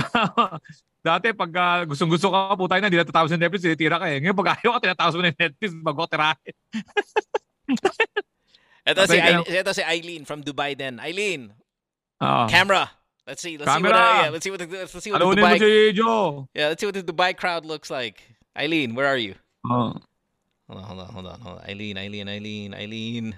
dati, 1.06 1.30
pag 1.32 1.52
uh, 1.54 1.80
gustong-gusto 1.86 2.34
ka, 2.34 2.58
puta 2.58 2.82
na, 2.82 2.90
hindi 2.90 2.98
na 2.98 3.06
tatapos 3.06 3.30
ng 3.32 3.40
Netflix, 3.40 3.64
tinitira 3.64 3.96
ka 3.96 4.10
eh. 4.10 4.20
Ngayon, 4.20 4.36
pag 4.36 4.58
ayaw 4.58 4.70
ka, 4.76 4.84
tinatapos 4.84 5.14
mo 5.16 5.22
ng 5.22 5.38
Netflix, 5.38 5.70
bago 5.80 6.04
ka 6.04 6.12
tirahin. 6.18 6.54
Ito 8.90 9.06
si, 9.06 9.14
Patay 9.14 9.20
ka 9.20 9.28
Eileen, 9.30 9.60
ito 9.62 9.72
si 9.74 9.82
Eileen 9.86 10.22
from 10.26 10.42
Dubai 10.42 10.74
din. 10.74 10.98
Eileen, 10.98 11.54
Oo. 12.20 12.46
camera. 12.50 12.90
Let's 13.26 13.42
see. 13.42 13.54
Let's 13.54 13.70
see 13.70 13.82
what. 13.82 13.94
Camera. 13.94 13.94
Uh, 13.94 14.22
yeah, 14.26 14.30
let's 14.34 14.42
see 14.44 14.50
what. 14.50 14.58
The, 14.58 14.66
let's 14.66 14.90
see 14.90 15.10
what 15.14 15.22
the 15.22 15.26
Alunin 15.30 15.38
mo 15.38 15.46
Dubai. 15.46 15.58
si 15.62 15.70
Jho. 15.94 16.16
Yeah, 16.54 16.68
let's 16.74 16.80
see 16.82 16.88
what 16.90 16.96
the 16.98 17.06
Dubai 17.06 17.30
crowd 17.36 17.62
looks 17.64 17.86
like. 17.90 18.18
Eileen, 18.58 18.94
where 18.98 19.06
are 19.06 19.20
you? 19.20 19.38
Oo. 19.70 19.94
Hold 20.66 20.78
on, 20.78 20.84
hold 20.86 21.00
on, 21.00 21.08
hold 21.14 21.26
on, 21.26 21.38
hold 21.40 21.56
on. 21.58 21.64
Eileen, 21.66 21.94
Eileen, 21.98 22.26
Eileen, 22.28 22.74
Eileen. 22.74 23.34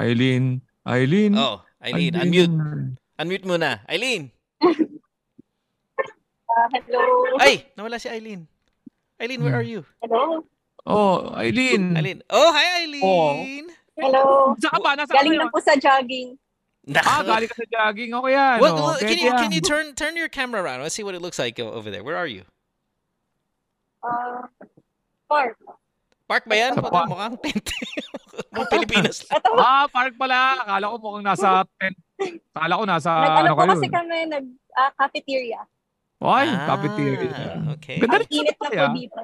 Eileen. 0.00 0.44
Eileen. 0.88 1.32
Oh, 1.36 1.60
Eileen, 1.84 2.12
unmute. 2.16 2.52
Unmute 3.20 3.44
muna. 3.44 3.80
Eileen. 3.88 4.30
Uh, 6.50 6.66
hello. 6.74 7.38
Ay, 7.38 7.62
nawala 7.78 7.94
si 8.02 8.10
Eileen. 8.10 8.42
Eileen, 9.22 9.38
where 9.40 9.54
are 9.54 9.62
you? 9.64 9.86
Hello. 10.02 10.42
Oh, 10.86 11.34
Eileen. 11.36 11.96
Eileen. 11.96 12.22
Oh, 12.30 12.52
hi 12.52 12.84
Eileen. 12.84 13.68
Hello. 14.00 14.56
Saan 14.56 14.72
ka 14.72 14.80
ba? 14.80 14.96
Nasa 14.96 15.12
Galing 15.12 15.36
lang 15.36 15.52
po 15.52 15.60
sa 15.60 15.76
jogging. 15.76 16.40
Ah, 17.04 17.20
galing 17.20 17.48
ka 17.52 17.56
sa 17.60 17.66
jogging. 17.68 18.16
Okay 18.16 18.32
yan. 18.32 18.56
Well, 18.64 18.74
oh. 18.74 18.96
well, 18.96 18.98
can 18.98 19.18
you 19.20 19.30
can 19.36 19.52
you 19.52 19.60
turn 19.60 19.92
turn 19.92 20.16
your 20.16 20.32
camera 20.32 20.64
around? 20.64 20.80
Let's 20.80 20.96
see 20.96 21.04
what 21.04 21.12
it 21.12 21.20
looks 21.20 21.36
like 21.38 21.60
over 21.60 21.92
there. 21.92 22.00
Where 22.00 22.16
are 22.16 22.26
you? 22.26 22.48
Uh, 24.00 24.48
park. 25.28 25.60
Park 26.24 26.44
ba 26.48 26.56
yan? 26.56 26.72
Park. 26.80 27.12
mukhang 27.12 27.36
tent. 27.44 27.66
Mukhang 28.56 28.70
Pilipinas. 28.72 29.26
Ito, 29.36 29.50
Ah, 29.60 29.84
park 29.92 30.16
pala. 30.16 30.64
Akala 30.64 30.84
ko 30.90 30.96
mukhang 30.98 31.26
nasa 31.26 31.68
tent. 31.76 31.98
Akala 32.56 32.80
ko 32.80 32.84
nasa 32.88 33.10
nag-ano 33.20 33.52
ano 33.52 33.58
kayo. 33.60 33.70
kasi 33.76 33.86
kami, 33.92 34.16
nag 34.30 34.46
ah, 34.74 34.90
cafeteria. 34.96 35.60
Ay, 36.24 36.48
Ah, 36.48 36.66
cafeteria. 36.74 37.30
Okay. 37.76 37.98
Ganda 38.00 38.16
Ang 38.16 38.22
rin 38.24 38.30
init 38.32 38.56
na 38.56 38.68
po 38.70 38.86
dito. 38.96 39.20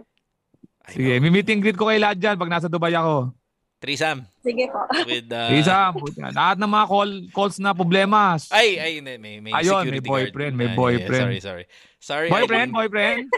Sige, 0.87 1.19
know. 1.19 1.23
may 1.23 1.31
meet 1.31 1.49
and 1.49 1.61
greet 1.61 1.75
ko 1.75 1.87
kay 1.87 1.99
lahat 1.99 2.17
dyan 2.17 2.37
pag 2.37 2.51
nasa 2.51 2.67
Dubai 2.67 2.95
ako. 2.95 3.35
Threesome 3.77 4.25
Sige 4.41 4.73
po. 4.73 4.81
with 5.05 5.29
uh, 5.29 5.53
Isa, 5.53 5.93
lahat 6.33 6.57
ng 6.57 6.71
mga 6.71 6.87
call, 6.89 7.11
calls 7.29 7.61
na 7.61 7.77
problemas. 7.77 8.49
Ay, 8.49 8.81
ay. 8.81 8.93
May, 9.05 9.39
may 9.39 9.53
Ayun, 9.53 9.85
security 9.85 9.93
may 9.93 10.01
guard. 10.01 10.09
boyfriend, 10.09 10.55
may 10.57 10.65
Ah, 10.65 10.69
yeah, 10.69 10.79
boyfriend. 10.81 11.23
sorry, 11.23 11.41
sorry. 11.45 11.65
Sorry. 12.01 12.29
boyfriend, 12.33 12.73
boyfriend. 12.73 13.29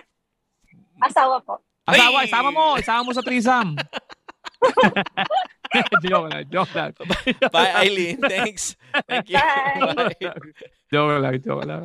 Asawa 1.11 1.43
po. 1.43 1.59
Asawa, 1.89 2.23
Ay! 2.23 2.27
isama 2.31 2.51
mo. 2.55 2.65
Isama 2.79 3.01
mo 3.03 3.11
sa 3.11 3.25
threesome. 3.25 3.75
joke 6.07 6.27
lang, 6.31 6.45
joke 6.51 6.73
lang. 6.75 6.91
Bye, 7.51 7.73
Eileen. 7.87 8.19
Thanks. 8.23 8.79
Thank 9.11 9.31
you. 9.31 9.39
Bye. 9.39 10.15
Joke 10.93 11.19
lang, 11.19 11.35
joke 11.43 11.65
lang. 11.67 11.83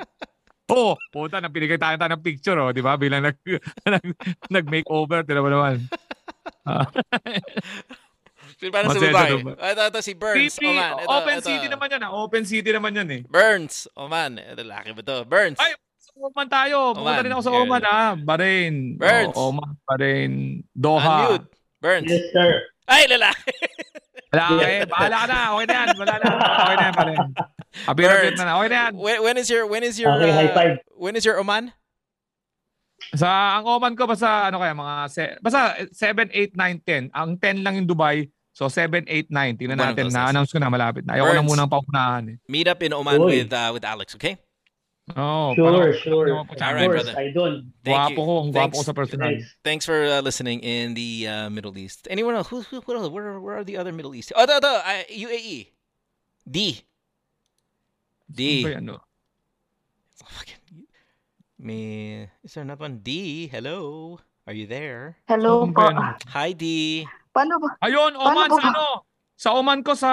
Oo, 0.73 0.91
oh, 0.91 0.95
puta, 1.07 1.37
nang 1.37 1.53
pinigay 1.53 1.77
tayo 1.77 1.93
tayo 1.93 2.09
ng 2.09 2.25
picture, 2.25 2.57
oh, 2.57 2.73
di 2.73 2.81
ba? 2.81 2.97
Bilang 2.97 3.21
nag, 3.21 3.37
nag, 3.93 4.05
nag-makeover, 4.49 5.21
tira 5.21 5.39
mo 5.39 5.47
naman. 5.47 5.77
Ah, 6.63 6.87
Parang 8.65 8.91
sa 8.91 8.99
babae. 8.99 9.11
sa 9.11 9.35
Dubai. 9.35 9.71
Ito, 9.71 9.81
ito 9.85 9.99
si 10.01 10.13
Burns. 10.13 10.55
PP, 10.55 10.63
Oh, 10.63 10.71
man. 10.73 10.91
Ito, 10.97 11.07
open 11.13 11.35
ito. 11.35 11.45
city 11.45 11.67
naman 11.67 11.87
yan, 11.87 12.01
ah. 12.01 12.11
Open 12.13 12.43
city 12.43 12.69
naman 12.71 12.91
yan, 12.93 13.07
eh. 13.09 13.21
Burns. 13.25 13.87
Oh, 13.93 14.07
man. 14.07 14.35
Ito, 14.35 14.59
laki 14.61 14.91
ba 14.91 15.01
to? 15.01 15.17
Burns. 15.23 15.55
Ay, 15.57 15.75
Sa 15.97 16.11
Oman 16.17 16.47
tayo. 16.47 16.91
Pumunta 16.93 17.11
Oman. 17.13 17.23
rin 17.23 17.31
ako 17.31 17.43
sa. 17.43 17.51
Oman, 17.53 17.83
ah. 17.83 18.11
Bahrain. 18.17 18.73
Burns. 18.95 19.35
Oh, 19.35 19.51
Oman, 19.51 19.71
Bahrain. 19.83 20.31
Doha. 20.71 21.15
Unmute. 21.29 21.47
Burns. 21.77 22.07
Yes, 22.07 22.23
sir. 22.31 22.51
Ay, 22.85 23.03
lalaki. 23.07 23.51
Wala, 24.31 24.63
eh. 24.65 24.83
Bahala 24.85 25.15
ka 25.17 25.25
na. 25.25 25.39
Okay 25.53 25.65
na 25.65 25.73
yan. 25.75 25.87
Wala 25.93 26.13
na. 26.15 26.25
Okay 26.33 26.75
na 26.75 26.83
yan, 26.83 26.93
pare. 26.93 27.13
Apir, 27.87 28.05
Burns. 28.07 28.37
na 28.37 28.45
na. 28.45 28.53
Okay 28.61 28.69
na 28.69 28.77
yan. 28.87 28.93
when, 28.95 29.17
when 29.23 29.35
is 29.37 29.49
your, 29.49 29.65
when 29.65 29.81
is 29.83 29.97
your, 29.97 30.13
Okay, 30.13 30.29
high 30.31 30.49
uh, 30.49 30.53
five. 30.53 30.73
when 30.93 31.15
is 31.15 31.25
your 31.25 31.39
Oman? 31.39 31.73
Sa 33.17 33.27
ang 33.59 33.65
Oman 33.67 33.97
ko 33.97 34.07
basta 34.07 34.47
ano 34.47 34.63
kaya 34.63 34.71
mga 34.71 34.93
se, 35.11 35.23
basta 35.43 35.75
7 35.91 36.31
8 36.31 36.55
9 36.55 37.11
10. 37.11 37.11
Ang 37.11 37.29
10 37.37 37.65
lang 37.65 37.75
yung 37.81 37.89
Dubai. 37.89 38.29
So 38.53 38.69
7 38.69 39.03
8 39.09 39.27
9. 39.33 39.57
Tingnan 39.59 39.75
One 39.75 39.89
of 39.91 39.97
natin. 39.97 40.07
those 40.07 40.13
Na-announce 40.15 40.51
ko 40.53 40.59
na 40.61 40.69
malapit 40.69 41.03
na. 41.03 41.17
Ayoko 41.17 41.33
na 41.33 41.41
Burns. 41.41 41.49
munang 41.49 41.69
paunahan 41.69 42.23
eh. 42.31 42.37
Meet 42.47 42.67
up 42.69 42.79
in 42.81 42.93
Oman 42.93 43.19
Uy. 43.19 43.43
with, 43.43 43.51
uh, 43.51 43.71
with 43.73 43.83
Alex, 43.83 44.15
okay? 44.15 44.37
Oh, 45.19 45.51
Sure, 45.51 45.91
sure. 45.99 46.31
All 46.31 46.47
Of 46.47 46.55
All 46.63 46.73
right, 46.73 46.87
course, 46.87 47.03
brother. 47.03 47.19
idol. 47.19 47.53
Thank 47.83 47.91
Guwapo 47.91 48.15
you. 48.15 48.23
ko, 48.23 48.33
ang 48.39 48.49
guwapo 48.55 48.71
ko 48.71 48.79
Thanks. 48.79 48.87
sa 48.87 48.93
personal. 48.95 49.31
Nice. 49.35 49.47
Thanks 49.59 49.83
for 49.83 49.99
uh, 49.99 50.21
listening 50.23 50.63
in 50.63 50.93
the 50.95 51.27
uh, 51.27 51.49
Middle 51.51 51.75
East. 51.75 52.07
Anyone 52.07 52.39
else? 52.39 52.47
Who, 52.47 52.61
who, 52.63 52.79
what 52.87 52.95
else? 52.95 53.11
Where, 53.11 53.35
where 53.35 53.59
are 53.59 53.65
the 53.67 53.75
other 53.75 53.91
Middle 53.91 54.15
East? 54.15 54.31
Oh, 54.31 54.45
the, 54.47 54.63
the, 54.63 54.71
uh, 54.79 55.03
UAE. 55.11 55.75
D. 56.47 56.87
D. 58.33 58.41
Ano 58.41 58.65
ba 58.65 58.71
yan, 58.73 58.83
no? 58.83 58.97
Fucking- 60.17 60.61
Me, 61.63 61.79
is 62.43 62.51
there 62.51 62.65
another 62.65 62.83
one? 62.83 62.99
D. 62.99 63.45
Hello. 63.47 64.17
Are 64.43 64.51
you 64.51 64.67
there? 64.67 65.15
Hello 65.29 65.63
Ano 65.63 65.71
po. 65.71 65.79
ba 65.79 65.83
yan, 65.87 65.95
no? 65.95 66.03
Hi, 66.33 66.49
D. 66.51 66.65
Paano 67.31 67.55
ba? 67.61 67.69
Ayun, 67.79 68.11
Oman 68.17 68.35
Paano 68.49 68.55
sa 68.57 68.59
ba? 68.59 68.69
ano? 68.73 68.85
Sa 69.33 69.49
Oman 69.55 69.79
ko 69.79 69.93
sa 69.95 70.11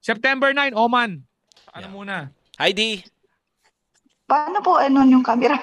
September 0.00 0.54
9, 0.54 0.72
Oman. 0.72 1.20
Ano 1.74 1.84
Yeah. 1.84 1.92
muna? 1.92 2.16
Hi, 2.56 2.70
D. 2.70 3.02
Paano 4.24 4.62
po 4.64 4.78
ano 4.78 5.04
yung 5.04 5.20
camera? 5.20 5.58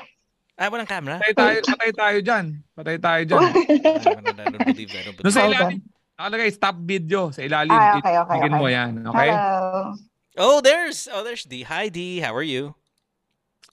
Ah, 0.54 0.70
walang 0.70 0.86
camera. 0.86 1.18
Patay 1.18 1.34
tayo, 1.34 1.58
patay 1.66 1.92
tayo 1.92 2.18
dyan. 2.22 2.46
Patay 2.78 2.98
tayo 3.02 3.22
dyan. 3.26 3.42
I 3.50 4.46
don't, 4.54 4.62
believe 4.62 4.94
that. 4.94 5.02
I 5.02 5.10
don't 5.10 5.18
Doon 5.18 5.26
believe 5.26 5.34
sa 5.34 5.48
ilalim, 5.50 5.80
nakalagay 6.14 6.50
stop 6.54 6.76
video 6.78 7.22
sa 7.34 7.42
ilalim. 7.42 7.74
Ah, 7.74 7.98
okay, 7.98 8.14
okay, 8.22 8.36
Tignan 8.38 8.54
mo 8.54 8.70
okay. 8.70 8.78
yan, 8.78 8.92
okay? 9.10 9.30
Hello. 9.34 10.11
Oh, 10.38 10.62
there's 10.62 11.08
oh, 11.12 11.24
there's 11.24 11.44
D. 11.44 11.64
Hi, 11.64 11.90
D. 11.90 12.20
How 12.20 12.32
are 12.32 12.46
you? 12.46 12.72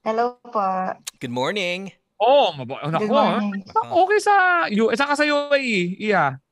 Hello 0.02 0.38
po. 0.42 0.94
Good 1.20 1.30
morning. 1.30 1.92
Oh, 2.18 2.50
mabo- 2.50 2.82
Good 2.82 3.06
nako. 3.06 3.14
ah. 3.14 3.38
morning. 3.38 3.62
Okay 3.70 4.18
sa 4.18 4.34
U, 4.68 4.90
saka 4.90 5.14
sa 5.14 5.22
UAE, 5.22 5.94
iya. 6.02 6.42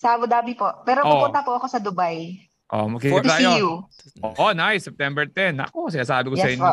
Sa 0.00 0.16
Abu 0.16 0.24
Dhabi 0.24 0.56
po. 0.56 0.64
Pero 0.82 1.04
Oo. 1.04 1.28
pupunta 1.28 1.44
po 1.44 1.60
ako 1.60 1.66
sa 1.68 1.76
Dubai. 1.76 2.40
Oh, 2.72 2.88
To 2.88 2.96
makikita 2.96 3.36
see 3.36 3.44
tayo. 3.44 3.52
you. 3.56 3.70
Oh, 4.22 4.52
nice. 4.52 4.84
September 4.84 5.24
10. 5.24 5.60
Ako, 5.68 5.88
sinasabi 5.88 6.32
ko 6.32 6.36
sa 6.36 6.48
Yes 6.48 6.56
inyo. 6.56 6.64
po. 6.64 6.72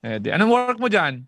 Eh, 0.00 0.16
di, 0.20 0.28
anong 0.30 0.52
work 0.52 0.78
mo 0.78 0.88
dyan? 0.88 1.24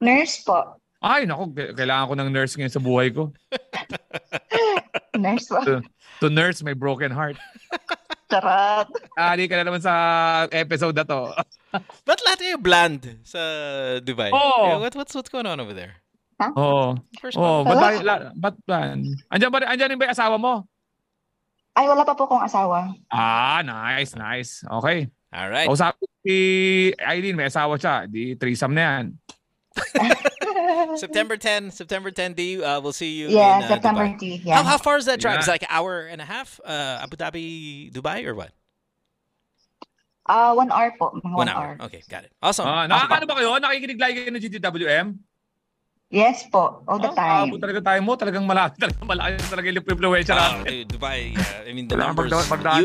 Nurse 0.00 0.40
po. 0.42 0.76
Ay, 1.00 1.24
naku, 1.24 1.52
k- 1.52 1.72
kailangan 1.72 2.08
ko 2.08 2.14
ng 2.16 2.28
nurse 2.28 2.56
ngayon 2.56 2.72
sa 2.72 2.80
buhay 2.80 3.12
ko. 3.12 3.28
Nurse 5.14 5.46
po. 5.46 5.60
To 6.18 6.26
nurse 6.28 6.60
my 6.60 6.72
broken 6.72 7.08
heart. 7.08 7.36
Charot. 8.34 8.88
Ali 9.14 9.46
ka 9.46 9.54
na 9.54 9.64
naman 9.70 9.78
sa 9.78 9.94
episode 10.50 10.98
na 10.98 11.06
to. 11.06 11.30
Ba't 12.06 12.20
lahat 12.26 12.38
kayo 12.42 12.58
bland 12.58 13.02
sa 13.22 13.38
Dubai? 14.02 14.34
Oo. 14.34 14.66
Yeah, 14.74 14.78
what, 14.82 14.94
what's 14.98 15.14
what's 15.14 15.30
going 15.30 15.46
on 15.46 15.62
over 15.62 15.74
there? 15.74 15.94
Oo. 16.58 16.98
First 17.22 17.38
Oh, 17.38 17.62
ba't 17.62 17.78
tayo, 17.78 17.98
la- 18.02 18.34
ba't 18.34 18.58
ba? 18.66 18.98
Andiyan 19.30 19.50
ba, 19.54 19.62
andiyan 19.70 19.94
rin 19.94 19.98
ba 20.02 20.10
yung 20.10 20.16
asawa 20.18 20.34
mo? 20.34 20.66
Ay, 21.74 21.86
wala 21.90 22.02
pa 22.02 22.14
po 22.14 22.26
kong 22.26 22.42
asawa. 22.42 22.90
Ah, 23.10 23.62
nice, 23.62 24.14
nice. 24.14 24.62
Okay. 24.66 25.10
All 25.34 25.50
right. 25.50 25.66
O 25.66 25.74
sabi 25.74 26.06
si 26.22 26.36
Eileen, 27.02 27.34
may 27.34 27.50
asawa 27.50 27.74
siya. 27.74 28.06
Di 28.06 28.38
threesome 28.38 28.74
na 28.74 28.82
yan. 28.82 29.04
September 30.96 31.36
10, 31.36 31.70
September 31.70 32.10
10, 32.10 32.32
D. 32.34 32.62
Uh, 32.62 32.80
we'll 32.80 32.92
see 32.92 33.12
you 33.14 33.28
yeah, 33.28 33.58
in 33.58 33.64
uh, 33.64 33.68
September 33.68 34.04
Dubai. 34.08 34.40
10. 34.40 34.40
Yeah. 34.44 34.56
How, 34.56 34.62
how 34.62 34.78
far 34.78 34.96
is 34.98 35.06
that 35.06 35.20
drive? 35.20 35.34
Yeah. 35.34 35.40
Is 35.40 35.48
it 35.48 35.50
like 35.50 35.62
an 35.62 35.72
hour 35.72 36.06
and 36.06 36.20
a 36.20 36.24
half? 36.24 36.60
Uh, 36.64 37.00
Abu 37.02 37.16
Dhabi, 37.16 37.92
Dubai, 37.92 38.24
or 38.26 38.34
what? 38.34 38.52
Ah, 40.26 40.54
one 40.54 40.72
hour 40.72 40.92
po. 40.98 41.12
Mga 41.20 41.22
One 41.24 41.34
one, 41.36 41.48
hour. 41.48 41.76
hour. 41.76 41.86
Okay, 41.86 42.00
got 42.08 42.24
it. 42.24 42.32
Awesome. 42.40 42.64
Ah, 42.66 42.88
nakakaano 42.88 43.28
ba 43.28 43.34
kayo? 43.36 43.60
Nakikinig 43.60 44.00
lagi 44.00 44.24
kayo 44.24 44.32
ng 44.32 44.40
GTWM? 44.40 45.06
Yes 46.08 46.46
po. 46.48 46.80
All 46.88 46.96
the 47.02 47.10
Ah, 47.12 47.44
time. 47.44 47.52
abot 47.52 47.60
talaga 47.60 47.80
tayo 47.84 48.00
mo. 48.00 48.16
Talagang 48.16 48.46
malaki. 48.48 48.78
Talagang 48.88 49.04
malaki 49.08 49.36
talaga 49.50 49.66
yung 49.68 49.84
influensya 49.84 50.32
Oh, 50.32 50.40
natin. 50.40 50.64
dude, 50.64 50.88
Dubai. 50.96 51.34
Yeah, 51.36 51.68
I 51.68 51.72
mean 51.76 51.88
the 51.88 51.96
Kailangan 51.96 52.16
numbers. 52.16 52.32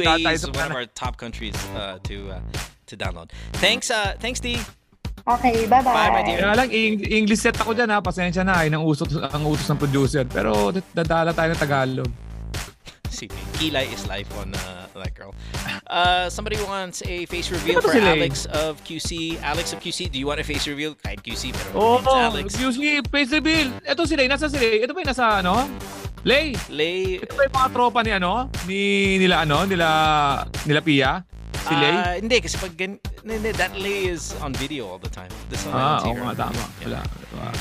UAE 0.04 0.34
is 0.34 0.44
one 0.50 0.68
of 0.68 0.76
our 0.76 0.88
top 0.92 1.16
countries 1.16 1.56
uh, 1.78 2.00
to 2.10 2.36
uh, 2.36 2.42
to 2.90 2.98
download. 2.98 3.30
Thanks, 3.62 3.88
uh, 3.94 4.18
thanks, 4.20 4.42
D. 4.44 4.58
Okay, 5.26 5.68
bye-bye. 5.68 5.94
Bye, 5.94 6.12
my 6.12 6.22
dear. 6.24 6.40
Kaya 6.40 6.56
lang, 6.56 6.70
Eng- 6.72 7.06
English 7.06 7.42
set 7.44 7.58
ako 7.58 7.74
dyan 7.74 7.90
ha. 7.92 8.00
Pasensya 8.00 8.44
na. 8.46 8.64
Ay, 8.64 8.72
ang 8.72 8.84
usos, 8.86 9.10
ang 9.16 9.44
utos 9.46 9.68
ng 9.68 9.80
producer. 9.80 10.24
Pero 10.26 10.72
dadala 10.94 11.34
tayo 11.36 11.54
ng 11.54 11.60
Tagalog. 11.60 12.10
See, 13.10 13.28
Kilay 13.58 13.90
is 13.92 14.06
life 14.08 14.30
on 14.38 14.54
uh, 14.54 14.86
that 14.96 15.12
girl. 15.18 15.34
Uh, 15.90 16.30
somebody 16.30 16.56
wants 16.64 17.02
a 17.04 17.26
face 17.26 17.50
reveal 17.52 17.82
Ano 17.82 17.90
for 17.90 17.98
sila 17.98 18.14
eh? 18.14 18.22
Alex 18.22 18.46
of 18.54 18.78
QC. 18.86 19.42
Alex 19.42 19.74
of 19.74 19.82
QC, 19.82 20.14
do 20.14 20.22
you 20.22 20.30
want 20.30 20.40
a 20.40 20.46
face 20.46 20.70
reveal? 20.70 20.94
Kahit 20.94 21.20
QC, 21.26 21.52
pero 21.52 21.68
oh, 21.74 22.00
Alex. 22.06 22.54
me. 22.78 23.02
Face 23.10 23.34
reveal. 23.34 23.74
Ito 23.84 24.06
sila. 24.06 24.24
Nasa 24.30 24.48
sila. 24.48 24.62
Ito 24.62 24.94
ba 24.94 25.02
yung 25.02 25.12
nasa 25.12 25.42
ano? 25.42 25.68
Lay. 26.24 26.54
Lay, 26.70 27.18
Ito 27.18 27.34
ba 27.34 27.44
yung 27.50 27.56
mga 27.56 27.70
tropa 27.74 28.00
ni 28.06 28.12
ano? 28.14 28.48
Ni 28.70 28.82
nila 29.18 29.44
ano? 29.44 29.66
Nila, 29.66 29.88
nila 30.64 30.80
Pia? 30.86 31.24
Si 31.54 31.76
Uh, 31.76 32.14
hindi, 32.20 32.42
kasi 32.42 32.58
pag 32.58 32.78
gan- 32.78 33.00
hindi, 33.26 33.52
that 33.52 33.78
Lay 33.78 34.06
is 34.08 34.34
on 34.42 34.54
video 34.54 34.88
all 34.88 34.98
the 34.98 35.10
time. 35.10 35.30
This 35.50 35.66
one 35.66 35.76
I 35.76 35.80
ah, 35.80 36.00
don't 36.04 36.18
oo 36.18 36.24
nga. 36.26 36.36
Tama. 36.36 36.64
Yeah. 36.82 36.88
Wala. 36.88 37.02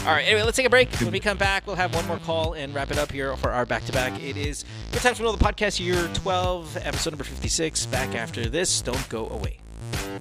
All 0.06 0.14
right, 0.14 0.26
anyway, 0.26 0.42
let's 0.42 0.56
take 0.56 0.66
a 0.66 0.70
break. 0.70 0.88
When 1.00 1.12
we 1.12 1.20
come 1.20 1.36
back, 1.36 1.66
we'll 1.66 1.76
have 1.76 1.94
one 1.94 2.06
more 2.06 2.18
call 2.18 2.54
and 2.54 2.74
wrap 2.74 2.90
it 2.90 2.98
up 2.98 3.12
here 3.12 3.36
for 3.36 3.50
our 3.50 3.66
back 3.66 3.84
to 3.86 3.92
back. 3.92 4.16
It 4.22 4.36
is 4.36 4.64
Good 4.92 5.02
Times 5.02 5.18
from 5.18 5.26
the 5.26 5.44
Podcast, 5.44 5.80
year 5.80 6.08
12, 6.14 6.78
episode 6.82 7.10
number 7.10 7.24
56. 7.24 7.86
Back 7.86 8.14
after 8.14 8.48
this. 8.48 8.80
Don't 8.82 9.08
go 9.08 9.28
away. 9.28 9.58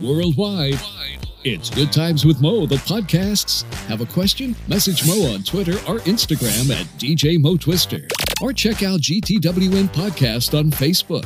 Worldwide, 0.02 0.80
it's 1.44 1.70
Good 1.70 1.92
Times 1.92 2.26
with 2.26 2.42
Mo, 2.42 2.66
the 2.66 2.76
podcasts. 2.76 3.64
Have 3.88 4.02
a 4.02 4.06
question? 4.06 4.56
Message 4.68 5.06
Mo 5.08 5.34
on 5.34 5.44
Twitter 5.44 5.74
or 5.90 6.00
Instagram 6.06 6.70
at 6.72 6.86
DJ 7.00 7.40
Mo 7.40 7.58
Twister. 7.58 8.08
Or 8.42 8.54
check 8.54 8.84
out 8.84 9.02
GTWM 9.02 9.90
Podcast 9.90 10.58
on 10.58 10.70
Facebook. 10.72 11.26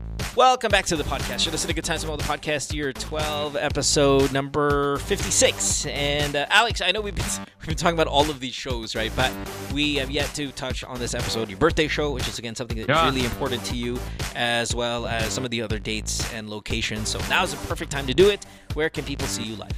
Welcome 0.41 0.71
back 0.71 0.85
to 0.87 0.95
the 0.95 1.03
podcast. 1.03 1.45
You're 1.45 1.51
listening 1.51 1.67
to 1.67 1.73
Good 1.75 1.85
Times 1.85 2.03
with 2.03 2.17
the 2.19 2.23
podcast, 2.25 2.73
year 2.73 2.91
12, 2.91 3.55
episode 3.55 4.33
number 4.33 4.97
56. 4.97 5.85
And 5.85 6.35
uh, 6.35 6.47
Alex, 6.49 6.81
I 6.81 6.91
know 6.91 6.99
we've 6.99 7.13
been, 7.13 7.23
we've 7.59 7.67
been 7.67 7.75
talking 7.77 7.93
about 7.93 8.07
all 8.07 8.27
of 8.27 8.39
these 8.39 8.55
shows, 8.55 8.95
right? 8.95 9.11
But 9.15 9.31
we 9.71 9.97
have 9.97 10.09
yet 10.09 10.33
to 10.33 10.51
touch 10.53 10.83
on 10.83 10.97
this 10.97 11.13
episode, 11.13 11.47
your 11.49 11.59
birthday 11.59 11.87
show, 11.87 12.09
which 12.09 12.27
is, 12.27 12.39
again, 12.39 12.55
something 12.55 12.75
that's 12.75 12.89
Yeah. 12.89 13.05
really 13.05 13.23
important 13.23 13.63
to 13.65 13.75
you, 13.75 13.99
as 14.35 14.73
well 14.73 15.05
as 15.05 15.31
some 15.31 15.45
of 15.45 15.51
the 15.51 15.61
other 15.61 15.77
dates 15.77 16.33
and 16.33 16.49
locations. 16.49 17.09
So 17.09 17.19
now 17.29 17.43
is 17.43 17.51
the 17.51 17.67
perfect 17.67 17.91
time 17.91 18.07
to 18.07 18.13
do 18.15 18.31
it. 18.31 18.43
Where 18.73 18.89
can 18.89 19.05
people 19.05 19.27
see 19.27 19.43
you 19.43 19.55
live? 19.57 19.69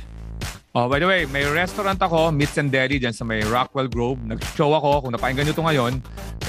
Oh, 0.74 0.90
by 0.90 0.98
the 0.98 1.06
way, 1.06 1.30
may 1.30 1.46
restaurant 1.46 2.02
ako, 2.02 2.34
Meats 2.34 2.58
and 2.58 2.74
Deli, 2.74 2.98
dyan 2.98 3.14
sa 3.14 3.22
may 3.22 3.46
Rockwell 3.46 3.86
Grove. 3.86 4.18
Nag-show 4.26 4.74
ako. 4.74 5.06
Kung 5.06 5.14
napakinggan 5.14 5.46
nyo 5.46 5.54
ito 5.54 5.62
ngayon, 5.62 5.94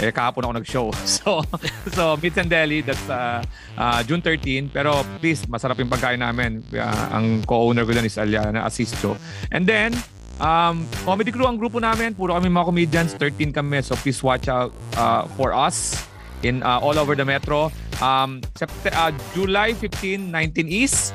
eh, 0.00 0.08
kahapon 0.16 0.48
ako 0.48 0.52
nag-show. 0.64 0.86
So, 1.04 1.44
so 1.92 2.16
Meats 2.16 2.40
and 2.40 2.48
Deli, 2.48 2.80
that's 2.80 3.04
uh, 3.04 3.44
uh, 3.76 4.00
June 4.08 4.24
13. 4.24 4.72
Pero 4.72 5.04
please, 5.20 5.44
masarap 5.44 5.76
yung 5.76 5.92
pagkain 5.92 6.24
namin. 6.24 6.64
Uh, 6.72 7.04
ang 7.12 7.44
co-owner 7.44 7.84
ko 7.84 7.92
dyan 7.92 8.08
is 8.08 8.16
Aliana 8.16 8.64
Asisto. 8.64 9.12
And 9.52 9.68
then, 9.68 9.92
um, 10.40 10.88
Comedy 11.04 11.28
Crew 11.28 11.44
ang 11.44 11.60
grupo 11.60 11.76
namin. 11.76 12.16
Puro 12.16 12.32
kami 12.32 12.48
mga 12.48 12.64
comedians. 12.64 13.12
13 13.20 13.52
kami. 13.52 13.84
So 13.84 13.92
please 13.92 14.24
watch 14.24 14.48
out 14.48 14.72
uh, 14.96 15.28
for 15.36 15.52
us 15.52 16.00
in 16.40 16.64
uh, 16.64 16.80
all 16.80 16.96
over 16.96 17.12
the 17.12 17.28
metro. 17.28 17.68
Um, 18.00 18.40
Sept- 18.56 18.88
uh, 18.88 19.12
July 19.36 19.76
15, 19.76 20.32
19 20.32 20.68
East. 20.72 21.12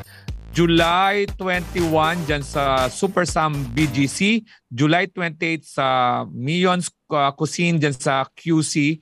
July 0.49 1.29
21 1.37 2.25
dyan 2.25 2.41
sa 2.41 2.89
Super 2.89 3.21
Sam 3.29 3.53
BGC. 3.77 4.41
July 4.73 5.05
28 5.05 5.61
sa 5.61 5.85
Mion's 6.33 6.89
uh, 7.13 7.29
Cuisine 7.37 7.77
dyan 7.77 7.93
sa 7.93 8.25
QC. 8.33 8.97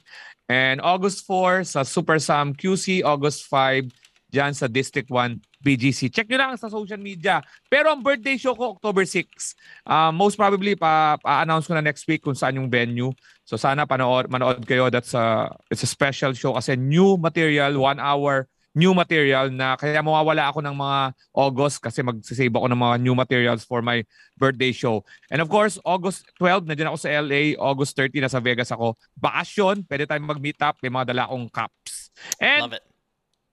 And 0.52 0.84
August 0.84 1.24
4 1.24 1.64
sa 1.64 1.88
Super 1.88 2.20
Sam 2.20 2.52
QC. 2.52 3.00
August 3.00 3.48
5 3.48 3.88
dyan 4.28 4.52
sa 4.52 4.68
District 4.68 5.08
1 5.08 5.40
BGC. 5.64 6.12
Check 6.12 6.28
nyo 6.28 6.36
lang 6.36 6.60
sa 6.60 6.68
social 6.68 7.00
media. 7.00 7.40
Pero 7.72 7.96
ang 7.96 8.04
birthday 8.04 8.36
show 8.36 8.52
ko, 8.52 8.76
October 8.76 9.08
6. 9.08 9.24
Uh, 9.88 10.12
most 10.12 10.36
probably, 10.36 10.76
pa, 10.76 11.16
pa-announce 11.24 11.64
ko 11.64 11.80
na 11.80 11.84
next 11.84 12.04
week 12.12 12.28
kung 12.28 12.36
saan 12.36 12.60
yung 12.60 12.68
venue. 12.68 13.16
So 13.48 13.56
sana 13.56 13.88
panood, 13.88 14.28
manood 14.28 14.68
kayo. 14.68 14.92
That's 14.92 15.16
a, 15.16 15.48
it's 15.72 15.84
a 15.84 15.90
special 15.90 16.36
show 16.36 16.60
kasi 16.60 16.76
new 16.76 17.16
material, 17.16 17.80
one 17.80 18.04
hour 18.04 18.52
new 18.78 18.94
material 18.94 19.50
na 19.50 19.74
kaya 19.74 20.06
mawawala 20.06 20.54
ako 20.54 20.62
ng 20.62 20.76
mga 20.78 21.00
August 21.34 21.82
kasi 21.82 22.06
magsisave 22.06 22.54
ako 22.54 22.70
ng 22.70 22.78
mga 22.78 22.96
new 23.02 23.18
materials 23.18 23.66
for 23.66 23.82
my 23.82 24.06
birthday 24.38 24.70
show. 24.70 25.02
And 25.34 25.42
of 25.42 25.50
course, 25.50 25.82
August 25.82 26.30
12, 26.38 26.70
nandiyan 26.70 26.94
ako 26.94 26.98
sa 27.02 27.10
LA. 27.10 27.58
August 27.58 27.98
30, 27.98 28.22
nasa 28.22 28.38
Vegas 28.38 28.70
ako. 28.70 28.94
Bakasyon, 29.18 29.82
pwede 29.90 30.06
tayong 30.06 30.30
mag-meet 30.30 30.62
up. 30.62 30.78
May 30.86 30.94
mga 30.94 31.10
dala 31.10 31.26
akong 31.26 31.50
cups. 31.50 32.14
And 32.38 32.70
Love 32.70 32.78
it. 32.78 32.86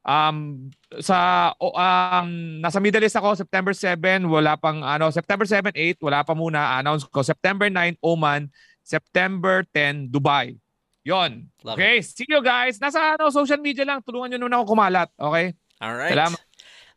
um 0.04 0.68
sa 1.00 1.52
um 1.56 2.60
nasa 2.60 2.76
Middle 2.76 3.08
East 3.08 3.16
ako 3.16 3.40
September 3.40 3.72
7 3.72 3.96
wala 4.28 4.52
pang 4.60 4.84
ano 4.84 5.08
September 5.08 5.48
7 5.48 5.72
8 5.72 5.96
wala 6.04 6.20
pa 6.20 6.36
muna 6.36 6.76
announce 6.76 7.08
ko 7.08 7.24
September 7.24 7.72
9 7.72 7.96
Oman 8.04 8.52
September 8.84 9.64
10 9.72 10.12
Dubai 10.12 10.60
yon 11.04 11.48
Love 11.62 11.76
okay 11.78 12.00
see 12.00 12.24
you 12.28 12.40
guys 12.42 12.78
nasa 12.80 13.14
ano 13.20 13.28
social 13.30 13.60
media 13.60 13.84
lang 13.84 14.00
tulungan 14.02 14.32
niyo 14.32 14.38
naman 14.40 14.56
ako 14.58 14.64
kumalat 14.74 15.08
okay 15.20 15.52
All 15.84 15.92
right. 15.92 16.16
Salamat. 16.16 16.40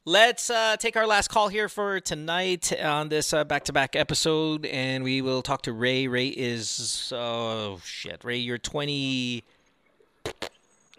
Let's 0.07 0.47
uh, 0.47 0.77
take 0.79 0.95
our 0.95 1.03
last 1.03 1.27
call 1.27 1.49
here 1.51 1.67
for 1.67 1.99
tonight 1.99 2.71
on 2.79 3.09
this 3.11 3.33
uh, 3.35 3.43
back-to-back 3.43 3.97
episode, 3.99 4.63
and 4.63 5.03
we 5.03 5.19
will 5.19 5.41
talk 5.43 5.63
to 5.67 5.73
Ray. 5.75 6.07
Ray 6.07 6.31
is 6.31 7.11
oh 7.11 7.81
shit, 7.83 8.23
Ray, 8.23 8.37
you're 8.39 8.61
20, 8.61 9.43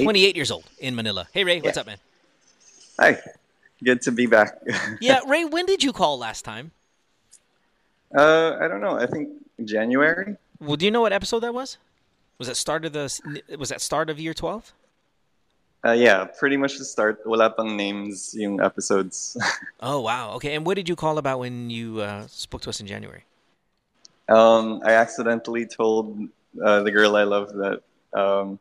28 0.03 0.37
years 0.37 0.51
old 0.51 0.69
in 0.79 0.93
Manila. 0.95 1.25
Hey 1.33 1.45
Ray, 1.49 1.63
what's 1.65 1.79
Yeah. 1.79 1.81
up, 1.81 1.87
man? 1.87 1.99
Hi, 3.01 3.17
good 3.81 4.03
to 4.05 4.13
be 4.13 4.27
back. 4.29 4.61
Yeah, 5.01 5.21
Ray, 5.25 5.47
when 5.49 5.65
did 5.65 5.81
you 5.81 5.95
call 5.97 6.19
last 6.19 6.45
time? 6.45 6.73
uh, 8.13 8.59
I 8.61 8.69
don't 8.69 8.83
know. 8.85 8.99
I 9.01 9.07
think 9.07 9.31
January. 9.65 10.37
Well, 10.61 10.77
do 10.77 10.85
you 10.85 10.91
know 10.93 11.01
what 11.01 11.15
episode 11.15 11.41
that 11.41 11.55
was? 11.55 11.79
Was 12.39 12.47
that 12.49 12.57
start 12.57 12.85
of 12.85 12.93
the 12.93 13.11
was 13.59 13.69
that 13.71 13.81
start 13.81 14.11
of 14.11 14.19
year 14.21 14.33
12? 14.35 14.73
Uh, 15.85 15.93
yeah, 15.93 16.25
pretty 16.25 16.57
much 16.57 16.77
the 16.79 16.85
start. 16.85 17.21
Wala 17.25 17.51
pang 17.51 17.77
names 17.77 18.35
yung 18.35 18.61
episodes. 18.61 19.37
Oh 19.81 20.01
wow. 20.01 20.35
Okay, 20.35 20.55
and 20.55 20.67
what 20.67 20.75
did 20.75 20.89
you 20.89 20.97
call 20.97 21.19
about 21.19 21.39
when 21.39 21.71
you 21.71 22.01
uh, 22.01 22.27
spoke 22.27 22.63
to 22.63 22.71
us 22.71 22.81
in 22.81 22.87
January? 22.87 23.25
um, 24.29 24.83
I 24.85 24.93
accidentally 24.93 25.65
told 25.67 26.19
uh, 26.63 26.83
the 26.83 26.91
girl 26.91 27.15
I 27.17 27.23
love 27.23 27.55
that 27.55 27.81
um, 28.13 28.59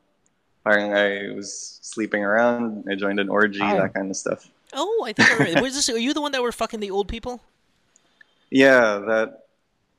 I 0.65 1.33
was 1.35 1.79
sleeping 1.81 2.23
around. 2.23 2.85
I 2.89 2.93
joined 2.95 3.19
an 3.19 3.29
orgy, 3.29 3.59
Oh. 3.61 3.77
that 3.81 3.93
kind 3.93 4.09
of 4.09 4.15
stuff. 4.15 4.47
Oh, 4.73 5.03
I 5.05 5.11
think 5.13 5.29
I 5.31 5.37
remember. 5.37 5.61
was 5.65 5.73
this? 5.75 5.89
Are 5.89 5.97
you 5.97 6.13
the 6.13 6.21
one 6.21 6.31
that 6.33 6.41
were 6.41 6.51
fucking 6.53 6.79
the 6.81 6.91
old 6.91 7.07
people? 7.07 7.41
Yeah, 8.51 9.01
that 9.09 9.45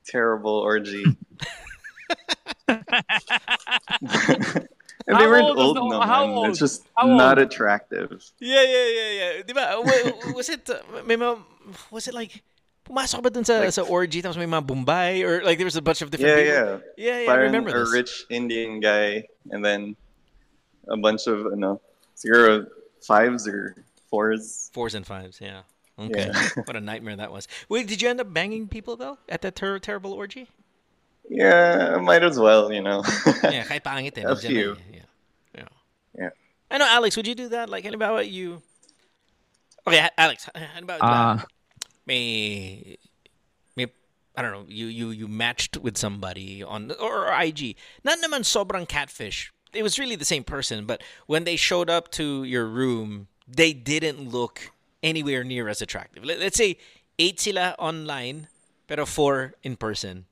terrible 0.07 0.55
orgy. 0.55 1.03
and 2.69 4.65
How 5.15 5.19
they 5.19 5.27
weren't 5.27 5.45
old 5.45 5.57
old, 5.57 5.77
the- 5.77 5.81
no 5.89 5.99
how 6.01 6.25
man. 6.27 6.35
old? 6.37 6.49
It's 6.49 6.59
just 6.59 6.85
How 6.95 7.07
not 7.07 7.37
old? 7.39 7.47
attractive. 7.47 8.23
Yeah, 8.39 8.61
yeah, 8.63 8.87
yeah, 8.87 9.09
yeah. 9.19 9.41
Di 9.43 9.53
ba? 9.53 9.81
Was 10.35 10.49
it, 10.49 10.69
uh, 10.69 10.79
may 11.05 11.15
mga, 11.15 11.41
was 11.91 12.07
it 12.07 12.13
like, 12.13 12.43
pumasok 12.85 13.21
ba 13.23 13.29
dun 13.29 13.45
sa, 13.45 13.59
Like- 13.59 13.71
sa 13.73 13.83
orgy 13.83 14.21
tapos 14.21 14.37
may 14.37 14.45
mga 14.49 14.65
Bombay 14.65 15.23
or 15.23 15.43
like 15.43 15.57
there 15.57 15.65
was 15.69 15.75
a 15.77 15.81
bunch 15.81 16.01
of 16.01 16.09
different 16.11 16.37
Yeah, 16.37 16.43
people? 16.43 16.81
yeah. 16.97 17.05
Yeah, 17.05 17.17
yeah, 17.21 17.23
I 17.23 17.27
Parang 17.27 17.45
remember 17.53 17.69
a 17.75 17.79
this. 17.85 17.93
rich 17.93 18.25
Indian 18.29 18.79
guy, 18.79 19.25
and 19.51 19.63
then 19.63 19.95
a 20.89 20.97
bunch 20.97 21.27
of 21.27 21.53
no 21.57 21.81
zero 22.17 22.65
fives 23.05 23.47
or 23.47 23.75
fours. 24.09 24.69
Fours 24.73 24.95
and 24.95 25.05
fives, 25.05 25.39
yeah. 25.41 25.61
Okay. 25.99 26.31
Yeah. 26.33 26.49
what 26.65 26.75
a 26.75 26.81
nightmare 26.81 27.15
that 27.17 27.31
was. 27.31 27.47
Wait, 27.67 27.85
did 27.85 28.01
you 28.01 28.09
end 28.09 28.21
up 28.21 28.33
banging 28.33 28.67
people 28.67 28.95
though 28.95 29.17
at 29.27 29.41
that 29.43 29.55
ter- 29.55 29.77
terrible 29.79 30.13
orgy? 30.13 30.49
Yeah, 31.29 31.97
might 32.01 32.23
as 32.23 32.39
well, 32.39 32.73
you 32.73 32.81
know. 32.81 33.03
Yeah, 33.45 33.63
kahit 33.69 33.85
pangit 33.85 34.17
eh. 34.17 34.25
A 34.25 34.35
few. 34.35 34.73
eh. 34.73 34.75
Yeah. 34.93 35.09
yeah. 35.55 35.69
Yeah. 36.17 36.29
I 36.71 36.77
know, 36.77 36.89
Alex, 36.89 37.15
would 37.15 37.27
you 37.27 37.35
do 37.35 37.49
that? 37.49 37.69
Like, 37.69 37.85
ano 37.85 37.97
ba 37.97 38.25
you? 38.25 38.61
Okay, 39.85 39.99
A- 39.99 40.19
Alex, 40.19 40.49
ano 40.53 40.85
ba? 40.85 40.97
Ah. 41.01 41.45
may 42.05 42.97
may 43.77 43.85
I 44.35 44.41
don't 44.41 44.51
know, 44.51 44.65
you 44.67 44.87
you 44.87 45.11
you 45.11 45.27
matched 45.27 45.77
with 45.77 45.97
somebody 45.97 46.63
on 46.63 46.91
or, 46.99 47.29
or 47.29 47.41
IG. 47.41 47.77
Not 48.03 48.17
naman 48.19 48.41
sobrang 48.41 48.87
catfish. 48.89 49.53
It 49.73 49.83
was 49.83 49.99
really 50.01 50.17
the 50.17 50.25
same 50.25 50.43
person, 50.43 50.85
but 50.89 51.01
when 51.29 51.45
they 51.45 51.55
showed 51.55 51.89
up 51.89 52.09
to 52.17 52.43
your 52.43 52.65
room, 52.65 53.29
they 53.45 53.71
didn't 53.73 54.29
look 54.33 54.73
anywhere 55.05 55.43
near 55.45 55.69
as 55.69 55.81
attractive. 55.81 56.25
Let, 56.25 56.39
let's 56.39 56.57
say 56.57 56.77
eight 57.21 57.39
sila 57.39 57.75
online, 57.77 58.49
pero 58.89 59.05
four 59.05 59.53
in 59.61 59.77
person. 59.77 60.25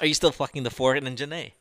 Are 0.00 0.06
you 0.06 0.14
still 0.14 0.32
fucking 0.32 0.62
the 0.62 0.70
four 0.72 0.94
nandiyan 0.96 1.30
na 1.30 1.40
eh? 1.48 1.52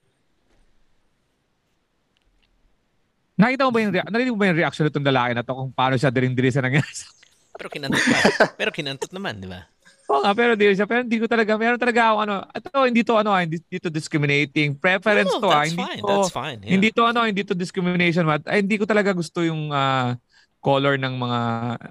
nakita 3.41 3.65
mo 3.65 3.73
ba 3.73 3.81
yung 3.81 3.93
narinig 3.95 4.33
mo 4.33 4.39
ba 4.39 4.53
yung 4.53 4.59
reaction 4.61 4.85
nitong 4.85 5.07
lalaki 5.07 5.31
na 5.33 5.41
to 5.41 5.53
kung 5.57 5.73
paano 5.73 5.97
siya 5.97 6.13
diring-diri 6.13 6.53
sa 6.53 6.61
nangyari 6.61 6.91
sa 6.93 7.09
Pero 7.61 7.67
kinantot 7.73 8.01
pa. 8.05 8.17
pero 8.57 8.69
kinantot 8.73 9.11
naman, 9.13 9.37
di 9.37 9.45
ba? 9.45 9.65
Oo 10.09 10.23
nga, 10.25 10.33
pero 10.33 10.57
di 10.57 10.71
siya. 10.73 10.89
Pero 10.89 11.05
hindi 11.05 11.21
ko 11.21 11.27
talaga, 11.29 11.53
meron 11.59 11.77
talaga 11.77 12.09
ako 12.09 12.17
ano, 12.25 12.35
ito, 12.57 12.69
hindi 12.89 13.01
to 13.05 13.13
ano, 13.21 13.29
ah, 13.29 13.41
hindi, 13.43 13.61
hindi 13.61 13.77
to 13.77 13.91
discriminating. 13.93 14.73
Preference 14.81 15.29
No, 15.29 15.39
to 15.45 15.47
ah. 15.51 15.61
that's 15.61 15.75
Hindi 15.75 15.83
fine. 15.85 16.01
to, 16.01 16.07
That's 16.09 16.33
fine. 16.33 16.59
Yeah. 16.65 16.71
Hindi 16.73 16.89
to 16.95 17.01
ano, 17.05 17.19
hindi 17.27 17.43
to 17.45 17.53
discrimination. 17.53 18.25
Mat. 18.25 18.41
Ay, 18.49 18.65
hindi 18.65 18.81
ko 18.81 18.85
talaga 18.89 19.13
gusto 19.13 19.45
yung 19.45 19.69
ah, 19.69 20.17
color 20.61 20.93
ng 20.97 21.17
mga 21.17 21.41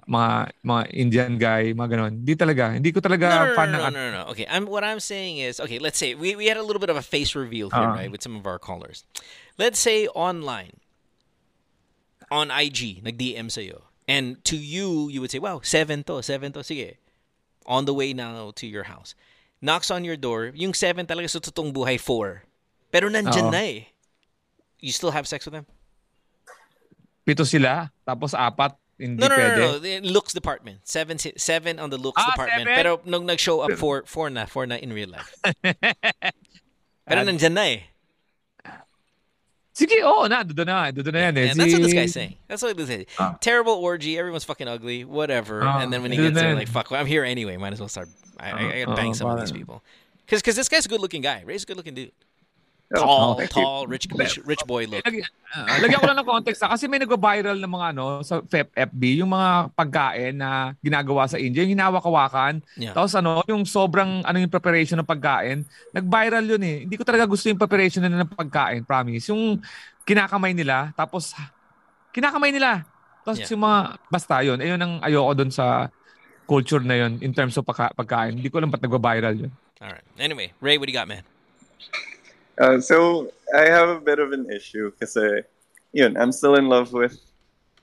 mga 0.06 0.30
mga 0.62 0.82
Indian 0.94 1.32
guy, 1.38 1.74
mga 1.74 1.90
ganon. 1.90 2.12
Hindi 2.22 2.34
talaga. 2.38 2.64
Hindi 2.78 2.90
ko 2.94 3.02
talaga 3.02 3.26
no, 3.26 3.46
no, 3.50 3.54
fan 3.58 3.68
no, 3.74 3.78
ng 3.78 3.82
no, 3.82 3.90
no, 3.90 4.00
no, 4.00 4.10
no. 4.14 4.24
Okay, 4.30 4.46
I'm, 4.46 4.66
what 4.70 4.86
I'm 4.86 5.02
saying 5.02 5.38
is, 5.42 5.58
okay, 5.58 5.78
let's 5.82 5.98
say 5.98 6.14
we, 6.14 6.38
we 6.38 6.46
had 6.46 6.56
a 6.56 6.62
little 6.62 6.78
bit 6.78 6.88
of 6.88 6.94
a 6.96 7.02
face 7.02 7.34
reveal 7.34 7.70
here, 7.70 7.82
Uh-huh. 7.82 7.98
right, 7.98 8.10
with 8.10 8.22
some 8.22 8.38
of 8.38 8.46
our 8.46 8.58
callers. 8.62 9.02
Let's 9.58 9.78
say 9.82 10.06
online, 10.14 10.78
on 12.30 12.50
IG, 12.54 13.02
nag-DM 13.02 13.50
sa'yo. 13.50 13.90
And 14.06 14.38
to 14.46 14.56
you, 14.56 15.10
you 15.10 15.20
would 15.20 15.30
say, 15.30 15.38
wow, 15.42 15.60
seven 15.62 16.02
to, 16.06 16.22
seven 16.22 16.52
to, 16.54 16.62
sige. 16.62 16.94
On 17.66 17.84
the 17.84 17.94
way 17.94 18.12
now 18.14 18.50
to 18.54 18.66
your 18.66 18.84
house. 18.84 19.14
Knocks 19.60 19.90
on 19.90 20.06
your 20.06 20.16
door, 20.16 20.50
yung 20.54 20.74
seven 20.74 21.06
talaga 21.06 21.28
sa 21.28 21.38
totoong 21.42 21.74
buhay, 21.74 21.98
four. 21.98 22.46
Pero 22.90 23.10
nandyan 23.10 23.50
Oo. 23.50 23.54
na 23.54 23.62
eh. 23.66 23.88
You 24.78 24.90
still 24.94 25.10
have 25.10 25.26
sex 25.28 25.44
with 25.44 25.52
them? 25.54 25.66
Pito 27.30 27.46
sila, 27.46 27.90
tapos 28.02 28.34
apat, 28.34 28.74
hindi 28.98 29.22
No, 29.22 29.28
no, 29.30 29.36
no, 29.36 29.42
pwede. 29.42 29.56
no, 29.56 29.66
no. 29.72 29.78
The 29.78 30.00
looks 30.10 30.34
department. 30.34 30.82
Seven, 30.84 31.16
seven 31.18 31.78
on 31.78 31.88
the 31.88 31.96
looks 31.96 32.20
Ah, 32.20 32.30
department. 32.34 32.66
seven? 32.68 32.74
Pero 32.74 32.90
nung 33.06 33.24
nag-show 33.24 33.60
up, 33.62 33.72
four, 33.78 34.02
four 34.04 34.28
na, 34.28 34.44
four 34.44 34.66
na 34.66 34.76
in 34.76 34.92
real 34.92 35.08
life. 35.08 35.30
Pero 37.06 37.20
Ah, 37.22 37.24
nandyan 37.24 37.54
na 37.54 37.64
eh. 37.70 37.80
Sige, 39.72 40.02
oo 40.04 40.26
na, 40.28 40.42
doon 40.44 40.66
na, 40.66 40.90
doon 40.90 41.14
na 41.14 41.20
yan 41.30 41.34
eh. 41.38 41.48
And 41.50 41.56
that's 41.56 41.72
what 41.72 41.82
this 41.82 41.94
guy's 41.94 42.12
saying. 42.12 42.34
That's 42.50 42.60
what 42.60 42.76
this 42.76 42.90
is. 42.90 43.06
Ah. 43.18 43.38
Terrible 43.40 43.74
orgy. 43.80 44.18
Everyone's 44.18 44.44
fucking 44.44 44.68
ugly. 44.68 45.04
Whatever. 45.06 45.62
Ah, 45.64 45.80
and 45.80 45.88
then 45.92 46.02
when 46.02 46.10
he 46.12 46.18
gets 46.18 46.34
there, 46.36 46.52
like, 46.54 46.68
fuck, 46.68 46.90
I'm 46.92 47.06
here 47.06 47.24
anyway. 47.24 47.56
Might 47.56 47.72
as 47.72 47.80
well 47.80 47.88
start. 47.88 48.08
I, 48.36 48.50
I, 48.50 48.58
I 48.60 48.84
gotta 48.84 48.96
bang 48.98 49.10
ah, 49.10 49.14
some 49.16 49.30
of 49.30 49.38
these 49.40 49.50
parang- 49.54 49.62
people. 49.64 49.82
Because 50.28 50.54
this 50.54 50.68
guy's 50.68 50.86
a 50.86 50.88
good 50.88 51.00
looking 51.00 51.22
guy. 51.22 51.42
Ray's 51.46 51.62
a 51.64 51.66
good 51.66 51.76
looking 51.78 51.94
dude. 51.94 52.12
Tall, 52.90 53.38
you. 53.38 53.46
tall, 53.46 53.86
rich, 53.86 54.10
rich, 54.10 54.42
rich 54.42 54.66
boy 54.66 54.82
look. 54.82 55.06
Lagyan, 55.06 55.22
ah, 55.54 55.78
lagyan 55.78 56.02
ko 56.02 56.06
lang 56.10 56.18
ng 56.18 56.26
context 56.26 56.58
ha, 56.66 56.74
kasi 56.74 56.90
may 56.90 56.98
nagva-viral 56.98 57.54
ng 57.54 57.70
mga 57.70 57.86
ano 57.94 58.18
sa 58.26 58.42
FB, 58.42 59.22
yung 59.22 59.30
mga 59.30 59.70
pagkain 59.78 60.34
na 60.34 60.74
ginagawa 60.82 61.30
sa 61.30 61.38
India, 61.38 61.62
yung 61.62 61.78
hinawak-hawakan. 61.78 62.58
Yeah. 62.74 62.90
Tapos 62.90 63.14
ano, 63.14 63.46
yung 63.46 63.62
sobrang 63.62 64.26
ano 64.26 64.36
yung 64.42 64.50
preparation 64.50 64.98
ng 64.98 65.06
pagkain, 65.06 65.62
nag-viral 65.94 66.42
yun 66.42 66.62
eh. 66.66 66.76
Hindi 66.82 66.98
ko 66.98 67.06
talaga 67.06 67.30
gusto 67.30 67.46
yung 67.46 67.62
preparation 67.62 68.02
nila 68.02 68.26
ng 68.26 68.34
pagkain, 68.34 68.82
promise. 68.82 69.30
Yung 69.30 69.62
kinakamay 70.02 70.50
nila, 70.50 70.90
tapos 70.98 71.30
kinakamay 72.10 72.50
nila. 72.50 72.82
Tapos 73.22 73.38
Yeah. 73.38 73.54
yung 73.54 73.62
mga, 73.62 73.78
basta 74.10 74.34
yun, 74.42 74.58
ayun 74.58 74.80
ang 74.82 74.98
ayoko 75.06 75.30
doon 75.38 75.52
sa 75.54 75.94
culture 76.42 76.82
na 76.82 77.06
yun 77.06 77.22
in 77.22 77.30
terms 77.30 77.54
of 77.54 77.62
pagka- 77.62 77.94
pagkain. 77.94 78.34
Hindi 78.34 78.50
ko 78.50 78.58
alam 78.58 78.74
ba't 78.74 78.82
nagva-viral 78.82 79.46
yun. 79.46 79.52
All 79.78 79.94
right. 79.94 80.02
Anyway, 80.18 80.50
Ray, 80.58 80.74
what 80.74 80.90
do 80.90 80.92
you 80.92 80.98
got, 80.98 81.06
man? 81.06 81.22
Uh, 82.60 82.78
so 82.78 83.32
I 83.56 83.64
have 83.72 83.88
a 83.88 83.98
bit 83.98 84.18
of 84.18 84.32
an 84.32 84.50
issue 84.52 84.90
because, 84.92 85.16
uh, 85.16 85.40
yun, 85.92 86.14
I'm 86.18 86.30
still 86.30 86.56
in 86.56 86.68
love 86.68 86.92
with 86.92 87.18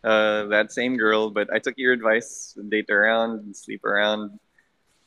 uh, 0.04 0.46
that 0.54 0.72
same 0.72 0.98
girl, 0.98 1.32
but 1.32 1.52
I 1.52 1.58
took 1.58 1.74
your 1.78 1.94
advice, 1.94 2.56
date 2.70 2.92
around, 2.92 3.56
sleep 3.56 3.84
around, 3.84 4.38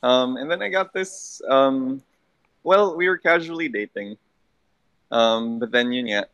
um, 0.02 0.36
and 0.36 0.50
then 0.50 0.60
I 0.60 0.70
got 0.70 0.92
this. 0.92 1.40
Um, 1.48 2.02
well, 2.64 2.96
we 2.96 3.08
were 3.08 3.16
casually 3.16 3.68
dating, 3.68 4.18
um, 5.12 5.60
but 5.60 5.70
then 5.70 5.92
yun 5.92 6.06
nga, 6.06 6.26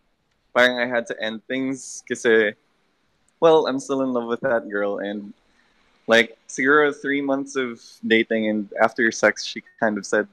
parang 0.57 0.81
I 0.81 0.87
had 0.89 1.07
to 1.09 1.23
end 1.23 1.45
things 1.45 2.03
because, 2.09 2.55
well, 3.41 3.67
I'm 3.67 3.79
still 3.79 4.01
in 4.01 4.15
love 4.15 4.33
with 4.33 4.41
that 4.41 4.67
girl, 4.71 5.05
and 5.05 5.35
like 6.07 6.39
siguro 6.49 6.89
three 6.89 7.21
months 7.21 7.55
of 7.55 7.85
dating, 8.07 8.49
and 8.49 8.73
after 8.81 9.13
sex, 9.13 9.45
she 9.45 9.61
kind 9.79 9.99
of 9.99 10.07
said, 10.07 10.27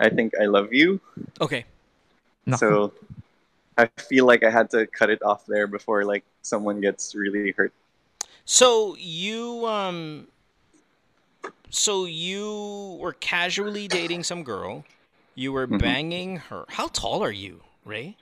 "I 0.00 0.10
think 0.10 0.34
I 0.34 0.46
love 0.50 0.74
you." 0.74 0.98
Okay. 1.40 1.64
So 2.52 2.92
I 3.76 3.86
feel 3.98 4.26
like 4.26 4.44
I 4.44 4.50
had 4.50 4.70
to 4.70 4.86
cut 4.86 5.10
it 5.10 5.22
off 5.22 5.46
there 5.46 5.66
before 5.66 6.04
like 6.04 6.24
someone 6.42 6.80
gets 6.80 7.14
really 7.14 7.52
hurt. 7.52 7.72
So 8.44 8.96
you 8.98 9.66
um 9.66 10.28
so 11.70 12.04
you 12.04 12.96
were 13.00 13.12
casually 13.14 13.88
dating 13.88 14.22
some 14.24 14.42
girl. 14.42 14.84
You 15.34 15.52
were 15.52 15.66
Mhm. 15.66 15.78
banging 15.80 16.36
her. 16.48 16.64
How 16.68 16.88
tall 16.88 17.22
are 17.22 17.32
you, 17.32 17.62
Ray? 17.84 18.16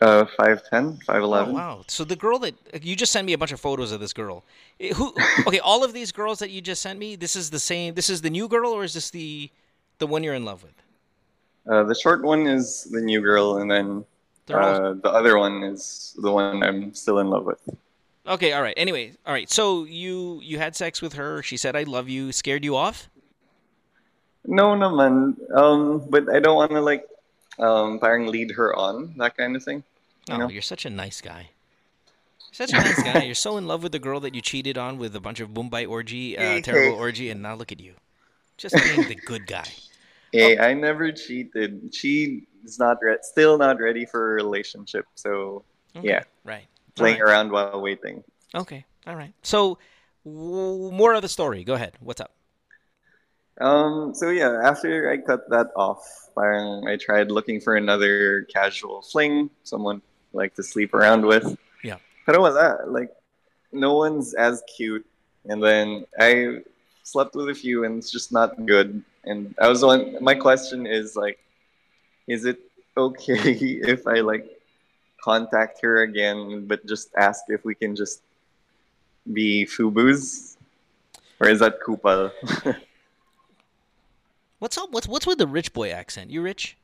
Uh, 0.00 0.26
5'10", 0.36 0.98
Oh, 1.04 1.04
5'11". 1.06 1.54
wow. 1.54 1.84
So 1.88 2.04
the 2.04 2.16
girl 2.16 2.38
that 2.40 2.54
you 2.82 2.96
just 2.96 3.12
sent 3.12 3.26
me 3.26 3.32
a 3.32 3.38
bunch 3.38 3.52
of 3.52 3.60
photos 3.60 3.92
of 3.92 4.00
this 4.00 4.12
girl. 4.12 4.44
Eh, 4.80 4.92
Who 4.94 5.14
Okay, 5.46 5.60
all 5.60 5.84
of 5.84 5.92
these 5.92 6.12
girls 6.12 6.38
that 6.40 6.50
you 6.50 6.60
just 6.60 6.82
sent 6.82 6.98
me, 6.98 7.16
this 7.16 7.36
is 7.36 7.50
the 7.50 7.58
same 7.60 7.94
this 7.94 8.10
is 8.10 8.22
the 8.22 8.30
new 8.30 8.48
girl 8.48 8.72
or 8.72 8.84
is 8.84 8.94
this 8.94 9.10
the 9.10 9.50
the 9.98 10.06
one 10.06 10.22
you're 10.24 10.34
in 10.34 10.44
love 10.44 10.62
with? 10.62 10.74
Uh, 11.68 11.84
the 11.84 11.94
short 11.94 12.22
one 12.22 12.46
is 12.46 12.84
the 12.90 13.00
new 13.00 13.20
girl, 13.20 13.58
and 13.58 13.70
then 13.70 14.04
uh, 14.50 14.94
the 14.94 15.10
other 15.10 15.38
one 15.38 15.62
is 15.62 16.14
the 16.20 16.30
one 16.30 16.62
I'm 16.62 16.94
still 16.94 17.18
in 17.20 17.28
love 17.30 17.44
with. 17.44 17.60
Okay, 18.26 18.52
all 18.52 18.62
right. 18.62 18.74
Anyway, 18.76 19.14
all 19.26 19.32
right. 19.32 19.50
So 19.50 19.84
you 19.84 20.40
you 20.42 20.58
had 20.58 20.76
sex 20.76 21.02
with 21.02 21.14
her. 21.14 21.42
She 21.42 21.56
said 21.56 21.74
I 21.74 21.82
love 21.84 22.08
you. 22.08 22.32
Scared 22.32 22.64
you 22.64 22.76
off? 22.76 23.08
No, 24.46 24.74
naman. 24.74 25.38
Um, 25.54 26.06
but 26.10 26.28
I 26.32 26.40
don't 26.40 26.56
want 26.56 26.70
to 26.72 26.80
like, 26.80 27.06
um, 27.58 27.98
parang 27.98 28.26
lead 28.26 28.50
her 28.52 28.74
on 28.74 29.14
that 29.18 29.36
kind 29.36 29.54
of 29.54 29.62
thing. 29.62 29.82
Oh, 30.30 30.34
You 30.34 30.38
know? 30.38 30.48
you're 30.48 30.62
such 30.62 30.84
a 30.84 30.90
nice 30.90 31.20
guy. 31.20 31.50
You're 32.50 32.66
such 32.66 32.72
a 32.72 32.76
nice 32.76 33.02
guy. 33.02 33.22
You're 33.22 33.34
so 33.34 33.56
in 33.56 33.66
love 33.66 33.82
with 33.82 33.92
the 33.92 33.98
girl 33.98 34.20
that 34.20 34.34
you 34.34 34.40
cheated 34.40 34.76
on 34.76 34.98
with 34.98 35.14
a 35.14 35.20
bunch 35.20 35.40
of 35.40 35.50
Mumbai 35.50 35.88
orgy, 35.88 36.36
uh, 36.36 36.60
terrible 36.62 36.98
orgy, 36.98 37.30
and 37.30 37.42
now 37.42 37.54
look 37.54 37.70
at 37.70 37.80
you, 37.80 37.94
just 38.56 38.74
being 38.74 39.08
the 39.08 39.14
good 39.14 39.46
guy. 39.46 39.66
Hey, 40.32 40.58
I 40.58 40.72
never 40.74 41.12
cheated. 41.12 41.94
She 41.94 42.46
is 42.64 42.78
not 42.78 42.98
re- 43.02 43.18
still 43.22 43.58
not 43.58 43.78
ready 43.80 44.06
for 44.06 44.32
a 44.32 44.34
relationship. 44.34 45.04
So 45.14 45.64
Okay, 45.96 46.08
Yeah. 46.08 46.22
Right. 46.44 46.66
playing 46.96 47.20
right. 47.20 47.28
around 47.28 47.52
while 47.52 47.80
waiting. 47.80 48.24
Okay. 48.54 48.84
All 49.06 49.16
right. 49.16 49.34
So, 49.42 49.78
w- 50.24 50.90
more 50.90 51.12
of 51.14 51.20
the 51.22 51.28
story. 51.28 51.64
Go 51.64 51.74
ahead. 51.74 51.92
What's 52.00 52.20
up? 52.20 52.32
Um, 53.60 54.14
so 54.14 54.30
yeah, 54.30 54.60
after 54.64 55.10
I 55.10 55.18
cut 55.18 55.48
that 55.50 55.68
off, 55.76 56.02
I 56.36 56.96
tried 56.96 57.30
looking 57.30 57.60
for 57.60 57.76
another 57.76 58.42
casual 58.52 59.02
fling, 59.02 59.50
someone 59.62 60.00
like 60.32 60.54
to 60.54 60.62
sleep 60.62 60.94
around 60.94 61.26
with. 61.26 61.56
Yeah. 61.84 61.98
but 62.26 62.32
Pero 62.32 62.40
wala, 62.42 62.78
like 62.86 63.10
no 63.72 63.94
one's 63.94 64.32
as 64.34 64.62
cute. 64.76 65.04
And 65.44 65.62
then 65.62 66.06
I 66.18 66.62
slept 67.02 67.34
with 67.34 67.48
a 67.48 67.54
few 67.54 67.84
and 67.84 67.98
it's 67.98 68.10
just 68.10 68.32
not 68.32 68.66
good. 68.66 69.02
And 69.24 69.54
I 69.60 69.68
was 69.68 69.82
on 69.82 70.22
my 70.22 70.34
question 70.34 70.86
is 70.86 71.16
like 71.16 71.38
is 72.26 72.44
it 72.44 72.60
okay 72.96 73.52
if 73.92 74.06
I 74.06 74.20
like 74.20 74.46
contact 75.22 75.80
her 75.82 76.02
again 76.02 76.66
but 76.66 76.84
just 76.86 77.10
ask 77.16 77.44
if 77.48 77.64
we 77.64 77.74
can 77.74 77.94
just 77.94 78.22
be 79.32 79.66
fubus? 79.66 80.56
Or 81.40 81.48
is 81.48 81.60
that 81.60 81.80
kupal? 81.80 82.30
What's 84.62 84.78
up? 84.78 84.92
What's 84.92 85.08
what's 85.08 85.26
with 85.26 85.38
the 85.38 85.46
rich 85.48 85.72
boy 85.72 85.90
accent? 85.90 86.30
You 86.30 86.40
rich? 86.40 86.76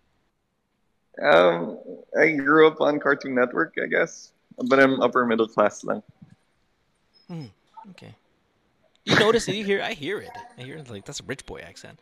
Um, 1.23 1.79
I 2.19 2.33
grew 2.33 2.66
up 2.66 2.81
on 2.81 2.99
Cartoon 2.99 3.37
Network, 3.37 3.75
I 3.81 3.87
guess, 3.87 4.33
but 4.64 4.81
I'm 4.81 5.01
upper 5.01 5.25
middle 5.25 5.47
class 5.47 5.85
lang. 5.85 6.03
Okay. 7.91 8.14
You 9.09 9.18
notice? 9.18 9.46
Did 9.46 9.56
you 9.56 9.64
hear? 9.64 9.82
I 9.82 9.94
hear 9.94 10.18
it. 10.18 10.30
I 10.59 10.62
hear 10.62 10.76
it. 10.76 10.90
Like 10.90 11.04
that's 11.06 11.20
a 11.20 11.24
rich 11.24 11.46
boy 11.46 11.61
accent. 11.61 11.98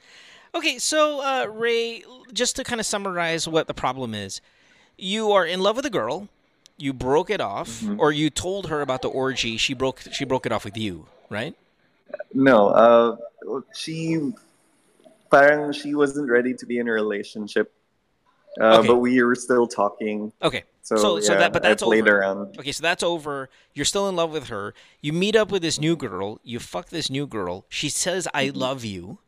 Okay, 0.54 0.78
so 0.78 1.20
uh, 1.20 1.46
Ray, 1.46 2.02
just 2.32 2.56
to 2.56 2.64
kind 2.64 2.80
of 2.80 2.86
summarize 2.86 3.46
what 3.46 3.68
the 3.68 3.74
problem 3.74 4.14
is, 4.14 4.40
you 4.98 5.30
are 5.32 5.44
in 5.46 5.60
love 5.60 5.76
with 5.76 5.86
a 5.86 5.90
girl. 5.90 6.28
You 6.78 6.92
broke 6.92 7.30
it 7.30 7.40
off, 7.40 7.82
or 7.96 8.12
you 8.12 8.28
told 8.28 8.68
her 8.68 8.82
about 8.82 9.00
the 9.02 9.08
orgy. 9.08 9.56
She 9.56 9.72
broke. 9.72 10.02
She 10.12 10.24
broke 10.24 10.44
it 10.44 10.52
off 10.52 10.64
with 10.64 10.76
you, 10.76 11.06
right? 11.30 11.54
No, 12.34 12.68
uh, 12.68 13.16
she, 13.74 14.32
parang 15.30 15.72
she 15.72 15.94
wasn't 15.94 16.28
ready 16.30 16.54
to 16.54 16.66
be 16.66 16.78
in 16.78 16.86
a 16.88 16.92
relationship, 16.92 17.72
uh, 18.60 18.78
Okay. 18.78 18.88
but 18.88 18.96
we 18.96 19.22
were 19.22 19.34
still 19.34 19.66
talking. 19.66 20.32
Okay. 20.42 20.64
So, 20.86 20.94
So- 20.96 21.18
so 21.20 21.34
that- 21.34 21.52
but 21.52 21.62
that's 21.64 21.82
over. 21.82 22.18
around. 22.20 22.56
Okay, 22.60 22.70
so 22.70 22.80
that's 22.80 23.02
over. 23.02 23.48
You're 23.74 23.84
still 23.84 24.08
in 24.08 24.14
love 24.14 24.30
with 24.30 24.46
her. 24.46 24.72
You 25.00 25.12
meet 25.12 25.34
up 25.34 25.50
with 25.50 25.62
this 25.62 25.80
new 25.80 25.96
girl. 25.96 26.38
You 26.44 26.60
fuck 26.60 26.90
this 26.90 27.10
new 27.10 27.26
girl. 27.26 27.64
She 27.68 27.88
says, 27.88 28.28
"I 28.32 28.50
love 28.54 28.84
you," 28.84 29.18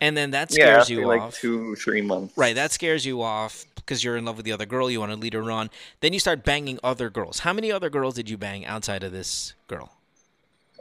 and 0.00 0.16
then 0.16 0.30
that 0.30 0.48
Mm-hmm. 0.48 0.58
Yeah, 0.60 0.64
scares 0.64 0.80
after 0.84 0.92
you 0.94 1.06
like 1.06 1.20
off. 1.20 1.34
two, 1.34 1.74
three 1.76 2.00
months. 2.00 2.32
Right, 2.38 2.54
that 2.54 2.72
scares 2.72 3.04
you 3.04 3.20
off 3.20 3.66
because 3.76 4.02
you're 4.02 4.16
in 4.16 4.24
love 4.24 4.38
with 4.38 4.46
the 4.46 4.52
other 4.52 4.64
girl. 4.64 4.90
You 4.90 4.98
want 5.00 5.12
to 5.12 5.18
lead 5.18 5.34
her 5.34 5.50
on. 5.50 5.68
Then 6.00 6.14
you 6.14 6.18
start 6.20 6.42
banging 6.42 6.78
other 6.82 7.10
girls. 7.10 7.40
How 7.40 7.52
many 7.52 7.70
other 7.70 7.90
girls 7.90 8.14
did 8.14 8.30
you 8.30 8.38
bang 8.38 8.64
outside 8.64 9.02
of 9.04 9.12
this 9.12 9.52
girl? 9.68 9.92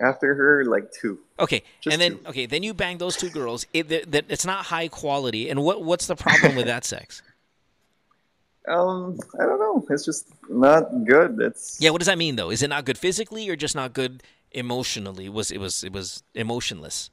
After 0.02 0.34
her, 0.36 0.64
like 0.64 0.90
two. 0.94 1.20
Okay, 1.38 1.64
Just 1.82 1.94
and 1.94 2.02
then 2.02 2.18
two. 2.20 2.30
okay, 2.30 2.46
then 2.46 2.64
you 2.64 2.74
bang 2.74 2.98
those 2.98 3.18
two 3.18 3.30
girls. 3.30 3.68
It, 3.74 3.90
that 4.12 4.24
it's 4.30 4.46
not 4.46 4.68
high 4.68 4.88
quality. 4.88 5.50
And 5.50 5.62
what 5.64 5.84
what's 5.84 6.08
the 6.08 6.16
problem 6.16 6.56
with 6.56 6.66
that 6.68 6.86
sex? 6.94 7.22
Um, 8.68 9.18
I 9.40 9.44
don't 9.46 9.60
know. 9.60 9.86
It's 9.90 10.06
just 10.06 10.28
not 10.50 11.06
good. 11.06 11.40
It's 11.42 11.78
Yeah, 11.82 11.90
what 11.90 12.00
does 12.00 12.08
that 12.08 12.18
mean 12.18 12.36
though? 12.38 12.50
Is 12.50 12.62
it 12.64 12.70
not 12.70 12.86
good 12.86 12.98
physically 12.98 13.50
or 13.50 13.56
just 13.56 13.76
not 13.76 13.94
good 13.94 14.24
emotionally? 14.52 15.28
Was 15.30 15.52
it 15.52 15.60
was 15.60 15.84
it 15.84 15.92
was 15.92 16.24
emotionless? 16.36 17.10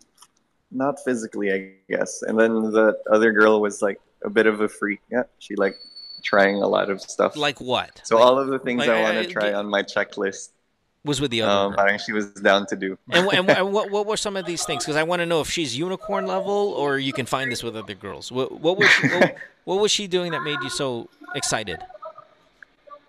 not 0.72 1.02
physically, 1.04 1.52
I 1.52 1.72
guess. 1.92 2.22
And 2.22 2.38
then 2.38 2.52
the 2.70 2.96
other 3.10 3.32
girl 3.32 3.60
was 3.60 3.82
like 3.82 4.00
a 4.24 4.30
bit 4.30 4.46
of 4.46 4.60
a 4.60 4.68
freak. 4.68 5.00
Yeah, 5.10 5.24
she 5.40 5.56
like 5.56 5.74
trying 6.22 6.62
a 6.62 6.68
lot 6.68 6.90
of 6.90 7.00
stuff. 7.00 7.36
Like 7.36 7.60
what? 7.60 8.00
so 8.04 8.14
Like, 8.16 8.24
all 8.24 8.38
of 8.38 8.46
the 8.46 8.58
things 8.60 8.78
like, 8.78 8.88
I 8.90 9.00
I- 9.00 9.02
want 9.02 9.26
to 9.26 9.32
try 9.32 9.46
get- 9.46 9.54
on 9.54 9.66
my 9.66 9.82
checklist, 9.82 10.50
was 11.04 11.20
with 11.20 11.30
the 11.30 11.42
other 11.42 11.52
um, 11.52 11.70
girl. 11.70 11.78
parang 11.78 11.98
she 11.98 12.12
was 12.12 12.30
down 12.32 12.66
to 12.66 12.76
do. 12.76 12.98
And, 13.10 13.26
and, 13.32 13.50
and 13.50 13.72
what 13.72 13.90
what 13.90 14.06
were 14.06 14.16
some 14.16 14.36
of 14.36 14.44
these 14.44 14.64
things? 14.64 14.84
Because 14.84 14.96
I 14.96 15.02
want 15.02 15.20
to 15.20 15.26
know 15.26 15.40
if 15.40 15.50
she's 15.50 15.76
unicorn 15.76 16.26
level 16.26 16.74
or 16.76 16.98
you 16.98 17.12
can 17.12 17.26
find 17.26 17.50
this 17.50 17.62
with 17.62 17.76
other 17.76 17.94
girls. 17.94 18.30
What 18.30 18.60
what 18.60 18.78
was 18.78 18.88
she, 18.88 19.08
what, 19.08 19.36
what 19.64 19.80
was 19.80 19.90
she 19.90 20.06
doing 20.06 20.32
that 20.32 20.42
made 20.42 20.58
you 20.62 20.70
so 20.70 21.08
excited? 21.34 21.78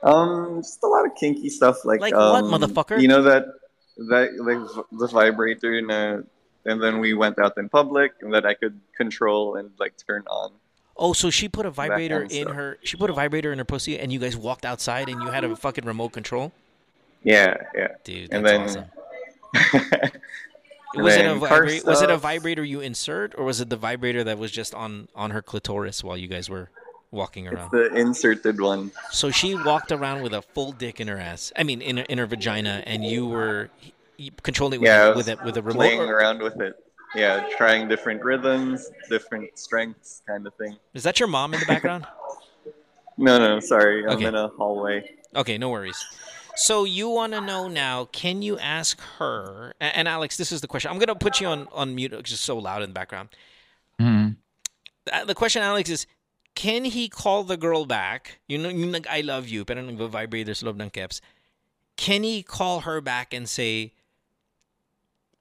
Um, 0.04 0.62
just 0.62 0.82
a 0.84 0.88
lot 0.88 1.06
of 1.06 1.16
kinky 1.16 1.50
stuff, 1.50 1.86
like 1.86 2.02
Like 2.02 2.14
what, 2.14 2.44
um, 2.44 2.52
motherfucker? 2.52 3.00
You 3.00 3.08
know 3.08 3.22
that 3.24 3.46
that 4.10 4.34
like 4.40 4.58
the 4.92 5.08
vibrator, 5.08 5.78
in 5.78 5.92
a, 5.92 6.24
and 6.66 6.82
then 6.82 7.00
we 7.00 7.14
went 7.14 7.38
out 7.40 7.58
in 7.58 7.70
public, 7.70 8.14
and 8.22 8.34
that 8.34 8.46
I 8.46 8.54
could 8.54 8.80
control 8.96 9.56
and 9.58 9.72
like 9.80 9.94
turn 10.08 10.24
on. 10.28 10.54
Oh, 10.98 11.14
so 11.14 11.30
she 11.30 11.48
put 11.50 11.66
a 11.66 11.72
vibrator 11.72 12.24
in 12.24 12.30
stuff. 12.30 12.54
her. 12.54 12.80
She 12.84 12.98
put 12.98 13.10
a 13.10 13.14
vibrator 13.14 13.52
in 13.52 13.60
her 13.60 13.66
pussy, 13.66 14.00
and 14.00 14.12
you 14.12 14.20
guys 14.20 14.36
walked 14.36 14.66
outside, 14.66 15.10
and 15.10 15.22
you 15.22 15.30
had 15.30 15.44
a 15.44 15.56
fucking 15.56 15.86
remote 15.86 16.14
control. 16.14 16.52
Yeah, 17.24 17.58
yeah. 17.76 17.88
Dude, 18.04 18.34
And 18.34 18.46
that's 18.46 18.76
then- 18.76 18.90
awesome. 19.56 19.82
And 20.94 21.04
Was 21.06 21.16
it 21.16 21.26
a 21.26 21.30
vibra- 21.36 21.86
was 21.86 22.02
it 22.02 22.10
a 22.10 22.18
vibrator 22.18 22.64
you 22.66 22.82
insert, 22.82 23.34
or 23.38 23.46
was 23.46 23.62
it 23.62 23.70
the 23.70 23.78
vibrator 23.78 24.26
that 24.26 24.38
was 24.38 24.52
just 24.52 24.76
on 24.76 25.08
on 25.16 25.32
her 25.32 25.42
clitoris 25.42 26.04
while 26.04 26.18
you 26.18 26.28
guys 26.28 26.50
were 26.50 26.70
walking 27.12 27.48
around? 27.48 27.72
the 27.72 27.86
inserted 27.96 28.60
one. 28.60 28.92
So 29.10 29.32
she 29.32 29.56
walked 29.56 29.94
around 29.94 30.22
with 30.22 30.34
a 30.34 30.42
full 30.42 30.74
dick 30.74 31.00
in 31.00 31.08
her 31.08 31.18
ass. 31.18 31.54
I 31.56 31.64
mean, 31.64 31.82
in 31.82 31.96
her, 31.98 32.04
in 32.10 32.18
her 32.18 32.26
vagina, 32.26 32.84
and 32.86 33.06
you 33.06 33.26
were 33.26 33.70
controlling 34.44 34.80
it 34.80 34.82
with, 34.82 34.88
Yeah, 34.90 35.04
I 35.04 35.06
a, 35.06 35.16
was 35.16 35.28
with 35.28 35.40
a 35.40 35.44
with 35.46 35.58
a 35.58 35.62
remote. 35.62 35.78
Playing 35.80 36.02
or- 36.02 36.14
around 36.16 36.42
with 36.42 36.60
it. 36.60 36.74
Yeah, 37.16 37.48
trying 37.58 37.88
different 37.88 38.22
rhythms, 38.24 38.90
different 39.10 39.58
strengths, 39.58 40.22
kind 40.28 40.46
of 40.46 40.54
thing. 40.56 40.76
Is 40.94 41.04
that 41.04 41.20
your 41.22 41.28
mom 41.30 41.54
in 41.54 41.60
the 41.62 41.66
background? 41.68 42.06
No, 43.18 43.38
no, 43.38 43.60
sorry. 43.60 44.04
I'm 44.06 44.16
Okay. 44.16 44.26
in 44.26 44.36
a 44.36 44.48
hallway. 44.48 45.12
Okay, 45.36 45.58
no 45.58 45.70
worries. 45.70 46.04
So 46.62 46.84
you 46.84 47.10
want 47.10 47.34
to 47.34 47.42
know 47.42 47.68
now? 47.68 48.06
Can 48.14 48.44
you 48.46 48.60
ask 48.60 49.02
her? 49.18 49.74
And 49.82 50.08
Alex, 50.08 50.38
this 50.38 50.52
is 50.52 50.62
the 50.62 50.68
question. 50.70 50.92
I'm 50.92 51.00
gonna 51.00 51.18
put 51.18 51.42
you 51.42 51.48
on 51.48 51.68
on 51.74 51.96
mute. 51.96 52.14
It's 52.14 52.30
just 52.30 52.46
so 52.46 52.54
loud 52.56 52.84
in 52.86 52.92
the 52.92 52.94
background. 52.94 53.30
Mhm. 53.98 54.38
Uh, 55.12 55.26
The 55.26 55.34
question, 55.34 55.64
Alex, 55.66 55.90
is 55.90 56.06
can 56.54 56.86
he 56.86 57.10
call 57.10 57.44
the 57.44 57.58
girl 57.58 57.90
back? 57.90 58.38
You 58.46 58.60
know, 58.62 58.70
yung 58.70 58.92
nag 58.94 59.08
I 59.10 59.22
love 59.26 59.50
you, 59.50 59.66
pero 59.66 59.82
nag-vibrate 59.82 60.54
sa 60.54 60.70
loob 60.70 60.78
ng 60.78 60.94
caps. 60.94 61.18
Can 61.98 62.22
he 62.22 62.44
call 62.46 62.86
her 62.86 63.02
back 63.02 63.34
and 63.34 63.50
say, 63.50 63.98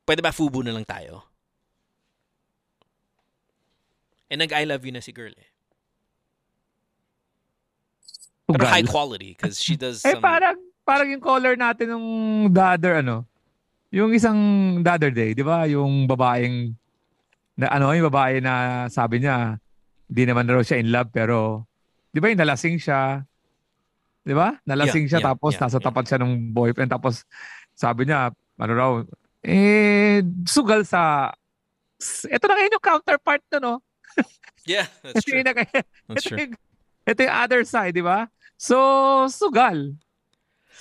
pwede 0.08 0.24
ba 0.24 0.32
fubu 0.32 0.64
na 0.64 0.72
lang 0.72 0.88
tayo? 0.88 1.28
Eh, 4.32 4.40
nag 4.40 4.56
I 4.56 4.64
love 4.64 4.88
you 4.88 4.92
na 4.96 5.04
si 5.04 5.12
girl 5.12 5.36
eh. 5.36 5.48
Pero 8.48 8.64
high 8.64 8.88
quality 8.88 9.36
because 9.36 9.60
she 9.60 9.76
does 9.76 10.00
Eh 10.00 10.16
some... 10.16 10.24
parang 10.24 10.69
parang 10.90 11.06
yung 11.06 11.22
caller 11.22 11.54
natin 11.54 11.94
nung 11.94 12.08
the 12.50 12.64
other 12.74 12.98
ano. 12.98 13.22
Yung 13.94 14.10
isang 14.10 14.38
the 14.82 14.90
other 14.90 15.14
day, 15.14 15.30
'di 15.30 15.46
ba? 15.46 15.70
Yung 15.70 16.10
babaeng 16.10 16.74
na 17.54 17.70
ano, 17.70 17.94
yung 17.94 18.10
babae 18.10 18.42
na 18.42 18.86
sabi 18.90 19.22
niya, 19.22 19.54
di 20.10 20.26
naman 20.26 20.50
raw 20.50 20.58
siya 20.58 20.82
in 20.82 20.90
love 20.90 21.14
pero 21.14 21.62
'di 22.10 22.18
ba 22.18 22.34
yung 22.34 22.42
nalasing 22.42 22.82
siya? 22.82 23.22
'Di 24.26 24.34
ba? 24.34 24.58
Nalasing 24.66 25.06
Yeah, 25.06 25.10
siya 25.14 25.20
yeah, 25.22 25.28
tapos 25.30 25.52
yeah, 25.54 25.62
nasa 25.62 25.78
yeah. 25.78 25.86
tapat 25.86 26.04
siya 26.10 26.18
ng 26.18 26.32
boyfriend 26.50 26.90
tapos 26.90 27.22
sabi 27.78 28.10
niya, 28.10 28.34
ano 28.58 28.72
raw, 28.74 28.90
eh 29.40 30.20
sugal 30.44 30.82
sa 30.82 31.30
ito 32.26 32.44
na 32.48 32.54
ngayon 32.56 32.76
yung 32.76 32.84
counterpart 32.84 33.42
to, 33.48 33.60
no? 33.60 33.78
Yeah, 34.64 34.88
that's 35.04 35.24
Ito 35.24 35.28
true. 35.30 35.38
yung, 35.40 35.46
nag- 35.46 35.72
That's 36.08 36.24
ito 36.24 36.28
true. 36.28 36.38
yung, 36.40 36.52
ito 37.06 37.20
yung 37.24 37.36
other 37.36 37.62
side, 37.64 37.96
di 37.96 38.04
ba? 38.04 38.28
So, 38.60 38.76
sugal. 39.32 39.96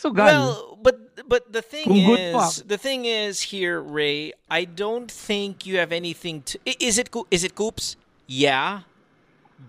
Sugal. 0.01 0.15
Well, 0.15 0.77
but 0.81 1.27
but 1.27 1.51
the 1.51 1.61
thing 1.61 1.85
Kung 1.85 2.17
is, 2.17 2.63
the 2.63 2.77
thing 2.77 3.05
is 3.05 3.41
here, 3.41 3.81
Ray. 3.81 4.33
I 4.49 4.63
don't 4.65 5.11
think 5.11 5.65
you 5.65 5.77
have 5.77 5.91
anything 5.91 6.41
to. 6.43 6.59
Is 6.65 6.97
it 6.97 7.09
is 7.31 7.43
it 7.43 7.55
coops? 7.55 7.97
Yeah, 8.25 8.81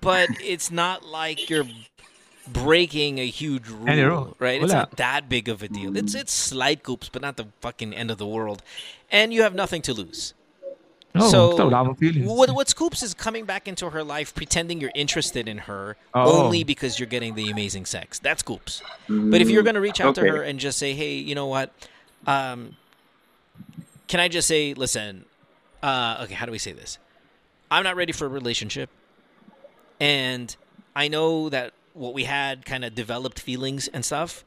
but 0.01 0.29
it's 0.41 0.71
not 0.71 1.05
like 1.05 1.51
you're 1.51 1.67
breaking 2.47 3.19
a 3.19 3.27
huge 3.27 3.69
rule, 3.69 3.87
rule. 3.87 4.37
right? 4.39 4.63
It's 4.63 4.73
not 4.73 4.97
that 4.97 5.29
big 5.29 5.49
of 5.49 5.63
a 5.63 5.69
deal. 5.69 5.97
It's 5.97 6.15
it's 6.15 6.33
slight 6.33 6.83
coops, 6.83 7.09
but 7.09 7.23
not 7.23 7.37
the 7.37 7.49
fucking 7.61 7.93
end 7.93 8.11
of 8.11 8.19
the 8.19 8.27
world, 8.27 8.63
and 9.11 9.35
you 9.35 9.43
have 9.43 9.55
nothing 9.55 9.83
to 9.83 9.95
lose. 9.95 10.35
No, 11.15 11.29
so, 11.29 11.57
so, 11.57 11.69
wala. 11.69 11.95
What 12.25 12.51
what 12.51 12.69
Scoops 12.69 13.03
is 13.03 13.15
coming 13.15 13.45
back 13.45 13.67
into 13.67 13.91
her 13.91 14.05
life, 14.05 14.35
pretending 14.35 14.81
you're 14.81 14.93
interested 14.95 15.49
in 15.49 15.59
her 15.59 15.97
Oh. 16.15 16.45
only 16.45 16.63
because 16.65 16.99
you're 17.01 17.09
getting 17.09 17.35
the 17.35 17.51
amazing 17.51 17.87
sex. 17.87 18.19
That's 18.19 18.41
Scoops. 18.41 18.83
But 19.09 19.41
if 19.41 19.51
you're 19.51 19.63
gonna 19.63 19.81
reach 19.81 20.01
out 20.01 20.15
to 20.17 20.21
her 20.23 20.43
and 20.43 20.59
just 20.61 20.79
say, 20.79 20.95
"Hey, 20.95 21.15
you 21.15 21.35
know 21.35 21.47
what? 21.47 21.73
Um, 22.27 22.77
can 24.09 24.21
I 24.21 24.29
just 24.29 24.47
say, 24.49 24.75
listen? 24.75 25.25
Uh, 25.83 26.21
okay, 26.25 26.35
how 26.35 26.47
do 26.47 26.53
we 26.53 26.59
say 26.59 26.73
this? 26.73 26.99
I'm 27.71 27.85
not 27.85 27.97
ready 27.97 28.13
for 28.13 28.27
a 28.27 28.29
relationship, 28.29 28.91
and 29.99 30.55
I 30.95 31.09
know 31.09 31.49
that 31.49 31.73
what 31.95 32.15
we 32.15 32.25
had 32.25 32.65
kind 32.65 32.85
of 32.85 32.95
developed 32.95 33.39
feelings 33.41 33.89
and 33.89 34.05
stuff. 34.05 34.45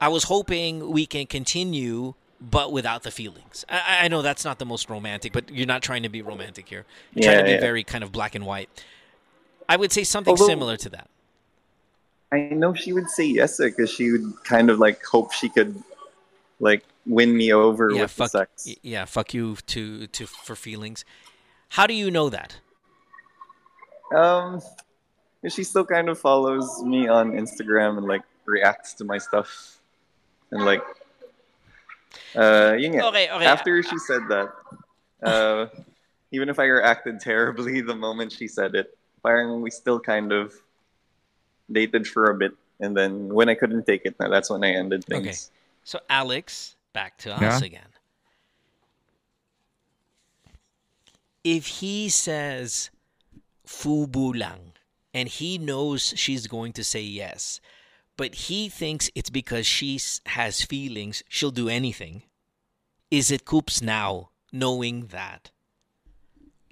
I 0.00 0.08
was 0.08 0.24
hoping 0.24 0.90
we 0.90 1.06
can 1.06 1.26
continue, 1.26 2.14
but 2.40 2.72
without 2.72 3.02
the 3.02 3.10
feelings. 3.10 3.64
I, 3.68 4.04
I 4.04 4.08
know 4.08 4.22
that's 4.22 4.44
not 4.44 4.58
the 4.58 4.66
most 4.66 4.90
romantic, 4.90 5.32
but 5.32 5.50
you're 5.50 5.66
not 5.66 5.82
trying 5.82 6.02
to 6.02 6.08
be 6.08 6.22
romantic 6.22 6.68
here. 6.68 6.84
You're 7.14 7.24
trying 7.24 7.38
to 7.38 7.44
be 7.44 7.50
Yeah, 7.50 7.54
yeah. 7.56 7.60
very 7.60 7.82
kind 7.84 8.04
of 8.04 8.12
black 8.12 8.34
and 8.34 8.44
white. 8.44 8.68
I 9.68 9.76
would 9.76 9.92
say 9.92 10.04
something 10.04 10.32
Although- 10.32 10.46
similar 10.46 10.76
to 10.76 10.88
that. 10.90 11.08
I 12.32 12.40
know 12.50 12.74
she 12.74 12.92
would 12.92 13.08
say 13.08 13.24
yes 13.24 13.58
because 13.58 13.88
she 13.90 14.10
would 14.10 14.32
kind 14.44 14.68
of 14.68 14.80
like 14.80 15.02
hope 15.04 15.32
she 15.32 15.48
could 15.48 15.80
like 16.58 16.84
win 17.06 17.36
me 17.36 17.52
over 17.52 17.90
yeah, 17.90 18.02
with 18.02 18.10
fuck, 18.10 18.30
sex. 18.30 18.68
yeah, 18.82 19.04
fuck 19.04 19.32
you 19.32 19.56
to 19.68 20.08
to 20.08 20.26
for 20.26 20.56
feelings. 20.56 21.04
How 21.70 21.86
do 21.86 21.94
you 21.94 22.10
know 22.10 22.28
that? 22.28 22.58
Um, 24.14 24.60
she 25.48 25.62
still 25.64 25.84
kind 25.84 26.08
of 26.08 26.18
follows 26.18 26.82
me 26.82 27.06
on 27.06 27.32
Instagram 27.32 27.96
and 27.98 28.06
like 28.06 28.22
reacts 28.44 28.94
to 28.94 29.04
my 29.04 29.18
stuff, 29.18 29.78
and 30.50 30.64
like, 30.64 30.82
uh, 32.34 32.74
yun 32.78 32.92
nga. 32.92 33.06
Okay, 33.06 33.28
okay. 33.30 33.46
After 33.46 33.82
she 33.82 33.98
said 33.98 34.22
that, 34.28 34.48
uh, 35.22 35.66
even 36.32 36.48
if 36.48 36.58
I 36.58 36.64
reacted 36.64 37.20
terribly 37.20 37.80
the 37.80 37.94
moment 37.94 38.32
she 38.32 38.48
said 38.48 38.74
it, 38.74 38.96
parang 39.22 39.60
we 39.60 39.70
still 39.70 40.00
kind 40.00 40.32
of 40.32 40.54
dated 41.70 42.06
for 42.06 42.30
a 42.30 42.34
bit, 42.34 42.52
and 42.80 42.96
then 42.96 43.28
when 43.28 43.48
I 43.48 43.54
couldn't 43.54 43.86
take 43.86 44.02
it, 44.04 44.16
that's 44.18 44.50
when 44.50 44.62
I 44.64 44.70
ended 44.72 45.04
things. 45.04 45.26
Okay. 45.26 45.36
So 45.84 46.00
Alex, 46.10 46.76
back 46.92 47.18
to 47.18 47.32
us 47.32 47.40
Yeah. 47.40 47.66
again. 47.66 47.90
If 51.44 51.78
he 51.78 52.08
says 52.08 52.90
fubu 53.66 54.34
lang 54.34 54.74
and 55.14 55.28
he 55.28 55.58
knows 55.58 56.12
she's 56.16 56.46
going 56.46 56.72
to 56.74 56.82
say 56.82 57.02
yes, 57.02 57.60
but 58.16 58.48
he 58.48 58.68
thinks 58.68 59.08
it's 59.14 59.30
because 59.30 59.66
she 59.66 60.00
has 60.34 60.64
feelings, 60.64 61.22
she'll 61.28 61.54
do 61.54 61.68
anything. 61.68 62.22
Is 63.10 63.30
it 63.30 63.44
coops 63.44 63.80
now 63.80 64.30
knowing 64.52 65.08
that? 65.14 65.52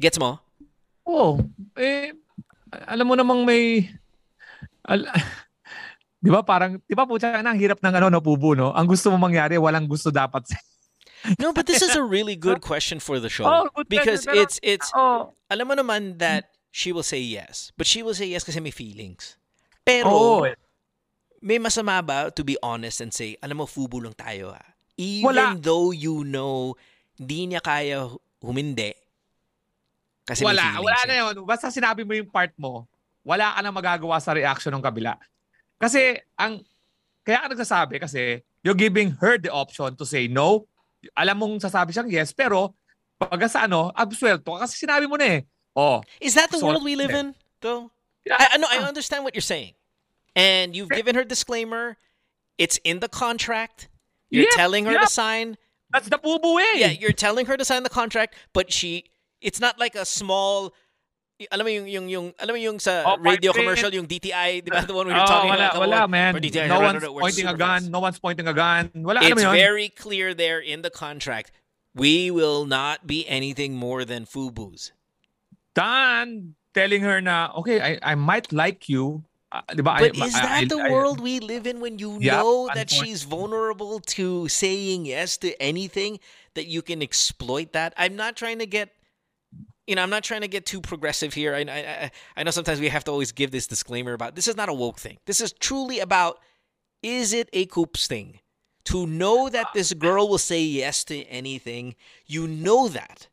Gets 0.00 0.18
mo? 0.18 0.40
Oo. 1.06 1.38
Eh, 1.76 2.10
alam 2.88 3.06
mo 3.06 3.14
namang 3.14 3.44
may... 3.46 3.92
Al- 4.88 5.06
di 6.24 6.32
ba 6.32 6.42
parang, 6.42 6.80
di 6.88 6.94
ba 6.96 7.04
po 7.06 7.20
ang 7.20 7.58
hirap 7.60 7.78
ng 7.84 7.94
ano, 7.94 8.08
no, 8.08 8.20
pubo, 8.24 8.56
no? 8.56 8.72
Ang 8.72 8.88
gusto 8.88 9.12
mo 9.12 9.20
mangyari, 9.20 9.60
walang 9.60 9.86
gusto 9.86 10.10
dapat. 10.10 10.48
sa- 10.48 10.58
No, 11.40 11.52
but 11.52 11.64
this 11.64 11.80
is 11.80 11.96
a 11.96 12.02
really 12.04 12.36
good 12.36 12.60
question 12.68 13.00
for 13.00 13.20
the 13.20 13.28
show. 13.28 13.44
Oh, 13.48 13.68
because 13.88 14.26
pero- 14.26 14.40
it's 14.44 14.60
it's 14.60 14.92
Oh, 14.92 15.32
alam 15.48 15.68
mo 15.68 15.74
naman 15.76 16.20
that 16.20 16.52
she 16.68 16.92
will 16.92 17.06
say 17.06 17.20
yes. 17.20 17.72
But 17.80 17.86
she 17.86 18.02
will 18.04 18.12
say 18.12 18.28
yes 18.28 18.44
kasi 18.44 18.60
may 18.60 18.72
feelings. 18.74 19.40
Pero, 19.84 20.08
oo. 20.10 20.44
May 21.44 21.60
masama 21.60 22.00
ba 22.00 22.32
to 22.32 22.40
be 22.40 22.56
honest 22.64 23.04
and 23.04 23.12
say, 23.12 23.36
alam 23.44 23.60
mo, 23.60 23.68
fubo 23.68 24.00
lang 24.00 24.16
tayo 24.16 24.56
ha. 24.56 24.64
Even 24.96 25.28
Wala. 25.28 25.52
though 25.60 25.92
you 25.92 26.24
know, 26.24 26.72
di 27.20 27.44
niya 27.44 27.60
kaya 27.60 28.08
hu- 28.08 28.22
humindi. 28.40 28.96
Kasi 30.24 30.40
wala, 30.40 30.80
wala 30.80 30.98
eh. 31.04 31.06
na 31.06 31.14
yun. 31.20 31.44
Basta 31.44 31.68
sinabi 31.68 32.00
mo 32.00 32.16
yung 32.16 32.32
part 32.32 32.56
mo, 32.56 32.88
wala 33.20 33.52
ka 33.52 33.60
na 33.60 33.68
magagawa 33.68 34.16
sa 34.24 34.32
reaction 34.32 34.72
ng 34.72 34.80
kabila. 34.80 35.20
Kasi, 35.76 36.16
ang, 36.40 36.64
kaya 37.20 37.44
ka 37.44 37.52
nagsasabi 37.52 38.00
kasi, 38.00 38.40
you're 38.64 38.78
giving 38.78 39.12
her 39.20 39.36
the 39.36 39.52
option 39.52 39.92
to 40.00 40.08
say 40.08 40.24
no. 40.24 40.64
Alam 41.12 41.36
mong 41.44 41.54
sasabi 41.60 41.92
siyang 41.92 42.08
yes, 42.08 42.32
pero, 42.32 42.72
pag 43.20 43.36
sa 43.52 43.68
ano, 43.68 43.92
absuelto 43.92 44.56
ka 44.56 44.64
kasi 44.64 44.80
sinabi 44.80 45.04
mo 45.04 45.20
na 45.20 45.36
eh. 45.36 45.40
Oh, 45.76 46.00
Is 46.24 46.32
that 46.40 46.48
the 46.48 46.56
So- 46.56 46.72
world 46.72 46.80
we 46.80 46.96
live 46.96 47.12
in, 47.12 47.36
though? 47.60 47.92
Yeah. 48.24 48.40
I, 48.40 48.56
I 48.56 48.56
know, 48.56 48.70
I 48.70 48.80
understand 48.80 49.28
what 49.28 49.36
you're 49.36 49.44
saying. 49.44 49.76
And 50.36 50.74
you've 50.74 50.90
given 50.90 51.14
her 51.14 51.24
disclaimer. 51.24 51.96
It's 52.58 52.78
in 52.84 53.00
the 53.00 53.08
contract. 53.08 53.88
You're 54.30 54.44
Yeah, 54.50 54.56
telling 54.56 54.84
her 54.86 54.92
yeah. 54.92 55.00
to 55.02 55.06
sign. 55.10 55.56
that's 55.94 56.08
the 56.10 56.18
pubo 56.18 56.58
eh. 56.60 56.78
Yeah, 56.78 56.90
you're 56.90 57.14
telling 57.14 57.46
her 57.46 57.56
to 57.56 57.64
sign 57.64 57.82
the 57.86 57.90
contract, 57.92 58.34
but 58.52 58.72
she 58.72 59.04
it's 59.40 59.60
not 59.60 59.78
like 59.78 59.94
a 59.94 60.04
small 60.04 60.74
alam 61.50 61.66
mo 61.66 61.70
yung 61.70 61.86
yung 61.86 62.06
yung 62.08 62.26
alam 62.38 62.54
mo 62.54 62.60
yung 62.62 62.78
sa 62.82 63.02
Oh, 63.06 63.18
radio 63.18 63.52
commercial 63.54 63.90
yung 63.94 64.06
DTI, 64.06 64.62
di 64.62 64.70
ba? 64.70 64.82
The 64.86 64.94
one 64.94 65.06
we 65.06 65.14
were 65.14 65.22
Oh, 65.22 65.26
talking 65.26 65.50
wala, 65.54 65.70
about. 65.70 65.82
wala, 65.82 66.00
man. 66.10 66.34
DTI, 66.38 66.66
No 66.66 66.78
one's 66.82 67.02
pointing 67.06 67.46
a 67.46 67.54
gun. 67.54 67.80
fast. 67.82 67.90
No 67.90 68.00
one's 68.02 68.18
pointing 68.18 68.46
a 68.50 68.54
gun. 68.54 68.90
Wala, 68.94 69.22
It's 69.22 69.42
very 69.42 69.86
clear 69.90 70.34
there 70.34 70.58
in 70.58 70.82
the 70.82 70.90
contract. 70.90 71.50
We 71.94 72.30
will 72.30 72.66
not 72.66 73.06
be 73.06 73.22
anything 73.30 73.74
more 73.78 74.02
than 74.06 74.26
FUBUs. 74.26 74.90
Dan 75.74 76.54
telling 76.74 77.02
her 77.02 77.20
na, 77.20 77.50
okay, 77.58 77.78
I, 77.82 77.98
I 78.02 78.14
might 78.14 78.52
like 78.52 78.88
you. 78.88 79.22
Uh, 79.54 79.62
ba? 79.76 79.82
But 79.82 80.18
I, 80.18 80.26
is 80.26 80.32
that 80.34 80.62
I- 80.62 80.64
the 80.64 80.78
I- 80.78 80.90
world 80.90 81.20
we 81.20 81.38
live 81.38 81.66
in 81.66 81.80
when 81.80 81.98
you 81.98 82.18
Yep, 82.20 82.32
know 82.32 82.70
that 82.74 82.90
she's 82.90 83.22
vulnerable 83.22 84.00
to 84.18 84.48
saying 84.48 85.06
yes 85.06 85.36
to 85.38 85.54
anything 85.62 86.18
that 86.54 86.66
you 86.66 86.82
can 86.82 87.00
exploit 87.02 87.72
that? 87.72 87.94
I'm 87.96 88.16
not 88.16 88.34
trying 88.36 88.58
to 88.58 88.66
get 88.66 88.90
you 89.86 89.94
know, 89.94 90.02
I'm 90.02 90.08
not 90.10 90.24
trying 90.24 90.40
to 90.40 90.48
get 90.48 90.64
too 90.64 90.80
progressive 90.80 91.34
here. 91.34 91.54
I, 91.54 91.60
I, 91.60 91.78
I- 92.04 92.10
I 92.38 92.42
know 92.42 92.50
sometimes 92.50 92.80
we 92.80 92.88
have 92.88 93.04
to 93.04 93.10
always 93.10 93.32
give 93.32 93.50
this 93.50 93.66
disclaimer 93.66 94.12
about 94.14 94.34
this 94.34 94.48
is 94.48 94.56
not 94.56 94.68
a 94.68 94.74
woke 94.74 94.98
thing. 94.98 95.18
This 95.26 95.40
is 95.40 95.52
truly 95.52 96.00
about 96.00 96.40
is 97.02 97.32
it 97.34 97.48
a 97.52 97.66
coops 97.66 98.06
thing? 98.06 98.40
To 98.86 99.06
know 99.06 99.48
that 99.50 99.68
this 99.74 99.92
girl 99.94 100.28
will 100.28 100.38
say 100.38 100.62
yes 100.62 101.04
to 101.04 101.22
anything, 101.24 101.94
you 102.26 102.46
know 102.48 102.88
that. 102.88 103.28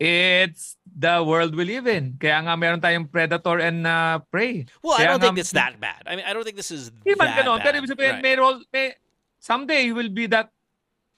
It's 0.00 0.80
the 0.88 1.20
world 1.20 1.52
we 1.52 1.68
live 1.68 1.84
in. 1.84 2.16
Kaya 2.16 2.40
nga 2.40 2.56
meron 2.56 2.80
tayong 2.80 3.12
predator 3.12 3.60
and 3.60 3.84
uh, 3.84 4.24
prey. 4.32 4.64
Well, 4.80 4.96
I 4.96 5.04
don't 5.04 5.20
nga- 5.20 5.28
think 5.28 5.38
it's 5.44 5.52
that 5.52 5.76
bad. 5.76 6.08
I 6.08 6.16
mean, 6.16 6.24
I 6.24 6.32
don't 6.32 6.40
think 6.42 6.56
this 6.56 6.72
is 6.72 6.88
Hindi 7.04 7.20
man 7.20 7.36
that 7.36 7.44
ganon. 7.44 7.60
bad. 7.60 7.68
Pero 7.68 7.74
ibig 7.84 7.90
sabihin, 7.92 8.12
Right. 8.16 8.24
may 8.24 8.34
role, 8.40 8.64
may, 8.72 8.96
someday 9.36 9.84
you 9.84 9.94
will 9.94 10.08
be 10.08 10.24
that 10.32 10.48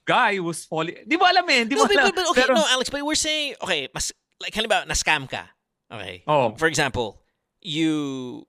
guy 0.03 0.35
who's 0.35 0.66
falling. 0.66 0.99
Di 1.07 1.14
mo 1.14 1.30
alam 1.30 1.47
eh. 1.47 1.62
Di 1.62 1.78
No, 1.78 1.87
mo 1.87 1.87
but, 1.87 1.95
alam. 1.95 2.11
but, 2.11 2.14
but 2.18 2.26
okay, 2.35 2.43
Pero- 2.43 2.59
no, 2.59 2.66
Alex, 2.74 2.91
but 2.91 3.07
we're 3.07 3.14
saying, 3.14 3.55
okay, 3.62 3.87
mas, 3.95 4.11
like, 4.43 4.51
halimbawa, 4.51 4.83
na-scam 4.83 5.30
ka. 5.30 5.47
Okay. 5.87 6.26
Oh. 6.26 6.59
For 6.59 6.66
example, 6.66 7.22
you 7.62 8.43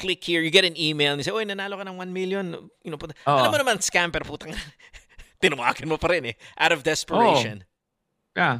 click 0.00 0.24
here, 0.24 0.40
you 0.40 0.48
get 0.48 0.64
an 0.64 0.80
email, 0.80 1.12
and 1.12 1.20
you 1.20 1.28
say, 1.28 1.36
oy, 1.36 1.44
nanalo 1.44 1.76
ka 1.76 1.84
ng 1.84 2.00
1 2.00 2.08
million. 2.08 2.56
You 2.80 2.88
know, 2.88 2.96
puta, 2.96 3.12
Oo. 3.28 3.36
alam 3.36 3.52
mo 3.52 3.58
naman, 3.60 3.84
scam, 3.84 4.08
pero 4.08 4.24
putang, 4.24 4.56
tinawagan 5.44 5.92
mo 5.92 6.00
pa 6.00 6.08
rin 6.08 6.24
eh. 6.32 6.34
Out 6.56 6.72
of 6.72 6.80
desperation. 6.80 7.68
Oh. 7.68 8.40
Yeah. 8.40 8.58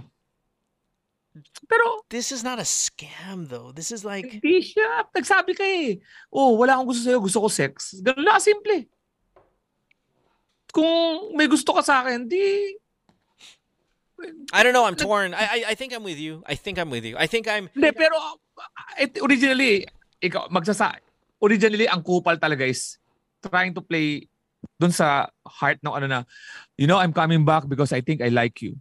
Pero, 1.66 2.04
This 2.14 2.30
is 2.30 2.46
not 2.46 2.62
a 2.62 2.68
scam, 2.68 3.50
though. 3.50 3.74
This 3.74 3.90
is 3.90 4.06
like, 4.06 4.38
hindi 4.38 4.62
siya. 4.62 5.02
Nagsabi 5.10 5.58
ka 5.58 5.66
eh. 5.66 5.98
Oh, 6.30 6.54
wala 6.54 6.78
akong 6.78 6.94
gusto 6.94 7.02
sa'yo. 7.10 7.18
Gusto 7.18 7.42
ko 7.42 7.48
sex. 7.50 7.98
Ganun 8.06 8.22
lang 8.22 8.38
simple. 8.38 8.86
Kung 10.70 11.34
may 11.34 11.50
gusto 11.50 11.74
ka 11.74 11.82
sa 11.82 12.06
akin, 12.06 12.30
di... 12.30 12.78
I 14.54 14.62
don't 14.62 14.70
know, 14.70 14.86
I'm 14.86 14.94
torn. 14.94 15.34
I, 15.34 15.42
I, 15.42 15.58
I 15.70 15.74
think 15.74 15.90
I'm 15.90 16.06
with 16.06 16.22
you. 16.22 16.46
I 16.46 16.54
think 16.54 16.78
I'm 16.78 16.86
with 16.86 17.02
you. 17.02 17.18
I 17.18 17.26
think 17.26 17.50
I'm, 17.50 17.66
Hindi, 17.74 17.90
pero 17.98 18.14
uh, 18.14 19.02
it, 19.02 19.18
originally, 19.18 19.90
ikaw, 20.22 20.46
magsasa... 20.54 21.02
Originally, 21.42 21.90
ang 21.90 21.98
kupal 22.06 22.38
talaga 22.38 22.62
is 22.62 23.02
trying 23.42 23.74
to 23.74 23.82
play 23.82 24.30
dun 24.78 24.94
sa 24.94 25.26
heart 25.42 25.82
ng 25.82 25.92
ano 25.98 26.06
na, 26.06 26.20
you 26.78 26.86
know, 26.86 27.02
I'm 27.02 27.12
coming 27.12 27.42
back 27.42 27.66
because 27.66 27.90
I 27.90 28.06
think 28.06 28.22
I 28.22 28.30
like 28.30 28.62
you. 28.62 28.78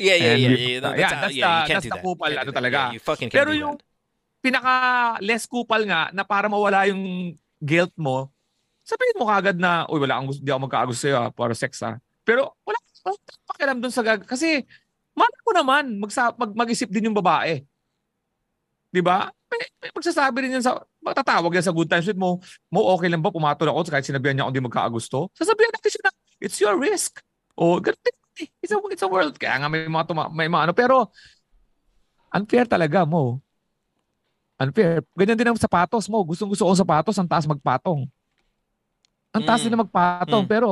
Yeah, 0.00 0.16
yeah, 0.16 0.32
And 0.32 0.40
yeah, 0.40 0.48
you- 0.48 0.56
yeah. 0.56 0.80
No, 0.80 0.88
yeah, 0.90 0.96
that's, 0.96 1.12
uh, 1.12 1.20
that's 1.20 1.36
yeah, 1.36 1.52
the- 1.62 1.68
that's 1.76 1.88
the 1.92 2.00
kupal, 2.00 2.30
ano 2.32 2.50
talaga. 2.50 2.78
Yeah, 2.88 2.94
you 2.96 3.02
fucking 3.04 3.28
can't 3.28 3.36
Pero 3.36 3.50
do 3.52 3.60
yung 3.60 3.74
that. 3.76 4.40
pinaka 4.40 4.72
less 5.20 5.44
kupal 5.44 5.84
nga 5.84 6.08
na 6.10 6.24
para 6.24 6.48
mawala 6.48 6.88
yung 6.88 7.36
guilt 7.60 7.92
mo, 7.94 8.32
sabihin 8.80 9.20
mo 9.20 9.28
kagad 9.28 9.60
na, 9.60 9.84
uy, 9.86 10.00
wala 10.00 10.16
akong 10.16 10.32
gusto, 10.32 10.42
di 10.42 10.50
ako 10.50 10.60
magkakagusto 10.64 11.02
sa'yo 11.04 11.16
ah, 11.20 11.30
para 11.30 11.52
sex 11.52 11.76
ah. 11.84 12.00
Pero 12.24 12.56
wala 12.64 12.78
wala 13.00 13.16
tayong 13.16 13.48
pakialam 13.48 13.78
dun 13.80 13.92
sa 13.92 14.02
gag... 14.04 14.24
Kasi, 14.28 14.60
malay 15.16 15.40
mo 15.44 15.52
naman, 15.56 15.84
magsa, 15.96 16.32
mag, 16.36 16.52
mag-isip 16.52 16.88
din 16.92 17.08
yung 17.08 17.16
babae. 17.16 17.64
Di 18.92 19.00
ba? 19.00 19.32
May, 19.48 19.62
may 19.80 19.90
magsasabi 19.94 20.36
rin 20.44 20.56
yan 20.60 20.64
sa, 20.64 20.84
matatawag 21.00 21.48
yan 21.54 21.64
sa 21.64 21.72
good 21.72 21.88
times 21.88 22.04
with 22.04 22.20
mo, 22.20 22.36
mo 22.68 22.80
okay 22.92 23.08
lang 23.08 23.24
ba 23.24 23.32
pumatol 23.32 23.72
ako 23.72 23.88
kahit 23.88 24.04
sinabihan 24.04 24.36
niya 24.36 24.44
ako 24.44 24.52
di 24.52 24.66
magkakagusto? 24.68 25.18
Sasabihan 25.32 25.72
natin 25.72 25.90
siya 25.90 26.02
na, 26.04 26.12
it's 26.44 26.58
your 26.60 26.76
risk. 26.76 27.24
O, 27.56 27.80
ganun. 27.80 27.96
It's 28.62 28.72
a, 28.72 28.78
it's 28.88 29.04
a 29.04 29.10
world. 29.10 29.36
Kaya 29.36 29.60
nga 29.60 29.68
may 29.68 29.84
mga, 29.84 30.04
tuma, 30.08 30.28
may 30.30 30.48
mga 30.48 30.70
ano. 30.70 30.72
Pero, 30.72 30.96
unfair 32.30 32.64
talaga 32.64 33.04
mo. 33.04 33.38
Unfair. 34.56 35.00
Ganyan 35.16 35.36
din 35.36 35.48
ang 35.50 35.56
sapatos 35.60 36.04
mo. 36.06 36.20
Gustong 36.22 36.48
gusto 36.52 36.64
ko 36.64 36.72
sapatos, 36.76 37.16
ang 37.16 37.28
taas 37.28 37.48
magpatong. 37.48 38.04
Ang 39.32 39.42
taas 39.46 39.60
Mm. 39.60 39.64
din 39.64 39.72
na 39.72 39.82
magpatong, 39.86 40.44
Mm. 40.44 40.50
pero 40.50 40.70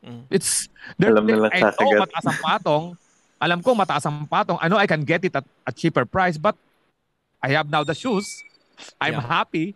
Mm. 0.00 0.22
it's 0.30 0.70
there, 0.96 1.12
Alam 1.12 1.26
nila 1.26 1.48
I 1.52 1.60
know 1.60 1.72
kakagat. 1.74 2.00
mataas 2.06 2.26
ang 2.26 2.40
patong. 2.40 2.84
Alam 3.36 3.58
ko 3.60 3.68
mataas 3.76 4.04
ang 4.08 4.24
patong. 4.24 4.56
I 4.62 4.66
know 4.70 4.80
I 4.80 4.88
can 4.88 5.04
get 5.04 5.20
it 5.26 5.34
at 5.36 5.44
a 5.66 5.72
cheaper 5.74 6.06
price, 6.08 6.40
but 6.40 6.56
I 7.44 7.52
have 7.52 7.68
now 7.68 7.84
the 7.84 7.92
shoes. 7.92 8.24
I'm 8.96 9.20
Yeah. 9.20 9.26
happy. 9.26 9.66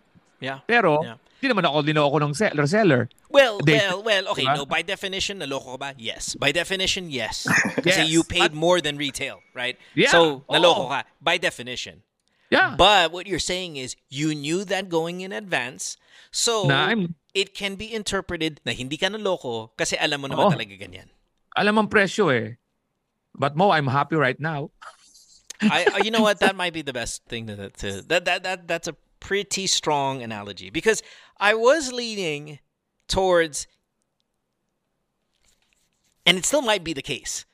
Yeah. 0.40 0.58
Pero, 0.64 1.04
Yeah. 1.04 1.16
Hindi 1.40 1.48
naman 1.48 1.64
ako 1.64 1.80
lino 1.80 2.04
ako 2.04 2.16
ng 2.20 2.32
seller 2.36 2.66
seller. 2.68 3.08
Well, 3.32 3.58
They- 3.64 3.80
well, 3.80 4.04
well, 4.04 4.24
okay, 4.36 4.44
Diba? 4.44 4.56
no, 4.60 4.66
by 4.68 4.82
definition, 4.84 5.40
naloko 5.40 5.74
ka 5.74 5.78
ba? 5.80 5.90
Yes. 5.96 6.36
By 6.36 6.52
definition, 6.52 7.08
yes. 7.08 7.48
Kasi 7.86 8.04
you 8.04 8.20
paid 8.22 8.52
but- 8.52 8.60
more 8.60 8.80
than 8.84 9.00
retail, 9.00 9.40
right? 9.56 9.80
Yeah, 9.96 10.12
So, 10.12 10.44
naloko 10.52 10.84
oo. 10.86 10.92
ka. 10.92 11.08
By 11.20 11.40
definition. 11.40 12.04
Yeah. 12.52 12.74
But 12.76 13.12
what 13.14 13.24
you're 13.30 13.40
saying 13.40 13.76
is 13.80 13.96
you 14.10 14.34
knew 14.34 14.66
that 14.68 14.90
going 14.92 15.22
in 15.24 15.32
advance. 15.32 15.96
So, 16.34 16.66
na 16.68 16.90
I'm, 16.92 17.14
it 17.32 17.54
can 17.54 17.74
be 17.80 17.88
interpreted 17.88 18.60
na 18.66 18.72
hindi 18.76 18.98
ka 18.98 19.06
naloko 19.08 19.70
kasi 19.78 19.96
alam 19.96 20.20
mo 20.20 20.28
naman 20.28 20.50
Oo. 20.50 20.52
talaga 20.52 20.74
ganyan. 20.76 21.08
alam 21.56 21.78
ang 21.78 21.88
presyo 21.88 22.28
eh. 22.30 22.58
But 23.34 23.54
Mo, 23.56 23.70
I'm 23.70 23.86
happy 23.88 24.18
right 24.18 24.38
now. 24.38 24.70
I- 25.62 26.02
you 26.04 26.10
know 26.10 26.22
what? 26.22 26.40
That 26.40 26.56
might 26.56 26.72
be 26.74 26.82
the 26.82 26.92
best 26.92 27.22
thing 27.30 27.46
to, 27.46 27.70
to 27.84 28.02
that 28.08 28.24
that 28.24 28.42
that 28.42 28.58
that's 28.66 28.88
a 28.88 28.96
pretty 29.20 29.66
strong 29.68 30.22
analogy 30.24 30.70
because 30.72 31.04
I 31.40 31.54
was 31.54 31.90
leaning 31.90 32.58
towards, 33.08 33.66
and 36.26 36.36
it 36.36 36.44
still 36.44 36.60
might 36.62 36.84
be 36.84 36.92
the 36.92 37.02
case, 37.02 37.46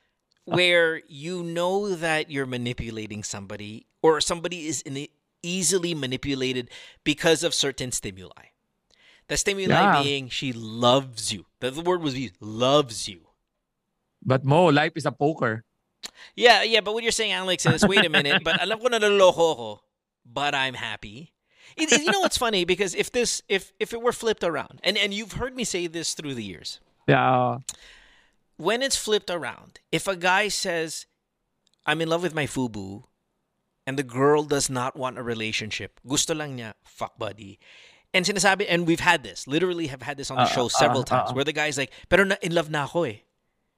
where 0.43 1.01
you 1.07 1.41
know 1.41 1.95
that 1.95 2.29
you're 2.29 2.45
manipulating 2.45 3.23
somebody 3.23 3.87
or 4.01 4.19
somebody 4.21 4.67
is 4.67 4.81
in 4.81 5.07
easily 5.41 5.93
manipulated 5.95 6.69
because 7.03 7.43
of 7.43 7.53
certain 7.53 7.91
stimuli. 7.91 8.51
The 9.27 9.37
stimuli 9.37 9.71
Yeah. 9.73 10.01
being 10.03 10.29
she 10.29 10.51
loves 10.51 11.31
you. 11.31 11.45
The, 11.59 11.71
the 11.71 11.81
word 11.81 12.01
was 12.01 12.17
used, 12.17 12.35
loves 12.41 13.07
you. 13.07 13.27
But 14.23 14.43
Mo, 14.43 14.65
life 14.65 14.93
is 14.95 15.05
a 15.05 15.11
poker. 15.11 15.63
Yeah, 16.35 16.63
yeah, 16.63 16.81
but 16.81 16.93
what 16.93 17.03
you're 17.03 17.11
saying, 17.11 17.31
Alex, 17.31 17.65
is 17.65 17.85
wait 17.85 18.03
a 18.05 18.09
minute, 18.09 18.43
but 18.43 18.61
alam 18.61 18.79
ko 18.79 18.87
na 18.87 18.99
naloloko 18.99 19.55
ko, 19.55 19.81
but 20.25 20.53
I'm 20.55 20.73
happy. 20.75 21.33
It, 21.77 21.91
it- 21.93 22.01
you 22.03 22.11
know 22.11 22.19
what's 22.25 22.37
funny? 22.37 22.65
Because 22.65 22.95
if 22.97 23.11
this, 23.11 23.41
if 23.47 23.71
if 23.79 23.93
it 23.93 24.01
were 24.01 24.11
flipped 24.13 24.43
around, 24.43 24.81
and 24.83 24.97
and 24.97 25.13
you've 25.13 25.37
heard 25.37 25.55
me 25.55 25.63
say 25.63 25.85
this 25.87 26.13
through 26.17 26.33
the 26.33 26.43
years, 26.43 26.79
Yeah. 27.07 27.61
when 28.57 28.81
it's 28.81 28.97
flipped 28.97 29.29
around, 29.29 29.79
if 29.91 30.07
a 30.07 30.15
guy 30.17 30.47
says, 30.49 31.05
"I'm 31.85 32.01
in 32.01 32.09
love 32.09 32.23
with 32.25 32.33
my 32.33 32.47
fubu," 32.49 33.05
and 33.85 33.95
the 33.97 34.03
girl 34.03 34.43
does 34.43 34.69
not 34.69 34.97
want 34.97 35.17
a 35.17 35.23
relationship, 35.23 36.01
gusto 36.05 36.33
lang 36.33 36.57
niya 36.57 36.73
fuck 36.83 37.17
buddy. 37.21 37.59
And 38.15 38.25
sinasabi, 38.25 38.65
and 38.67 38.87
we've 38.87 39.03
had 39.03 39.21
this, 39.21 39.45
literally 39.45 39.87
have 39.93 40.01
had 40.01 40.17
this 40.17 40.31
on 40.31 40.37
the 40.41 40.49
Uh, 40.49 40.55
show 40.55 40.65
uh, 40.67 40.73
several 40.73 41.01
uh, 41.05 41.11
times, 41.11 41.29
uh. 41.31 41.33
where 41.35 41.43
the 41.45 41.53
guy's 41.53 41.77
like, 41.77 41.91
pero 42.09 42.23
na, 42.23 42.35
in 42.41 42.55
love 42.55 42.71
na 42.71 42.87
ako 42.87 43.03
eh. 43.05 43.21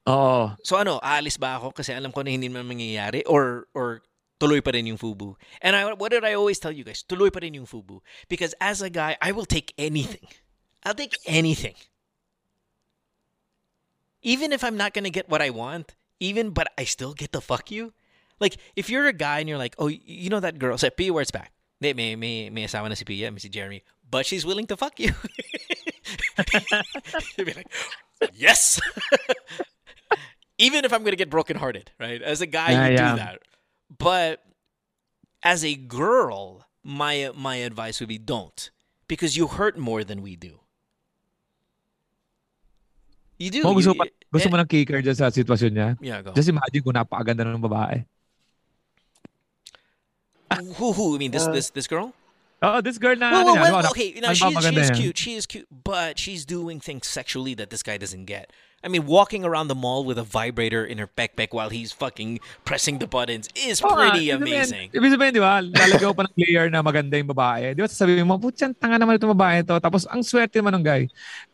Oo. 0.07 0.55
So 0.63 0.77
ano, 0.77 1.01
aalis 1.03 1.35
ba 1.37 1.59
ako 1.59 1.73
kasi 1.75 1.91
alam 1.93 2.13
ko 2.13 2.21
na 2.23 2.31
hindi 2.31 2.47
naman 2.47 2.65
mangyayari 2.69 3.21
or 3.27 3.67
or 3.75 4.01
tuloy 4.39 4.63
pa 4.63 4.71
rin 4.71 4.87
yung 4.87 4.97
fubu. 4.97 5.35
And 5.61 5.75
I, 5.75 5.93
what 5.93 6.11
did 6.11 6.23
I 6.23 6.33
always 6.33 6.59
tell 6.59 6.71
you 6.71 6.83
guys? 6.83 7.03
Tuloy 7.07 7.31
pa 7.31 7.39
rin 7.43 7.53
yung 7.53 7.65
fubu. 7.65 7.99
Because 8.27 8.55
as 8.61 8.81
a 8.81 8.89
guy, 8.89 9.17
I 9.21 9.31
will 9.31 9.45
take 9.45 9.73
anything. 9.77 10.27
I'll 10.83 10.95
take 10.95 11.17
anything. 11.25 11.75
Even 14.21 14.51
if 14.51 14.63
I'm 14.63 14.75
not 14.77 14.93
gonna 14.93 15.09
get 15.09 15.29
what 15.29 15.41
I 15.41 15.49
want, 15.49 15.95
even 16.19 16.51
but 16.51 16.67
I 16.77 16.83
still 16.83 17.13
get 17.13 17.31
to 17.33 17.41
fuck 17.41 17.71
you. 17.71 17.93
Like 18.39 18.57
if 18.75 18.89
you're 18.89 19.07
a 19.07 19.13
guy 19.13 19.39
and 19.39 19.47
you're 19.49 19.57
like, 19.57 19.75
oh, 19.79 19.87
you 19.87 20.29
know 20.29 20.39
that 20.39 20.59
girl, 20.59 20.77
say 20.77 20.91
where 21.09 21.21
it's 21.21 21.31
back. 21.31 21.51
May 21.79 21.93
may 21.93 22.15
may 22.15 22.49
may 22.49 22.65
asawa 22.65 22.89
na 22.89 22.95
si 22.95 23.05
Pia, 23.05 23.31
may 23.31 23.39
si 23.39 23.47
Jeremy, 23.47 23.83
but 24.09 24.25
she's 24.25 24.45
willing 24.45 24.67
to 24.67 24.75
fuck 24.75 24.99
you. 24.99 25.11
You'd 27.37 27.45
be 27.47 27.53
like, 27.53 27.71
yes. 28.35 28.79
Even 30.57 30.83
if 30.83 30.91
I'm 30.91 31.03
gonna 31.03 31.15
get 31.15 31.29
brokenhearted, 31.29 31.91
right? 31.99 32.21
As 32.21 32.41
a 32.41 32.45
guy, 32.47 32.71
Yeah, 32.71 32.87
you 32.87 32.93
yeah. 32.95 33.11
do 33.11 33.17
that. 33.17 33.39
But 33.89 34.45
as 35.41 35.65
a 35.65 35.75
girl, 35.75 36.67
my 36.83 37.31
my 37.35 37.57
advice 37.65 37.99
would 37.99 38.09
be 38.09 38.17
don't, 38.21 38.69
because 39.07 39.35
you 39.35 39.47
hurt 39.47 39.77
more 39.77 40.03
than 40.03 40.21
we 40.21 40.35
do. 40.35 40.61
You 43.39 43.49
do. 43.49 43.63
Mo, 43.63 43.73
gusto, 43.73 43.95
you- 43.95 43.99
pa, 43.99 44.05
gusto 44.31 44.47
eh, 44.47 44.51
mo 44.51 44.57
ng 44.59 44.67
kicker 44.67 44.99
dyan 45.01 45.15
sa 45.15 45.31
sitwasyon 45.31 45.71
niya? 45.71 45.89
Yeah, 46.03 46.19
go. 46.21 46.35
Just 46.35 46.51
imagine 46.51 46.83
kung 46.83 46.93
napakaganda 46.93 47.47
ng 47.47 47.63
babae. 47.63 48.03
who 50.75 50.91
who? 50.91 51.15
I 51.15 51.17
mean, 51.19 51.31
this 51.31 51.47
Uh, 51.47 51.55
this 51.55 51.69
this 51.71 51.87
girl. 51.87 52.11
Oh, 52.59 52.81
this 52.83 52.97
girl 52.99 53.15
na, 53.15 53.31
Well, 53.31 53.55
well, 53.55 53.79
well, 53.79 53.87
okay. 53.95 54.19
Now 54.19 54.35
ano 54.35 54.35
she, 54.35 54.43
ba 54.43 54.49
she 54.51 54.55
maganda 54.59 54.81
is 54.83 54.89
yan? 54.91 54.97
cute. 54.99 55.17
She 55.17 55.31
is 55.39 55.45
cute, 55.47 55.67
but 55.71 56.19
she's 56.19 56.43
doing 56.43 56.83
things 56.83 57.07
sexually 57.07 57.55
that 57.55 57.71
this 57.71 57.79
guy 57.79 57.95
doesn't 57.95 58.25
get. 58.27 58.51
I 58.79 58.87
mean, 58.87 59.03
walking 59.03 59.43
around 59.43 59.67
the 59.67 59.75
mall 59.75 60.07
with 60.07 60.15
a 60.15 60.23
vibrator 60.23 60.85
in 60.87 60.97
her 61.03 61.09
backpack 61.11 61.51
while 61.51 61.67
he's 61.67 61.91
fucking 61.91 62.39
pressing 62.63 62.99
the 63.03 63.07
buttons 63.11 63.51
is 63.51 63.83
Oo 63.83 63.91
pretty 63.91 64.31
ibig 64.31 64.39
amazing. 64.39 64.87
Ibig 64.95 65.11
sabihin, 65.11 65.31
di 65.35 65.43
ba, 65.43 65.59
lalagyan 65.59 65.99
ko 65.99 66.15
pa 66.15 66.23
ng 66.23 66.33
player 66.35 66.65
na 66.71 66.79
maganda 66.79 67.19
yung 67.19 67.27
babae. 67.27 67.75
Di 67.75 67.83
ba, 67.83 67.91
sasabihin 67.91 68.23
mo, 68.23 68.39
putyan, 68.39 68.71
tanga 68.71 68.95
naman 68.95 69.19
itong 69.19 69.35
babae 69.35 69.67
to. 69.67 69.75
Tapos, 69.83 70.07
ang 70.07 70.23
swerte 70.23 70.63
naman 70.63 70.79
ng 70.79 70.85
guy. 70.87 71.03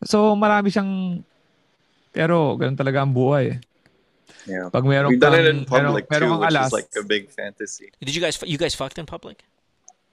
So, 0.06 0.38
marami 0.38 0.70
siyang, 0.70 1.18
pero, 2.14 2.54
ganun 2.54 2.78
talaga 2.78 3.02
ang 3.02 3.10
buhay. 3.10 3.58
eh. 3.58 3.58
Yeah. 4.46 4.70
Pag 4.70 4.86
meron 4.86 5.10
We've 5.10 5.18
done 5.18 5.34
kang, 5.34 5.42
it 5.42 5.50
in 5.50 5.66
public 5.66 6.06
meron, 6.06 6.06
meron 6.06 6.22
too, 6.22 6.30
kang 6.30 6.40
which 6.46 6.54
alas, 6.54 6.66
is 6.70 6.72
like 6.78 6.90
a 6.94 7.02
big 7.02 7.30
fantasy. 7.34 7.90
Did 7.98 8.14
you 8.14 8.22
guys 8.22 8.38
you 8.46 8.58
guys 8.58 8.78
fucked 8.78 8.94
in 8.94 9.06
public? 9.06 9.42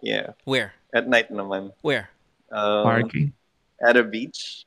Yeah. 0.02 0.34
Where? 0.44 0.74
At 0.90 1.06
night 1.06 1.30
naman. 1.30 1.72
Where? 1.86 2.10
Um, 2.50 2.82
parking. 2.82 3.34
At 3.78 3.94
a 3.96 4.04
beach. 4.04 4.66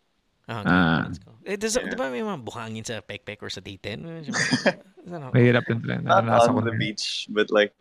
Oh, 0.49 0.61
okay. 0.63 0.71
Ah. 0.71 1.03
Let's 1.07 1.19
go. 1.19 1.33
Eh, 1.45 1.57
does, 1.57 1.75
Yeah. 1.77 1.91
Di 1.91 1.97
ba 1.99 2.07
may 2.11 2.23
mga 2.23 2.39
buhangin 2.45 2.87
sa 2.87 3.01
backpack 3.03 3.43
or 3.43 3.51
sa 3.51 3.61
titin? 3.61 4.03
Mahirap 5.07 5.67
din 5.67 5.79
talaga. 5.83 6.03
Not 6.03 6.25
Naranasan 6.25 6.51
ko 6.55 6.59
on 6.59 6.65
the 6.67 6.75
na 6.75 6.79
beach, 6.79 7.27
but 7.31 7.51
like 7.51 7.73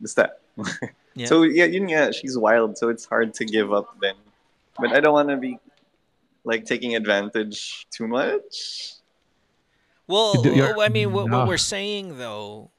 the 0.00 0.08
step. 0.08 0.42
Yeah. 1.18 1.26
So 1.26 1.42
yeah, 1.42 1.66
yun 1.66 1.90
nga, 1.90 2.14
she's 2.14 2.38
wild, 2.38 2.78
so 2.78 2.94
it's 2.94 3.02
hard 3.02 3.34
to 3.42 3.44
give 3.44 3.74
up 3.74 3.90
then. 3.98 4.14
But 4.78 4.94
I 4.94 5.00
don't 5.02 5.10
want 5.18 5.34
to 5.34 5.36
be 5.36 5.58
like 6.46 6.62
taking 6.62 6.94
advantage 6.94 7.90
too 7.90 8.06
much. 8.06 8.94
Well, 10.06 10.38
You 10.38 10.42
do- 10.46 10.54
you're- 10.54 10.78
I 10.78 10.86
mean, 10.88 11.10
what, 11.10 11.26
what 11.28 11.48
we're 11.50 11.58
saying 11.58 12.18
though, 12.22 12.70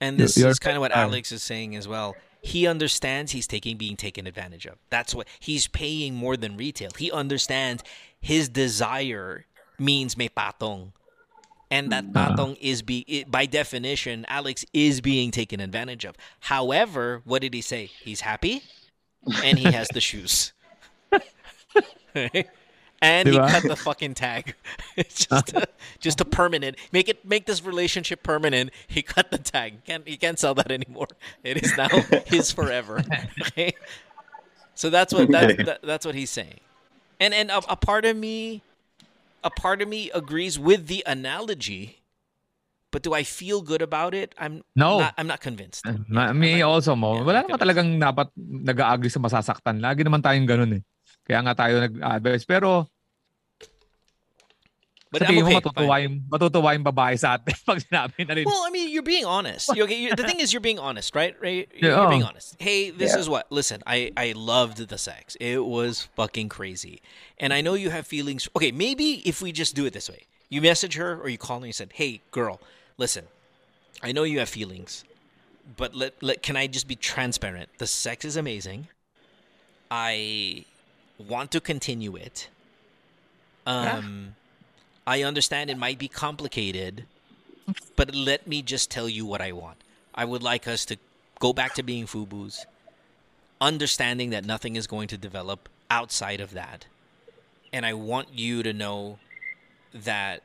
and 0.00 0.16
You- 0.16 0.24
this 0.24 0.38
you're 0.40 0.48
is 0.48 0.56
kind 0.58 0.76
of 0.76 0.80
what 0.80 0.92
fine. 0.96 1.12
Alex 1.12 1.28
is 1.28 1.42
saying 1.44 1.76
as 1.76 1.84
well. 1.84 2.16
He 2.40 2.64
understands 2.66 3.32
he's 3.36 3.44
taking 3.46 3.76
being 3.76 4.00
taken 4.00 4.24
advantage 4.26 4.64
of. 4.64 4.80
That's 4.88 5.12
what 5.12 5.28
he's 5.36 5.68
paying 5.68 6.14
more 6.16 6.38
than 6.40 6.56
retail. 6.56 6.88
He 6.96 7.12
understands 7.12 7.84
his 8.20 8.48
desire 8.48 9.46
means 9.78 10.16
may 10.16 10.28
patong. 10.28 10.92
And 11.70 11.92
that 11.92 12.04
Ah. 12.14 12.30
patong 12.30 12.56
is 12.60 12.80
be 12.82 13.04
it, 13.06 13.30
by 13.30 13.44
definition, 13.44 14.24
Alex 14.28 14.64
is 14.72 15.00
being 15.02 15.30
taken 15.30 15.60
advantage 15.60 16.04
of. 16.04 16.16
However, 16.40 17.20
what 17.24 17.42
did 17.42 17.52
he 17.52 17.60
say? 17.60 17.90
He's 18.02 18.22
happy, 18.22 18.62
and 19.44 19.58
he 19.58 19.70
has 19.70 19.88
the 19.88 20.00
shoes. 20.00 20.52
and 22.14 23.28
he 23.28 23.36
cut 23.36 23.62
the 23.62 23.76
fucking 23.76 24.14
tag. 24.14 24.54
It's 24.96 25.26
just 25.30 25.52
a, 25.52 25.66
just 26.00 26.20
a 26.20 26.24
permanent. 26.24 26.76
Make 26.90 27.08
it 27.08 27.24
make 27.24 27.46
this 27.46 27.62
relationship 27.62 28.22
permanent. 28.22 28.70
He 28.86 29.02
cut 29.02 29.30
the 29.30 29.38
tag. 29.38 29.84
Can't 29.84 30.08
he 30.08 30.16
can't 30.16 30.38
sell 30.38 30.54
that 30.54 30.70
anymore. 30.72 31.08
It 31.44 31.62
is 31.62 31.76
now 31.76 31.88
his 32.26 32.50
forever. 32.50 33.02
Okay? 33.42 33.74
So 34.74 34.90
that's 34.90 35.12
what 35.12 35.30
that's, 35.30 35.56
that, 35.64 35.82
that's 35.82 36.06
what 36.06 36.14
he's 36.14 36.30
saying. 36.30 36.60
And 37.18 37.34
and 37.34 37.50
a, 37.50 37.58
a 37.66 37.76
part 37.76 38.06
of 38.06 38.14
me 38.14 38.62
a 39.42 39.50
part 39.50 39.82
of 39.82 39.86
me 39.90 40.10
agrees 40.14 40.58
with 40.58 40.86
the 40.86 41.02
analogy. 41.06 42.02
But 42.88 43.04
do 43.04 43.12
I 43.12 43.20
feel 43.20 43.60
good 43.60 43.84
about 43.84 44.16
it? 44.16 44.32
I'm 44.40 44.64
No. 44.72 44.96
not, 45.04 45.12
I'm 45.20 45.28
not 45.28 45.44
convinced. 45.44 45.84
Ma- 46.08 46.32
me 46.32 46.64
also 46.64 46.96
mo. 46.96 47.20
Yeah, 47.20 47.26
Wala 47.28 47.38
naman 47.44 47.60
talagang 47.60 47.90
dapat 48.00 48.32
nag-agree 48.38 49.12
sa 49.12 49.20
masasaktan. 49.20 49.76
Lagi 49.84 50.08
naman 50.08 50.24
tayong 50.24 50.48
ganun 50.48 50.80
eh. 50.80 50.82
Kaya 51.28 51.44
nga 51.44 51.52
tayo 51.52 51.84
nag-advise. 51.84 52.48
Pero 52.48 52.88
But 55.10 55.24
sa 55.24 55.32
tingin 55.32 55.40
I'm 55.40 55.48
mo 55.48 55.56
okay. 55.56 55.60
matutuwa 55.64 55.94
fine. 55.96 56.04
yung, 56.04 56.16
matutuwa 56.28 56.68
yung 56.76 56.84
babae 56.84 57.14
sa 57.18 57.40
atin 57.40 57.54
pag 57.68 57.80
sinabi 57.80 58.28
na 58.28 58.32
rin. 58.36 58.44
Well, 58.44 58.60
I 58.66 58.70
mean, 58.70 58.92
you're 58.92 59.02
being 59.06 59.24
honest. 59.24 59.72
You 59.74 59.84
okay, 59.88 59.96
you 59.96 60.12
the 60.14 60.22
thing 60.24 60.40
is, 60.40 60.52
you're 60.52 60.60
being 60.60 60.78
honest, 60.78 61.16
right? 61.16 61.32
Right? 61.40 61.64
You're 61.72 61.96
Yeah. 61.96 62.12
being 62.12 62.24
honest. 62.28 62.56
Hey, 62.60 62.90
this 62.92 63.16
Yeah. 63.16 63.20
is 63.24 63.26
what. 63.28 63.48
Listen, 63.48 63.80
I 63.88 64.12
I 64.20 64.36
loved 64.36 64.76
the 64.92 64.98
sex. 65.00 65.32
It 65.40 65.64
was 65.64 66.08
fucking 66.12 66.52
crazy, 66.52 67.00
and 67.40 67.56
I 67.56 67.64
know 67.64 67.72
you 67.72 67.88
have 67.88 68.04
feelings. 68.06 68.48
Okay, 68.52 68.68
maybe 68.68 69.24
if 69.24 69.40
we 69.40 69.48
just 69.48 69.72
do 69.72 69.88
it 69.88 69.96
this 69.96 70.12
way, 70.12 70.28
you 70.52 70.60
message 70.60 71.00
her 71.00 71.16
or 71.16 71.32
you 71.32 71.40
call 71.40 71.60
her 71.60 71.64
and 71.64 71.72
you 71.72 71.76
said, 71.76 71.96
"Hey, 71.96 72.20
girl, 72.30 72.60
listen, 73.00 73.24
I 74.04 74.12
know 74.12 74.28
you 74.28 74.44
have 74.44 74.52
feelings, 74.52 75.08
but 75.76 75.96
let 75.96 76.20
let 76.20 76.44
can 76.44 76.52
I 76.60 76.68
just 76.68 76.84
be 76.84 76.96
transparent? 77.00 77.72
The 77.80 77.88
sex 77.88 78.28
is 78.28 78.36
amazing. 78.36 78.88
I 79.90 80.64
want 81.16 81.48
to 81.56 81.60
continue 81.64 82.12
it. 82.16 82.48
Um, 83.64 84.36
I 85.08 85.22
understand 85.22 85.70
it 85.70 85.78
might 85.78 85.98
be 85.98 86.08
complicated." 86.08 87.04
but 87.96 88.14
let 88.14 88.46
me 88.46 88.62
just 88.62 88.90
tell 88.90 89.08
you 89.08 89.26
what 89.26 89.40
I 89.40 89.52
want. 89.52 89.78
I 90.14 90.24
would 90.24 90.42
like 90.42 90.66
us 90.66 90.84
to 90.86 90.96
go 91.38 91.52
back 91.52 91.74
to 91.74 91.82
being 91.82 92.06
FUBUs, 92.06 92.64
understanding 93.60 94.30
that 94.30 94.44
nothing 94.44 94.76
is 94.76 94.86
going 94.86 95.08
to 95.08 95.18
develop 95.18 95.68
outside 95.90 96.40
of 96.40 96.52
that. 96.52 96.86
And 97.72 97.84
I 97.84 97.92
want 97.92 98.28
you 98.32 98.62
to 98.62 98.72
know 98.72 99.18
that 99.92 100.42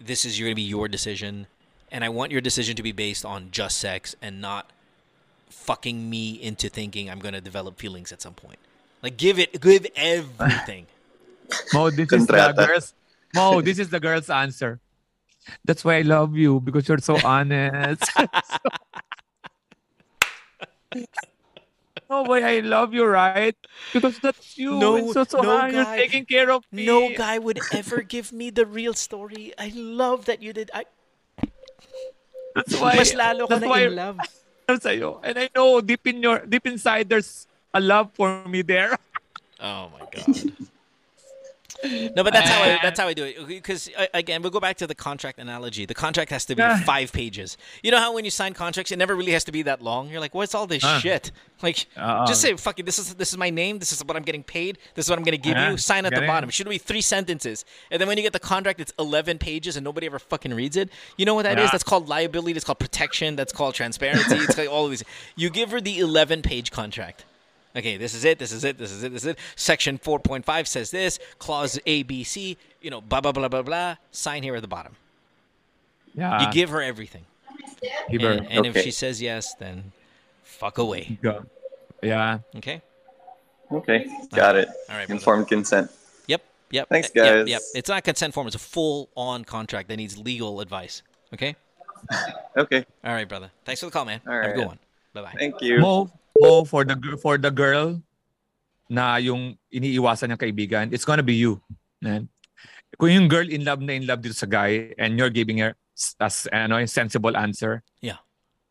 this 0.00 0.24
is 0.24 0.38
going 0.38 0.50
to 0.50 0.54
be 0.54 0.62
your 0.62 0.88
decision. 0.88 1.46
And 1.90 2.04
I 2.04 2.10
want 2.10 2.32
your 2.32 2.40
decision 2.40 2.76
to 2.76 2.82
be 2.82 2.92
based 2.92 3.24
on 3.24 3.50
just 3.50 3.78
sex 3.78 4.14
and 4.20 4.40
not 4.40 4.70
fucking 5.48 6.08
me 6.08 6.32
into 6.32 6.68
thinking 6.68 7.08
I'm 7.08 7.18
going 7.18 7.34
to 7.34 7.40
develop 7.40 7.78
feelings 7.78 8.12
at 8.12 8.20
some 8.20 8.34
point. 8.34 8.58
Like, 9.02 9.16
give 9.16 9.38
it, 9.38 9.60
give 9.60 9.86
everything. 9.96 10.86
Mo, 11.72 11.88
this 11.90 12.12
is 12.12 12.26
the 12.26 12.32
Kontrata. 12.34 12.92
Girl's 13.34 13.54
Mo, 13.54 13.60
this 13.60 13.78
is 13.78 13.90
the 13.90 14.00
girl's 14.00 14.30
answer. 14.30 14.80
That's 15.64 15.84
why 15.84 15.96
I 15.96 16.02
love 16.02 16.36
you 16.36 16.60
because 16.60 16.88
you're 16.88 16.98
so 16.98 17.16
honest. 17.24 18.04
oh 22.10 22.24
boy, 22.24 22.42
I 22.44 22.60
love 22.60 22.92
you, 22.92 23.04
right? 23.04 23.56
Because 23.92 24.18
that's 24.18 24.58
you. 24.58 24.78
No, 24.78 24.96
and 24.96 25.10
so, 25.12 25.24
so 25.24 25.40
no, 25.40 25.50
ah, 25.50 25.66
you're 25.66 25.84
guy. 25.84 25.96
taking 25.96 26.26
care 26.26 26.50
of 26.50 26.64
me. 26.72 26.86
No 26.86 27.10
guy 27.14 27.38
would 27.38 27.60
ever 27.72 28.02
give 28.02 28.32
me 28.32 28.50
the 28.50 28.66
real 28.66 28.94
story. 28.94 29.52
I 29.58 29.72
love 29.74 30.26
that 30.26 30.42
you 30.42 30.52
did. 30.52 30.70
I, 30.74 30.84
That's 32.54 32.74
why. 32.80 32.96
mas 32.96 33.14
lalo 33.14 33.46
ko 33.46 33.54
that's 33.54 33.62
na 33.62 33.68
why 33.68 33.86
in 33.86 33.96
love. 33.96 34.18
Sa'yo. 34.68 35.20
And 35.24 35.38
I 35.38 35.48
know 35.56 35.80
deep 35.80 36.04
in 36.04 36.20
your 36.20 36.44
deep 36.44 36.66
inside 36.68 37.08
there's 37.08 37.48
a 37.72 37.80
love 37.80 38.12
for 38.12 38.44
me 38.44 38.60
there. 38.60 38.98
Oh 39.60 39.88
my 39.96 40.04
god. 40.12 40.28
No, 41.84 42.24
but 42.24 42.32
that's 42.32 42.48
how 42.50 42.62
I 42.62 42.78
that's 42.82 42.98
how 42.98 43.06
I 43.06 43.14
do 43.14 43.24
it. 43.24 43.46
Because 43.46 43.88
again, 44.12 44.42
we'll 44.42 44.50
go 44.50 44.60
back 44.60 44.76
to 44.78 44.86
the 44.86 44.94
contract 44.94 45.38
analogy. 45.38 45.86
The 45.86 45.94
contract 45.94 46.30
has 46.30 46.44
to 46.46 46.56
be 46.56 46.62
five 46.84 47.12
pages. 47.12 47.56
You 47.82 47.90
know 47.92 47.98
how 47.98 48.12
when 48.14 48.24
you 48.24 48.30
sign 48.30 48.52
contracts, 48.54 48.90
it 48.90 48.98
never 48.98 49.14
really 49.14 49.32
has 49.32 49.44
to 49.44 49.52
be 49.52 49.62
that 49.62 49.80
long. 49.82 50.10
You're 50.10 50.20
like, 50.20 50.34
what's 50.34 50.54
all 50.54 50.66
this 50.66 50.82
Ah. 50.84 50.98
shit? 50.98 51.30
Like, 51.62 51.86
Uh-uh. 51.96 52.26
just 52.26 52.40
say, 52.40 52.54
fuck 52.56 52.78
it. 52.78 52.86
This 52.86 52.98
is 52.98 53.14
this 53.14 53.30
is 53.32 53.38
my 53.38 53.50
name. 53.50 53.78
This 53.78 53.92
is 53.92 54.04
what 54.04 54.16
I'm 54.16 54.22
getting 54.22 54.42
paid. 54.44 54.78
This 54.94 55.06
is 55.06 55.10
what 55.10 55.18
I'm 55.18 55.24
gonna 55.24 55.36
give 55.36 55.56
Ah, 55.56 55.70
you. 55.70 55.76
Sign 55.76 56.04
at 56.06 56.14
the 56.14 56.22
bottom. 56.26 56.48
It 56.48 56.52
should 56.52 56.68
be 56.68 56.78
three 56.78 57.00
sentences. 57.00 57.64
And 57.90 58.00
then 58.00 58.08
when 58.08 58.16
you 58.16 58.22
get 58.22 58.32
the 58.32 58.40
contract, 58.40 58.80
it's 58.80 58.92
11 58.98 59.38
pages, 59.38 59.76
and 59.76 59.84
nobody 59.84 60.06
ever 60.06 60.18
fucking 60.18 60.54
reads 60.54 60.76
it. 60.76 60.90
You 61.16 61.26
know 61.26 61.34
what 61.34 61.44
that 61.44 61.58
is? 61.58 61.64
Yeah. 61.66 61.70
That's 61.72 61.84
called 61.84 62.08
liability. 62.08 62.52
That's 62.54 62.64
called 62.64 62.78
protection. 62.80 63.36
That's 63.36 63.52
called 63.52 63.74
transparency. 63.74 64.36
it's 64.36 64.58
like 64.58 64.68
all 64.68 64.84
of 64.84 64.90
these. 64.90 65.04
You 65.36 65.50
give 65.50 65.70
her 65.70 65.80
the 65.80 65.98
11 65.98 66.42
page 66.42 66.70
contract. 66.70 67.24
Okay, 67.76 67.96
this 67.96 68.14
is 68.14 68.24
it. 68.24 68.38
This 68.38 68.52
is 68.52 68.64
it. 68.64 68.78
This 68.78 68.90
is 68.90 69.04
it. 69.04 69.12
This 69.12 69.22
is 69.22 69.28
it. 69.28 69.38
Section 69.56 69.98
4.5 69.98 70.66
says 70.66 70.90
this. 70.90 71.18
Clause 71.38 71.78
A, 71.86 72.02
B, 72.02 72.24
C. 72.24 72.56
You 72.80 72.90
know, 72.90 73.00
blah 73.00 73.20
blah 73.20 73.32
blah 73.32 73.48
blah 73.48 73.62
blah. 73.62 73.96
Sign 74.10 74.42
here 74.42 74.56
at 74.56 74.62
the 74.62 74.68
bottom. 74.68 74.96
Yeah. 76.14 76.46
You 76.46 76.52
give 76.52 76.70
her 76.70 76.82
everything, 76.82 77.24
give 78.10 78.22
her. 78.22 78.32
and, 78.32 78.46
and 78.50 78.66
if 78.66 78.78
she 78.82 78.90
says 78.90 79.22
yes, 79.22 79.54
then 79.54 79.92
fuck 80.42 80.78
away. 80.78 81.18
Go. 81.22 81.44
Yeah. 82.02 82.38
Okay. 82.56 82.82
Okay, 83.70 84.06
got 84.34 84.56
it. 84.56 84.68
All 84.88 84.96
right, 84.96 85.06
brother. 85.06 85.12
Informed 85.12 85.48
consent. 85.48 85.90
Yep. 86.26 86.42
Yep. 86.70 86.88
Thanks, 86.88 87.10
guys. 87.10 87.46
Yep. 87.46 87.60
It's 87.74 87.88
not 87.90 88.02
consent 88.02 88.32
form. 88.32 88.46
It's 88.46 88.56
a 88.56 88.58
full-on 88.58 89.44
contract 89.44 89.88
that 89.88 89.96
needs 89.96 90.16
legal 90.16 90.60
advice. 90.60 91.02
Okay. 91.34 91.54
Okay, 92.56 92.84
All 93.04 93.12
right, 93.12 93.28
brother. 93.28 93.50
Thanks 93.64 93.80
for 93.80 93.86
the 93.86 93.92
call, 93.92 94.04
man. 94.04 94.20
All 94.26 94.32
Have 94.32 94.50
a 94.50 94.54
good 94.54 94.66
one. 94.66 94.78
Bye 95.12 95.22
bye. 95.22 95.34
thank 95.38 95.60
you. 95.60 95.78
Mo, 95.78 96.10
Mo 96.38 96.62
for 96.62 96.86
the 96.86 96.94
for 97.18 97.34
the 97.36 97.50
girl 97.50 97.98
na 98.88 99.18
yung 99.20 99.58
iniiwasan 99.68 100.32
niyang 100.32 100.40
kaibigan, 100.40 100.86
it's 100.94 101.04
gonna 101.04 101.24
be 101.24 101.36
you. 101.36 101.60
Man. 102.00 102.30
Kung 102.96 103.12
yung 103.12 103.28
girl 103.28 103.44
in 103.44 103.66
love 103.66 103.82
na 103.84 103.92
in 103.98 104.06
love 104.08 104.24
dito 104.24 104.38
sa 104.38 104.48
guy 104.48 104.94
and 104.96 105.18
you're 105.18 105.34
giving 105.34 105.60
her 105.60 105.76
as 106.22 106.46
ano, 106.54 106.80
sensible 106.86 107.34
answer, 107.36 107.82
Yeah. 108.00 108.22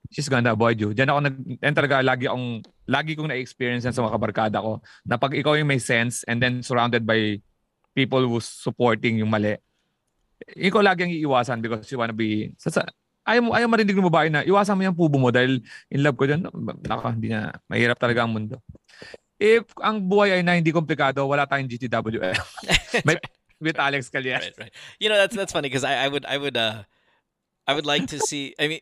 she's 0.09 0.31
gonna 0.31 0.55
avoid 0.55 0.79
you. 0.79 0.95
Diyan 0.95 1.11
ako 1.11 1.19
nag 1.21 1.35
and 1.61 1.75
talaga 1.75 1.99
lagi 2.01 2.25
akong 2.25 2.63
lagi 2.87 3.11
kong 3.19 3.29
na-experience 3.29 3.83
yan 3.83 3.93
sa 3.93 4.01
mga 4.01 4.15
kabarkada 4.15 4.57
ko 4.63 4.79
na 5.03 5.19
pag 5.19 5.35
ikaw 5.35 5.59
yung 5.59 5.67
may 5.67 5.77
sense 5.77 6.23
and 6.25 6.39
then 6.39 6.63
surrounded 6.63 7.03
by 7.03 7.37
people 7.91 8.23
who's 8.23 8.47
supporting 8.47 9.19
yung 9.19 9.29
mali, 9.29 9.59
ikaw 10.55 10.79
lagi 10.79 11.03
ang 11.03 11.11
iiwasan 11.13 11.59
because 11.59 11.83
you 11.91 11.99
wanna 11.99 12.15
be 12.15 12.55
sa, 12.55 12.71
sa, 12.71 12.81
ayaw 13.27 13.41
mo 13.43 13.51
ayaw 13.51 13.67
marinig 13.67 13.93
ng 13.93 14.09
babae 14.09 14.31
na 14.31 14.41
iwasan 14.47 14.79
mo 14.79 14.87
yung 14.87 14.95
pubo 14.95 15.19
mo 15.19 15.29
dahil 15.29 15.59
in 15.91 16.01
love 16.01 16.15
ko 16.15 16.23
dyan. 16.23 16.47
Naka, 16.87 17.11
hindi 17.11 17.29
na 17.29 17.51
mahirap 17.67 17.99
talaga 17.99 18.23
ang 18.23 18.31
mundo. 18.31 18.63
If 19.37 19.69
ang 19.83 20.01
buhay 20.01 20.39
ay 20.39 20.41
na 20.41 20.55
hindi 20.55 20.71
komplikado, 20.71 21.21
wala 21.27 21.45
tayong 21.45 21.69
GTWL. 21.69 22.39
May 23.07 23.19
with 23.59 23.77
Alex 23.77 24.09
Calles. 24.09 24.33
right, 24.33 24.57
right. 24.57 24.73
You 24.97 25.09
know 25.11 25.17
that's 25.19 25.35
that's 25.35 25.53
funny 25.53 25.67
because 25.67 25.83
I, 25.83 26.05
I 26.05 26.07
would 26.07 26.25
I 26.25 26.37
would 26.39 26.57
uh 26.57 26.87
I 27.67 27.75
would 27.75 27.85
like 27.85 28.07
to 28.15 28.19
see. 28.23 28.55
I 28.55 28.67
mean, 28.71 28.81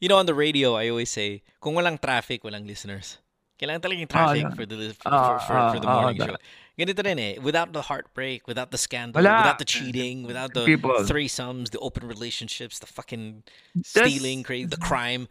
you 0.00 0.08
know, 0.08 0.16
on 0.16 0.26
the 0.26 0.34
radio, 0.34 0.74
I 0.74 0.88
always 0.88 1.10
say, 1.10 1.42
kung 1.60 1.76
walang 1.76 2.00
traffic, 2.00 2.42
walang 2.42 2.66
listeners. 2.66 3.20
Kailangan 3.60 3.80
talagang 3.84 4.08
traffic 4.08 4.42
yeah. 4.42 4.56
for 4.56 4.66
the 4.66 4.76
for, 4.96 5.08
Ah, 5.12 5.38
for, 5.38 5.54
for 5.76 5.80
the 5.84 5.86
ah, 5.86 5.92
ah, 5.92 6.00
morning 6.02 6.22
ah, 6.22 6.26
show. 6.26 6.36
Ganito 6.74 7.06
rin 7.06 7.18
eh. 7.22 7.34
Without 7.38 7.70
the 7.70 7.82
heartbreak, 7.86 8.50
without 8.50 8.74
the 8.74 8.78
scandal, 8.78 9.22
Wala. 9.22 9.46
without 9.46 9.58
the 9.62 9.68
cheating, 9.68 10.26
without 10.26 10.50
the 10.54 10.66
People. 10.66 10.90
threesomes, 11.06 11.70
the 11.70 11.78
open 11.78 12.02
relationships, 12.10 12.82
the 12.82 12.90
fucking 12.90 13.46
That's- 13.78 14.10
stealing, 14.10 14.42
crazy, 14.42 14.66
the 14.66 14.82
crime, 14.82 15.30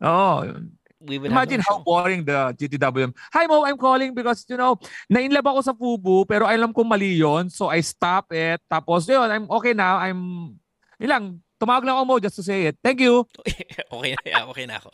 Oh, 0.00 0.56
we 1.04 1.20
would 1.20 1.28
imagine 1.30 1.60
have 1.60 1.68
how 1.68 1.84
boring 1.84 2.24
the 2.24 2.56
GTWM. 2.56 3.12
Hi 3.36 3.44
Mo, 3.44 3.64
I'm 3.68 3.76
calling 3.76 4.16
because, 4.16 4.48
you 4.48 4.56
know, 4.56 4.80
na-inlove 5.12 5.44
ako 5.44 5.60
sa 5.60 5.72
Fubu, 5.76 6.24
pero 6.24 6.48
alam 6.48 6.72
kong 6.72 6.88
mali 6.88 7.20
yun, 7.20 7.52
so 7.52 7.68
I 7.68 7.84
stop 7.84 8.32
it. 8.32 8.64
Tapos 8.64 9.04
yun, 9.04 9.28
I'm 9.28 9.44
okay 9.60 9.76
now. 9.76 10.00
I'm, 10.00 10.56
yun 10.96 11.10
lang, 11.12 11.24
tumawag 11.60 11.84
lang 11.84 12.00
ako 12.00 12.04
Mo 12.08 12.16
just 12.16 12.40
to 12.40 12.44
say 12.44 12.72
it. 12.72 12.80
Thank 12.80 13.04
you. 13.04 13.28
okay, 13.92 14.16
okay 14.16 14.64
na 14.64 14.80
ako. 14.80 14.88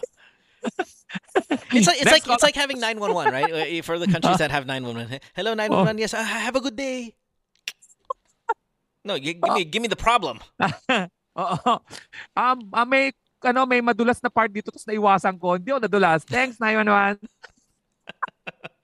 It's 1.72 1.86
like 1.86 2.00
it's 2.00 2.08
Next 2.08 2.26
like 2.26 2.26
it's 2.26 2.42
like 2.42 2.54
having 2.56 2.80
911, 2.80 3.32
right? 3.32 3.50
Uh, 3.52 3.82
For 3.82 3.98
the 3.98 4.06
countries 4.08 4.38
that 4.38 4.50
have 4.50 4.66
911. 4.66 5.20
Hello 5.34 5.54
911. 5.54 5.98
Yes, 5.98 6.14
uh, 6.14 6.22
have 6.24 6.56
a 6.56 6.60
good 6.60 6.76
day. 6.76 7.14
No, 9.04 9.18
gi- 9.18 9.38
give 9.38 9.54
me 9.54 9.64
give 9.64 9.82
me 9.82 9.88
the 9.88 9.96
problem. 9.98 10.40
Oo. 11.36 11.72
Um, 12.34 12.58
ah, 12.72 12.84
may, 12.88 13.12
ano, 13.44 13.68
may 13.68 13.84
madulas 13.84 14.18
na 14.24 14.32
part 14.32 14.48
dito, 14.50 14.72
tapos 14.72 14.88
naiwasan 14.88 15.36
ko. 15.36 15.60
Hindi 15.60 15.68
ako 15.70 15.80
nadulas. 15.84 16.24
Thanks, 16.24 16.56
911. 16.58 17.20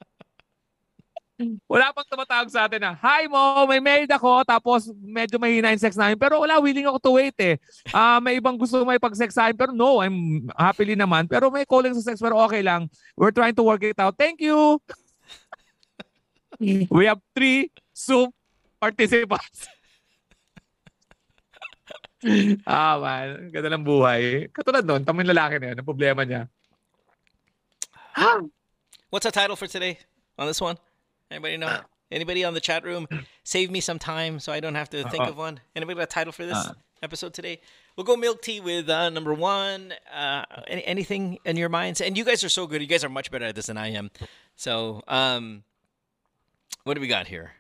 Wala 1.67 1.93
pang 1.93 2.07
tumatawag 2.07 2.49
sa 2.51 2.67
atin 2.67 2.81
na, 2.83 2.93
Hi 2.99 3.27
mo, 3.27 3.67
may 3.67 3.81
married 3.81 4.11
ako, 4.11 4.43
tapos 4.47 4.91
medyo 5.01 5.39
mahina 5.39 5.73
yung 5.73 5.83
sex 5.83 5.97
namin. 5.97 6.19
Pero 6.19 6.43
wala, 6.43 6.61
willing 6.63 6.87
ako 6.87 6.99
to 6.99 7.13
wait 7.19 7.37
eh. 7.41 7.57
Ah, 7.91 8.19
may 8.19 8.39
ibang 8.39 8.59
gusto 8.59 8.83
may 8.87 8.99
pag-sex 8.99 9.35
sa 9.35 9.49
akin, 9.49 9.57
pero 9.57 9.71
no, 9.75 10.03
I'm 10.03 10.49
happily 10.55 10.95
naman. 10.95 11.27
Pero 11.27 11.51
may 11.51 11.67
calling 11.67 11.95
sa 11.99 12.05
sex, 12.13 12.21
pero 12.23 12.39
okay 12.43 12.63
lang. 12.63 12.87
We're 13.15 13.35
trying 13.35 13.57
to 13.57 13.65
work 13.67 13.83
it 13.83 13.99
out. 13.99 14.15
Thank 14.15 14.41
you! 14.43 14.79
We 16.95 17.11
have 17.11 17.19
three 17.35 17.75
soup 17.91 18.31
participants. 18.79 19.67
ah, 22.69 22.99
man. 23.03 23.51
Ganda 23.51 23.75
ng 23.75 23.83
buhay. 23.83 24.47
Katulad 24.55 24.87
nun, 24.87 25.03
tamang 25.03 25.27
lalaki 25.27 25.59
na 25.59 25.75
yun. 25.75 25.79
Ang 25.83 25.89
problema 25.89 26.23
niya. 26.23 26.47
What's 29.11 29.27
the 29.27 29.35
title 29.35 29.57
for 29.57 29.67
today 29.67 29.99
on 30.39 30.47
this 30.47 30.61
one? 30.63 30.79
Anybody 31.33 31.57
know? 31.57 31.81
Anybody 32.11 32.45
on 32.45 32.53
the 32.53 32.61
chat 32.61 32.85
room? 32.85 33.09
Save 33.45 33.71
me 33.71 33.81
some 33.81 33.99
time 33.99 34.39
so 34.39 34.53
I 34.53 34.61
don't 34.61 34.75
have 34.75 34.91
to 34.91 35.03
think 35.09 35.25
Uh, 35.25 35.31
of 35.31 35.37
one. 35.39 35.61
Anybody 35.75 35.97
got 35.97 36.03
a 36.03 36.07
title 36.07 36.33
for 36.33 36.45
this 36.45 36.57
uh. 36.57 36.75
episode 37.03 37.33
today? 37.33 37.61
We'll 37.97 38.05
go 38.05 38.17
milk 38.17 38.43
tea 38.43 38.61
with 38.61 38.89
uh, 38.91 39.09
number 39.09 39.33
one. 39.33 39.95
Uh, 40.15 40.45
any, 40.67 40.85
anything 40.85 41.39
in 41.47 41.57
your 41.57 41.71
minds? 41.71 42.03
And 42.03 42.17
you 42.19 42.25
guys 42.25 42.45
are 42.45 42.51
so 42.51 42.67
good. 42.67 42.83
You 42.83 42.87
guys 42.87 43.03
are 43.03 43.09
much 43.09 43.31
better 43.31 43.47
at 43.47 43.55
this 43.55 43.67
than 43.67 43.79
I 43.79 43.93
am. 43.93 44.11
So, 44.57 45.03
um, 45.09 45.65
what 46.85 46.95
do 46.95 47.01
we 47.01 47.09
got 47.09 47.27
here? 47.29 47.53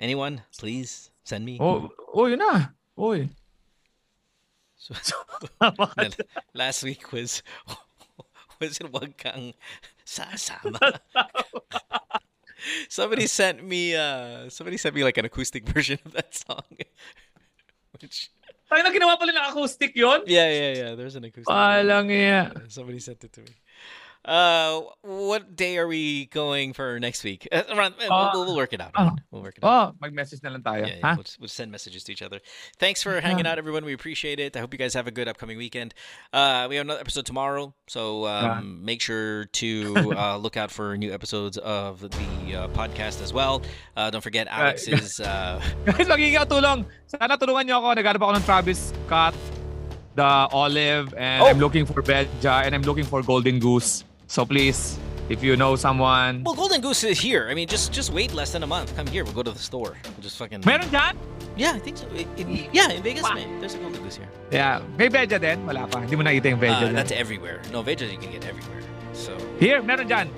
Anyone, 0.00 0.42
please 0.58 1.10
send 1.24 1.44
me. 1.44 1.58
Oh, 1.60 1.90
oh, 2.12 2.26
yun 2.26 2.38
na. 2.40 2.66
Oy. 2.98 3.28
So- 4.76 4.94
Last 6.54 6.82
week 6.82 7.12
was 7.12 7.42
was 8.68 8.78
it 8.80 8.92
wag 8.92 9.16
kang 9.16 9.54
sasama. 10.04 11.00
somebody 12.88 13.26
sent 13.26 13.64
me 13.64 13.96
uh 13.96 14.48
somebody 14.52 14.76
sent 14.76 14.94
me 14.94 15.02
like 15.02 15.16
an 15.16 15.24
acoustic 15.24 15.64
version 15.74 15.98
of 16.04 16.12
that 16.12 16.34
song. 16.34 16.68
Which 18.00 18.30
Tayo 18.70 18.86
na 18.86 18.94
ginawa 18.94 19.18
pala 19.18 19.34
ng 19.34 19.46
acoustic 19.50 19.98
yun? 19.98 20.22
yeah, 20.30 20.46
yeah, 20.46 20.72
yeah, 20.78 20.90
there's 20.94 21.18
an 21.18 21.26
acoustic. 21.26 21.50
Palang 21.50 22.06
version. 22.06 22.54
Somebody 22.70 23.02
sent 23.02 23.18
it 23.26 23.32
to 23.34 23.42
me. 23.42 23.50
Uh 24.24 24.82
what 25.00 25.56
day 25.56 25.78
are 25.78 25.88
we 25.88 26.26
going 26.26 26.72
for 26.74 27.00
next 27.00 27.24
week? 27.24 27.48
Uh, 27.50 27.62
around, 27.72 27.94
uh, 28.04 28.30
we'll, 28.34 28.44
we'll 28.46 28.56
work 28.56 28.72
it 28.72 28.80
out. 28.80 28.92
uh, 28.94 29.10
We'll 29.30 29.40
work 29.42 29.56
it 29.56 29.64
out. 29.64 29.94
Oh, 29.94 29.96
mag-message 30.00 30.42
na 30.44 30.50
lang 30.50 30.60
tayo. 30.62 30.84
Yeah, 30.86 30.96
yeah, 31.00 31.14
we'll, 31.16 31.24
we'll 31.40 31.48
send 31.48 31.72
messages 31.72 32.04
to 32.04 32.12
each 32.12 32.20
other. 32.20 32.40
Thanks 32.78 33.02
for 33.02 33.18
hanging 33.20 33.46
out, 33.46 33.56
everyone. 33.56 33.84
We 33.84 33.94
appreciate 33.94 34.38
it. 34.38 34.56
I 34.56 34.60
hope 34.60 34.74
you 34.74 34.78
guys 34.78 34.92
have 34.92 35.06
a 35.06 35.10
good 35.10 35.26
upcoming 35.26 35.56
weekend. 35.56 35.94
Uh, 36.34 36.66
we 36.68 36.76
have 36.76 36.84
another 36.84 37.00
episode 37.00 37.24
tomorrow, 37.24 37.72
so 37.88 38.26
um, 38.26 38.84
make 38.84 39.00
sure 39.00 39.46
to 39.64 40.12
uh, 40.16 40.36
look 40.36 40.56
out 40.58 40.70
for 40.70 40.96
new 40.98 41.12
episodes 41.14 41.56
of 41.58 42.00
the 42.00 42.54
uh, 42.54 42.68
podcast 42.76 43.22
as 43.24 43.32
well. 43.32 43.62
Uh, 43.96 44.10
don't 44.10 44.22
forget 44.22 44.46
Alex's. 44.50 45.20
Uh, 45.30 45.60
Guys, 45.86 46.06
magiging 46.10 46.36
tulong. 46.44 46.84
Sana 47.06 47.38
tulungan 47.38 47.64
niyo 47.64 47.80
ako. 47.80 47.88
Naghanap 47.96 48.20
ako 48.20 48.32
ng 48.36 48.44
Travis 48.44 48.92
Scott, 49.06 49.34
the 50.14 50.26
Olive, 50.52 51.14
and 51.16 51.40
Oh. 51.42 51.46
I'm 51.48 51.58
looking 51.62 51.86
for 51.86 52.02
Veja, 52.02 52.66
and 52.66 52.74
I'm 52.74 52.82
looking 52.82 53.04
for 53.08 53.22
Golden 53.22 53.56
Goose. 53.62 54.04
So 54.30 54.46
please, 54.46 54.94
if 55.28 55.42
you 55.42 55.56
know 55.58 55.74
someone. 55.74 56.44
well, 56.46 56.54
Golden 56.54 56.80
Goose 56.80 57.02
is 57.02 57.18
here. 57.18 57.50
I 57.50 57.54
mean, 57.58 57.66
just 57.66 57.90
just 57.90 58.14
wait 58.14 58.30
less 58.30 58.54
than 58.54 58.62
a 58.62 58.66
month. 58.70 58.94
Come 58.94 59.10
here. 59.10 59.26
We'll 59.26 59.34
go 59.34 59.42
to 59.42 59.50
the 59.50 59.58
store. 59.58 59.98
We'll 60.06 60.22
just 60.22 60.38
fucking. 60.38 60.62
Meron 60.62 60.86
dyan? 60.86 61.18
Yeah, 61.58 61.74
I 61.74 61.82
think 61.82 61.98
so. 61.98 62.06
In- 62.14 62.30
in- 62.38 62.70
yeah, 62.70 62.94
in 62.94 63.02
Vegas, 63.02 63.26
man. 63.26 63.58
There's 63.58 63.74
a 63.74 63.82
Golden 63.82 63.98
Goose 64.06 64.22
here. 64.22 64.30
Yeah. 64.54 64.86
May 64.94 65.10
Veja 65.10 65.34
din? 65.42 65.66
Wala 65.66 65.90
pa. 65.90 66.06
Hindi 66.06 66.14
mo 66.14 66.22
nakita 66.22 66.46
yung 66.46 66.62
Veja 66.62 66.86
Uh, 66.86 66.94
that's 66.94 67.10
everywhere. 67.10 67.58
No, 67.74 67.82
Vegas 67.82 68.06
you 68.06 68.22
can 68.22 68.30
get 68.30 68.46
everywhere. 68.46 68.86
So 69.18 69.34
Here, 69.58 69.82
meron 69.82 70.06
dyan. 70.06 70.30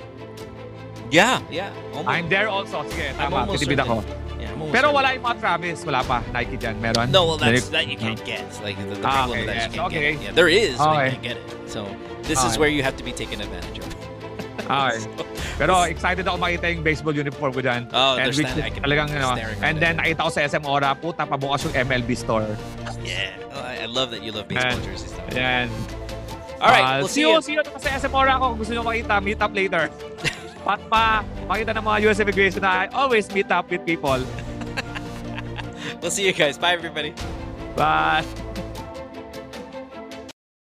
yeah, 1.13 1.45
yeah. 1.53 1.69
Almost. 1.93 2.09
I'm 2.09 2.27
there 2.33 2.49
also. 2.49 2.81
Sige, 2.89 3.13
I'm 3.21 3.29
tama. 3.29 3.37
almost 3.45 3.61
Titipid 3.61 3.77
ako. 3.77 4.01
Yeah, 4.01 4.09
I'm 4.09 4.09
almost 4.09 4.32
Pero 4.73 4.93
wala 4.93 5.15
yung 5.15 5.25
mga 5.25 5.37
Travis. 5.41 5.85
Wala 5.85 6.01
pa. 6.03 6.23
Nike 6.33 6.57
dyan. 6.57 6.77
Meron? 6.81 7.11
No, 7.11 7.27
well, 7.27 7.39
that's 7.39 7.69
that 7.71 7.87
you 7.89 7.97
can't 7.97 8.21
get. 8.25 8.45
Like 8.63 8.77
the, 8.77 8.97
the 8.97 9.07
Ah, 9.07 9.25
problem 9.27 9.43
okay, 9.43 9.47
that 9.47 9.57
is 9.57 9.63
you 9.63 9.69
yes, 9.69 9.75
can't 9.75 9.87
okay. 9.93 10.13
get. 10.15 10.23
Yeah, 10.23 10.33
there 10.33 10.49
is, 10.53 10.77
but 10.77 10.89
Okay. 10.93 11.05
you 11.05 11.11
can't 11.17 11.23
get 11.23 11.37
it. 11.39 11.47
So 11.67 11.81
this 12.25 12.39
is 12.41 12.55
Okay. 12.55 12.61
where 12.61 12.73
you 12.73 12.83
have 12.83 12.97
to 12.97 13.05
be 13.05 13.13
taken 13.13 13.41
advantage 13.41 13.79
of. 13.81 13.89
Okay. 14.63 15.01
Pero 15.61 15.83
excited 15.85 16.25
ako 16.25 16.37
makita 16.39 16.71
yung 16.73 16.83
baseball 16.83 17.13
uniform 17.13 17.53
ko 17.53 17.61
dyan. 17.61 17.89
Oh, 17.93 18.17
and 18.17 18.25
there's 18.25 18.39
which 18.41 18.49
that. 18.57 18.65
I 18.65 18.71
can- 18.73 18.83
talagang, 18.83 19.09
you 19.13 19.21
know, 19.21 19.35
staring 19.37 19.59
right 19.61 19.69
and 19.69 19.77
then 19.79 19.99
nakita 20.01 20.21
ko 20.25 20.31
sa 20.33 20.41
SM 20.43 20.65
Ora, 20.65 20.95
puta, 20.97 21.27
pabukas 21.29 21.67
yung 21.67 21.77
MLB 21.77 22.17
store. 22.17 22.49
Yeah, 23.03 23.35
oh, 23.51 23.59
I, 23.59 23.91
love 23.91 24.15
that 24.15 24.23
you 24.23 24.31
love 24.31 24.47
baseball 24.47 24.79
And- 24.79 24.85
jerseys. 24.87 25.11
Stuff. 25.11 25.27
Ayan. 25.35 25.67
All 26.63 26.71
right, 26.71 26.87
Ah, 26.87 26.97
we'll 27.03 27.11
see 27.11 27.27
see 27.27 27.27
you. 27.27 27.43
See 27.43 27.59
you 27.59 27.63
sa 27.83 27.99
SM 27.99 28.15
Ora 28.15 28.39
ako. 28.39 28.55
Kung 28.55 28.59
gusto 28.63 28.73
nyo 28.79 28.87
makita, 28.87 29.19
meet 29.19 29.43
up 29.43 29.51
later. 29.51 29.91
Pat 30.63 30.81
pa, 30.87 31.27
makita 31.51 31.75
ng 31.75 31.85
mga 31.85 31.99
US 32.07 32.19
immigration 32.23 32.63
na 32.63 32.87
I 32.87 32.95
always 32.95 33.27
meet 33.35 33.51
up 33.51 33.67
with 33.67 33.83
people. 33.85 34.23
We'll 36.03 36.11
see 36.11 36.27
you 36.27 36.35
guys. 36.35 36.59
Bye, 36.59 36.75
everybody. 36.75 37.15
Bye. 37.77 38.27